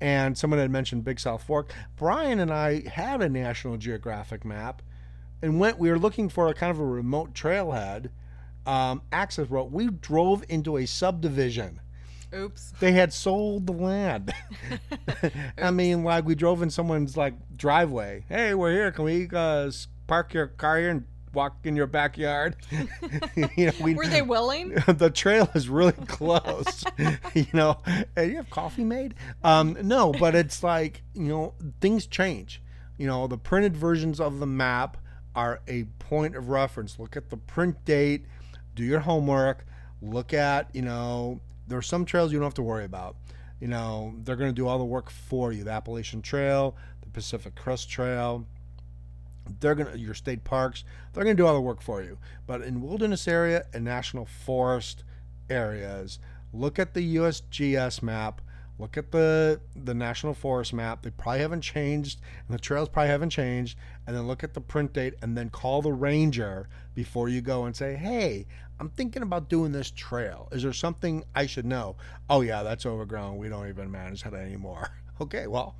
and 0.00 0.38
someone 0.38 0.60
had 0.60 0.70
mentioned 0.70 1.04
Big 1.04 1.18
South 1.18 1.42
Fork. 1.42 1.72
Brian 1.96 2.38
and 2.38 2.52
I 2.52 2.88
had 2.88 3.20
a 3.20 3.28
National 3.28 3.76
Geographic 3.76 4.44
map, 4.44 4.80
and 5.42 5.58
went. 5.58 5.78
We 5.78 5.90
were 5.90 5.98
looking 5.98 6.28
for 6.28 6.48
a 6.48 6.54
kind 6.54 6.70
of 6.70 6.78
a 6.78 6.86
remote 6.86 7.34
trailhead 7.34 8.10
um, 8.64 9.02
access 9.10 9.50
road. 9.50 9.72
We 9.72 9.88
drove 9.88 10.44
into 10.48 10.76
a 10.76 10.86
subdivision. 10.86 11.80
Oops. 12.34 12.72
They 12.80 12.92
had 12.92 13.12
sold 13.12 13.66
the 13.66 13.72
land. 13.72 14.32
I 15.58 15.70
mean, 15.70 16.02
like 16.04 16.24
we 16.24 16.34
drove 16.34 16.62
in 16.62 16.70
someone's 16.70 17.16
like 17.16 17.34
driveway. 17.56 18.24
Hey, 18.28 18.54
we're 18.54 18.72
here. 18.72 18.90
Can 18.90 19.04
we 19.04 19.28
uh, 19.32 19.70
park 20.06 20.32
your 20.32 20.46
car 20.46 20.78
here 20.78 20.90
and 20.90 21.04
walk 21.34 21.56
in 21.64 21.76
your 21.76 21.86
backyard? 21.86 22.56
you 23.56 23.66
know, 23.66 23.72
we, 23.80 23.94
Were 23.94 24.06
they 24.06 24.22
willing? 24.22 24.70
the 24.86 25.10
trail 25.10 25.50
is 25.54 25.68
really 25.68 25.92
close. 25.92 26.84
you 27.34 27.46
know, 27.52 27.78
hey, 28.16 28.30
you 28.30 28.36
have 28.36 28.50
coffee 28.50 28.84
made? 28.84 29.14
Um, 29.44 29.76
no, 29.82 30.12
but 30.12 30.34
it's 30.34 30.62
like 30.62 31.02
you 31.14 31.28
know 31.28 31.54
things 31.80 32.06
change. 32.06 32.62
You 32.96 33.06
know, 33.06 33.26
the 33.26 33.38
printed 33.38 33.76
versions 33.76 34.20
of 34.20 34.38
the 34.38 34.46
map 34.46 34.96
are 35.34 35.60
a 35.66 35.84
point 35.98 36.36
of 36.36 36.48
reference. 36.48 36.98
Look 36.98 37.16
at 37.16 37.30
the 37.30 37.36
print 37.36 37.84
date. 37.84 38.26
Do 38.74 38.84
your 38.84 39.00
homework. 39.00 39.66
Look 40.00 40.32
at 40.32 40.68
you 40.74 40.82
know 40.82 41.40
there 41.72 41.78
are 41.78 41.82
some 41.82 42.04
trails 42.04 42.30
you 42.30 42.38
don't 42.38 42.44
have 42.44 42.52
to 42.52 42.62
worry 42.62 42.84
about. 42.84 43.16
You 43.58 43.66
know, 43.66 44.12
they're 44.24 44.36
going 44.36 44.50
to 44.50 44.54
do 44.54 44.68
all 44.68 44.76
the 44.76 44.84
work 44.84 45.08
for 45.08 45.52
you. 45.52 45.64
The 45.64 45.70
Appalachian 45.70 46.20
Trail, 46.20 46.76
the 47.00 47.08
Pacific 47.08 47.54
Crest 47.54 47.88
Trail, 47.88 48.46
they're 49.58 49.74
gonna 49.74 49.96
your 49.96 50.14
state 50.14 50.44
parks 50.44 50.84
they're 51.12 51.24
gonna 51.24 51.34
do 51.34 51.46
all 51.46 51.54
the 51.54 51.60
work 51.60 51.80
for 51.80 52.02
you. 52.02 52.18
But 52.46 52.60
in 52.60 52.80
wilderness 52.80 53.26
area 53.26 53.64
and 53.72 53.84
national 53.84 54.26
forest 54.26 55.02
areas 55.48 56.18
look 56.52 56.78
at 56.78 56.92
the 56.92 57.16
usgs 57.16 58.02
map. 58.02 58.42
Look 58.78 58.96
at 58.96 59.10
the 59.10 59.60
the 59.74 59.94
national 59.94 60.34
forest 60.34 60.72
map. 60.72 61.02
They 61.02 61.10
probably 61.10 61.40
haven't 61.40 61.62
changed 61.62 62.20
and 62.46 62.54
the 62.54 62.60
trails 62.60 62.88
probably 62.88 63.08
haven't 63.08 63.30
changed. 63.30 63.78
And 64.06 64.14
then 64.14 64.28
look 64.28 64.44
at 64.44 64.54
the 64.54 64.60
print 64.60 64.92
date 64.92 65.14
and 65.22 65.36
then 65.36 65.48
call 65.48 65.80
the 65.82 65.92
ranger 65.92 66.68
before 66.94 67.28
you 67.28 67.40
go 67.40 67.64
and 67.64 67.74
say 67.74 67.96
hey 67.96 68.46
i'm 68.82 68.90
thinking 68.90 69.22
about 69.22 69.48
doing 69.48 69.70
this 69.70 69.92
trail 69.92 70.48
is 70.50 70.64
there 70.64 70.72
something 70.72 71.22
i 71.36 71.46
should 71.46 71.64
know 71.64 71.94
oh 72.28 72.40
yeah 72.40 72.64
that's 72.64 72.84
overgrown 72.84 73.36
we 73.38 73.48
don't 73.48 73.68
even 73.68 73.88
manage 73.88 74.24
that 74.24 74.34
anymore 74.34 74.88
okay 75.20 75.46
well 75.46 75.76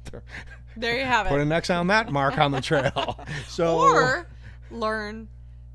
There 0.76 0.96
you 0.98 1.04
have 1.04 1.26
it. 1.26 1.30
put 1.30 1.40
an 1.40 1.50
X 1.50 1.68
on 1.68 1.88
that 1.88 2.12
mark 2.12 2.38
on 2.38 2.52
the 2.52 2.60
trail. 2.60 3.18
So 3.48 3.78
Or 3.78 4.26
learn, 4.70 5.26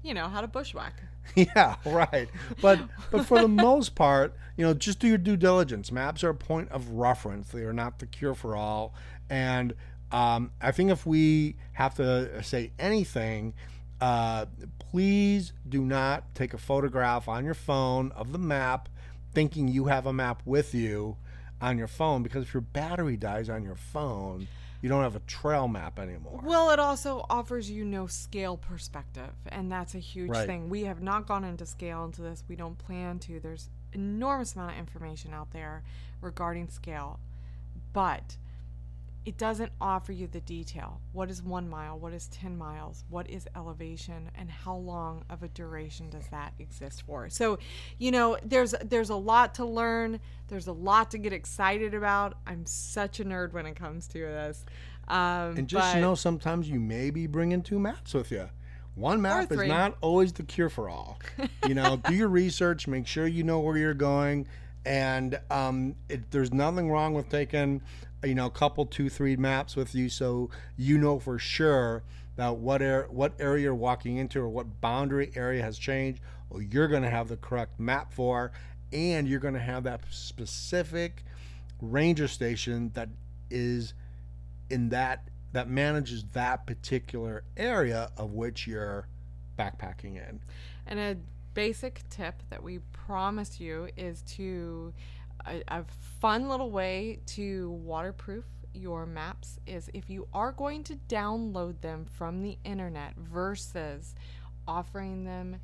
you 0.03 0.13
know, 0.13 0.28
how 0.30 0.39
to 0.41 0.47
bushwhack. 0.47 0.93
yeah, 1.36 1.75
right. 1.86 2.30
But 2.61 2.80
but 3.11 3.25
for 3.25 3.41
the 3.41 3.47
most 3.47 3.93
part, 3.93 4.34
you 4.55 4.65
know, 4.65 4.73
just 4.73 4.99
do 4.99 5.07
your 5.07 5.17
due 5.19 5.36
diligence. 5.38 5.91
Maps 5.91 6.23
are 6.23 6.30
a 6.30 6.36
point 6.36 6.69
of 6.71 6.89
reference. 6.89 7.49
They 7.49 7.61
are 7.63 7.73
not 7.73 7.99
the 7.99 8.05
cure 8.07 8.34
for 8.34 8.55
all. 8.55 8.93
And 9.30 9.73
um, 10.11 10.51
I 10.61 10.71
think 10.71 10.89
if 10.89 11.05
we 11.05 11.57
have 11.73 11.93
to 11.95 12.41
say 12.41 12.71
anything, 12.80 13.53
uh, 14.01 14.45
please 14.92 15.54
do 15.68 15.82
not 15.82 16.34
take 16.36 16.54
a 16.54 16.58
photograph 16.58 17.28
on 17.28 17.44
your 17.46 17.54
phone 17.54 18.12
of 18.14 18.32
the 18.32 18.38
map, 18.38 18.90
thinking 19.34 19.68
you 19.68 19.86
have 19.86 20.06
a 20.06 20.14
map 20.14 20.42
with 20.46 20.74
you 20.74 21.18
on 21.62 21.78
your 21.78 21.88
phone. 21.88 22.24
Because 22.24 22.44
if 22.44 22.54
your 22.54 22.62
battery 22.62 23.18
dies 23.18 23.50
on 23.50 23.64
your 23.64 23.76
phone, 23.76 24.48
you 24.82 24.90
don't 24.90 25.04
have 25.04 25.16
a 25.16 25.20
trail 25.22 25.68
map 25.68 26.00
anymore. 26.00 26.40
Well, 26.44 26.70
it 26.70 26.80
also 26.80 27.26
offers 27.30 27.70
you 27.70 27.84
no 27.84 28.08
scale 28.08 28.58
perspective, 28.58 29.32
and 29.48 29.72
that's 29.72 29.96
a 29.96 30.00
huge 30.00 30.30
Right. 30.30 30.48
thing. 30.48 30.70
We 30.70 30.84
have 30.84 31.02
not 31.02 31.28
gone 31.28 31.44
into 31.44 31.66
scale 31.66 32.06
into 32.06 32.22
this. 32.22 32.44
We 32.48 32.56
don't 32.56 32.78
plan 32.78 33.20
to. 33.20 33.40
There's 33.40 33.70
enormous 33.94 34.56
amount 34.56 34.74
of 34.74 34.78
information 34.78 35.34
out 35.34 35.52
there 35.52 35.84
regarding 36.22 36.70
scale, 36.70 37.20
but 37.94 38.38
it 39.28 39.38
doesn't 39.38 39.73
offer 39.82 40.13
you 40.13 40.25
the 40.25 40.39
detail. 40.39 41.01
What 41.11 41.30
is 41.30 41.43
one 41.43 41.67
mile? 41.69 41.99
What 41.99 42.13
is 42.13 42.28
10 42.30 42.57
miles? 42.57 43.03
What 43.09 43.30
is 43.30 43.45
elevation? 43.57 44.32
And 44.36 44.49
how 44.49 44.75
long 44.78 45.25
of 45.30 45.43
a 45.43 45.49
duration 45.49 46.09
does 46.09 46.25
that 46.32 46.53
exist 46.59 47.01
for? 47.05 47.30
So, 47.30 47.59
you 47.97 48.09
know, 48.11 48.38
there's 48.41 48.73
there's 48.86 49.09
a 49.09 49.15
lot 49.17 49.53
to 49.55 49.65
learn. 49.65 50.21
There's 50.47 50.67
a 50.67 50.71
lot 50.71 51.11
to 51.11 51.17
get 51.17 51.34
excited 51.34 51.93
about. 51.93 52.36
I'm 52.47 52.65
such 52.65 53.19
a 53.19 53.25
nerd 53.25 53.51
when 53.51 53.65
it 53.65 53.75
comes 53.75 54.07
to 54.07 54.19
this. 54.19 54.65
Um, 55.09 55.57
And 55.57 55.67
just 55.67 55.93
but- 55.93 55.99
know 55.99 56.15
sometimes 56.15 56.69
you 56.69 56.80
may 56.80 57.09
be 57.09 57.28
bringing 57.28 57.61
two 57.61 57.80
maps 57.80 58.13
with 58.13 58.32
you. 58.32 58.49
One 58.95 59.21
map 59.21 59.51
is 59.51 59.59
not 59.67 59.97
always 59.99 60.32
the 60.34 60.43
cure 60.43 60.69
for 60.69 60.89
all. 60.89 61.19
You 61.67 61.75
know, 61.75 61.97
do 61.97 62.15
your 62.15 62.30
research, 62.30 62.88
make 62.88 63.05
sure 63.05 63.28
you 63.28 63.43
know 63.43 63.59
where 63.59 63.78
you're 63.78 63.93
going, 63.93 64.47
and 64.88 65.38
um, 65.52 65.96
it, 66.08 66.32
there's 66.32 66.54
nothing 66.54 66.90
wrong 66.90 67.14
with 67.14 67.28
taking, 67.28 67.82
you 68.24 68.34
know, 68.34 68.46
a 68.46 68.50
couple, 68.50 68.86
two, 68.86 69.10
three 69.10 69.36
maps 69.36 69.76
with 69.76 69.94
you, 69.94 70.08
so 70.08 70.50
you 70.78 70.98
know 70.98 71.20
for 71.20 71.38
sure 71.38 72.04
about 72.36 72.60
what 72.60 72.82
air, 72.82 73.06
what 73.10 73.34
area 73.38 73.64
you're 73.64 73.76
walking 73.76 74.16
into 74.16 74.40
or 74.40 74.48
what 74.48 74.80
boundary 74.80 75.30
area 75.36 75.62
has 75.62 75.78
changed, 75.78 76.22
or 76.50 76.62
you're 76.62 76.88
going 76.88 77.04
to 77.04 77.10
have 77.10 77.28
the 77.28 77.36
correct 77.36 77.78
map 77.78 78.14
for, 78.14 78.54
and 78.94 79.28
you're 79.28 79.42
going 79.42 79.56
to 79.56 79.60
have 79.60 79.84
that 79.84 80.00
specific 80.10 81.26
ranger 81.82 82.28
station 82.28 82.90
that 82.94 83.10
is 83.52 83.94
in 84.70 84.88
that 84.90 85.28
that 85.52 85.70
manages 85.70 86.24
that 86.34 86.66
particular 86.66 87.44
area 87.58 88.10
of 88.18 88.32
which 88.32 88.68
you're 88.68 89.08
backpacking 89.60 90.16
in. 90.16 90.40
And 90.86 91.00
a 91.00 91.18
basic 91.58 92.08
tip 92.12 92.43
that 92.51 92.62
we 92.62 92.78
promise 92.91 93.60
you 93.60 93.88
is 93.97 94.22
to 94.22 94.93
a, 95.47 95.64
a 95.70 95.84
fun 96.22 96.47
little 96.47 96.70
way 96.70 97.18
to 97.26 97.72
waterproof 97.84 98.45
your 98.76 99.08
maps 99.08 99.60
is 99.66 99.89
if 99.91 100.08
you 100.08 100.28
are 100.36 100.51
going 100.51 100.84
to 100.84 100.95
download 101.10 101.82
them 101.82 102.05
from 102.05 102.43
the 102.43 102.60
internet 102.64 103.16
versus 103.18 104.14
offering 104.68 105.24
them, 105.24 105.55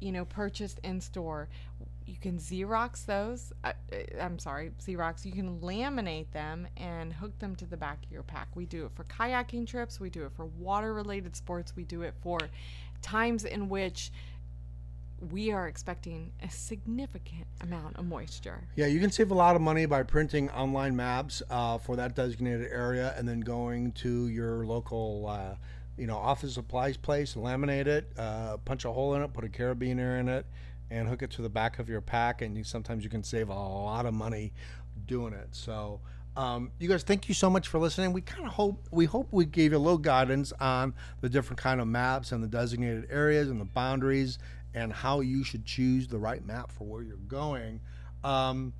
you 0.00 0.12
know, 0.12 0.26
purchased 0.26 0.80
in 0.84 1.00
store. 1.00 1.48
You 2.04 2.16
can 2.20 2.36
Xerox 2.36 3.06
those. 3.06 3.50
Uh, 3.64 3.72
uh, 3.90 3.96
I'm 4.20 4.38
sorry, 4.38 4.72
Xerox. 4.86 5.24
You 5.24 5.32
can 5.32 5.60
laminate 5.60 6.30
them 6.32 6.68
and 6.76 7.10
hook 7.10 7.38
them 7.38 7.56
to 7.56 7.64
the 7.64 7.76
back 7.76 8.04
of 8.04 8.12
your 8.12 8.22
pack. 8.22 8.48
We 8.54 8.66
do 8.66 8.84
it 8.84 8.92
for 8.94 9.04
kayaking 9.04 9.66
trips. 9.66 9.98
We 9.98 10.10
do 10.10 10.24
it 10.24 10.32
for 10.36 10.44
water 10.44 10.92
related 10.92 11.36
sports. 11.36 11.74
We 11.74 11.84
do 11.84 12.02
it 12.02 12.12
for 12.20 12.38
times 13.00 13.44
in 13.44 13.70
which 13.70 14.10
we 15.32 15.50
are 15.50 15.68
expecting 15.68 16.32
a 16.42 16.50
significant 16.50 17.46
amount 17.60 17.96
of 17.96 18.06
moisture. 18.06 18.62
Yeah, 18.76 18.86
you 18.86 19.00
can 19.00 19.10
save 19.10 19.30
a 19.30 19.34
lot 19.34 19.56
of 19.56 19.62
money 19.62 19.86
by 19.86 20.02
printing 20.02 20.48
online 20.50 20.94
maps 20.94 21.42
uh, 21.50 21.78
for 21.78 21.96
that 21.96 22.14
designated 22.14 22.68
area, 22.70 23.14
and 23.16 23.28
then 23.28 23.40
going 23.40 23.92
to 23.92 24.28
your 24.28 24.64
local, 24.64 25.26
uh, 25.28 25.56
you 25.96 26.06
know, 26.06 26.16
office 26.16 26.54
supplies 26.54 26.96
place, 26.96 27.34
laminate 27.34 27.86
it, 27.86 28.12
uh, 28.16 28.58
punch 28.58 28.84
a 28.84 28.92
hole 28.92 29.14
in 29.14 29.22
it, 29.22 29.32
put 29.32 29.44
a 29.44 29.48
carabiner 29.48 30.20
in 30.20 30.28
it, 30.28 30.46
and 30.90 31.08
hook 31.08 31.22
it 31.22 31.30
to 31.30 31.42
the 31.42 31.50
back 31.50 31.78
of 31.78 31.88
your 31.88 32.00
pack. 32.00 32.42
And 32.42 32.56
you 32.56 32.64
sometimes 32.64 33.02
you 33.02 33.10
can 33.10 33.24
save 33.24 33.48
a 33.48 33.54
lot 33.54 34.06
of 34.06 34.14
money 34.14 34.52
doing 35.06 35.32
it. 35.32 35.48
So. 35.52 36.00
Um, 36.36 36.70
you 36.78 36.88
guys, 36.88 37.02
thank 37.02 37.28
you 37.28 37.34
so 37.34 37.50
much 37.50 37.66
for 37.66 37.80
listening. 37.80 38.12
We 38.12 38.20
kind 38.20 38.46
of 38.46 38.52
hope 38.52 38.86
we 38.92 39.06
hope 39.06 39.26
we 39.32 39.44
gave 39.44 39.72
you 39.72 39.78
a 39.78 39.80
little 39.80 39.98
guidance 39.98 40.52
on 40.60 40.94
the 41.20 41.28
different 41.28 41.58
kind 41.58 41.80
of 41.80 41.88
maps 41.88 42.30
and 42.30 42.44
the 42.44 42.46
designated 42.46 43.08
areas 43.10 43.48
and 43.48 43.60
the 43.60 43.64
boundaries 43.64 44.38
and 44.74 44.92
how 44.92 45.20
you 45.20 45.44
should 45.44 45.64
choose 45.64 46.08
the 46.08 46.18
right 46.18 46.44
map 46.46 46.70
for 46.70 46.84
where 46.84 47.02
you're 47.02 47.16
going. 47.16 47.80
Um, 48.24 48.72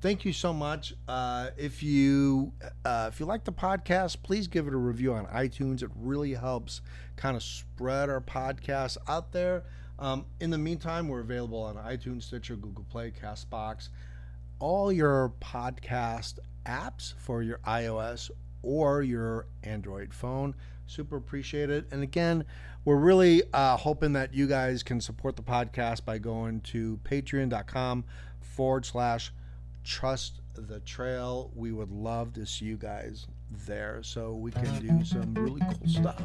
thank 0.00 0.24
you 0.24 0.32
so 0.32 0.52
much. 0.52 0.94
Uh, 1.08 1.50
if 1.56 1.82
you 1.82 2.52
uh, 2.84 3.10
if 3.12 3.20
you 3.20 3.26
like 3.26 3.44
the 3.44 3.52
podcast, 3.52 4.22
please 4.22 4.46
give 4.46 4.66
it 4.66 4.74
a 4.74 4.78
review 4.78 5.12
on 5.12 5.26
iTunes. 5.26 5.82
It 5.82 5.90
really 5.96 6.34
helps 6.34 6.80
kind 7.16 7.36
of 7.36 7.42
spread 7.42 8.10
our 8.10 8.20
podcast 8.20 8.96
out 9.08 9.32
there. 9.32 9.64
Um, 9.98 10.26
in 10.40 10.50
the 10.50 10.58
meantime, 10.58 11.08
we're 11.08 11.20
available 11.20 11.62
on 11.62 11.76
iTunes, 11.76 12.24
Stitcher, 12.24 12.56
Google 12.56 12.84
Play, 12.90 13.12
Castbox, 13.12 13.88
all 14.58 14.92
your 14.92 15.32
podcast 15.40 16.38
apps 16.66 17.14
for 17.18 17.42
your 17.42 17.58
iOS 17.58 18.30
or 18.64 19.02
your 19.02 19.46
Android 19.62 20.12
phone. 20.14 20.54
Super 20.86 21.16
appreciate 21.16 21.70
it. 21.70 21.86
And 21.90 22.02
again, 22.02 22.44
we're 22.84 22.96
really 22.96 23.42
uh, 23.54 23.76
hoping 23.76 24.12
that 24.14 24.34
you 24.34 24.46
guys 24.46 24.82
can 24.82 25.00
support 25.00 25.36
the 25.36 25.42
podcast 25.42 26.04
by 26.04 26.18
going 26.18 26.60
to 26.62 26.98
patreon.com 27.04 28.04
forward 28.40 28.84
slash 28.84 29.32
trust 29.82 30.40
the 30.54 30.80
trail. 30.80 31.50
We 31.54 31.72
would 31.72 31.90
love 31.90 32.32
to 32.34 32.44
see 32.46 32.66
you 32.66 32.76
guys 32.76 33.26
there 33.66 34.00
so 34.02 34.34
we 34.34 34.50
can 34.50 34.80
do 34.86 35.04
some 35.04 35.32
really 35.34 35.60
cool 35.60 35.88
stuff. 35.88 36.22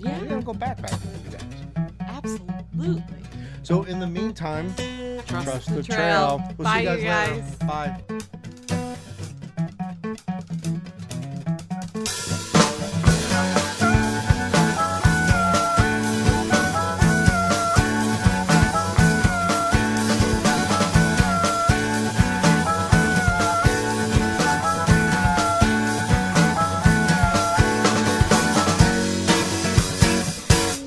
Yeah. 0.00 0.18
We're 0.20 0.26
going 0.26 0.40
to 0.40 0.46
go 0.46 0.52
backpacking 0.52 1.06
with 1.12 1.24
you 1.24 1.38
guys. 1.38 1.90
Absolutely. 2.00 3.22
So 3.62 3.84
in 3.84 3.98
the 4.00 4.06
meantime, 4.06 4.74
Trust, 5.26 5.44
trust 5.46 5.68
the, 5.68 5.74
the 5.76 5.82
trail. 5.82 6.38
trail. 6.38 6.54
We'll 6.58 6.64
Bye, 6.64 6.78
see 6.80 6.84
you 6.84 6.90
you 6.96 7.02
guys 7.04 7.30
later. 7.30 7.42
guys. 7.42 7.56
Bye. 8.08 8.47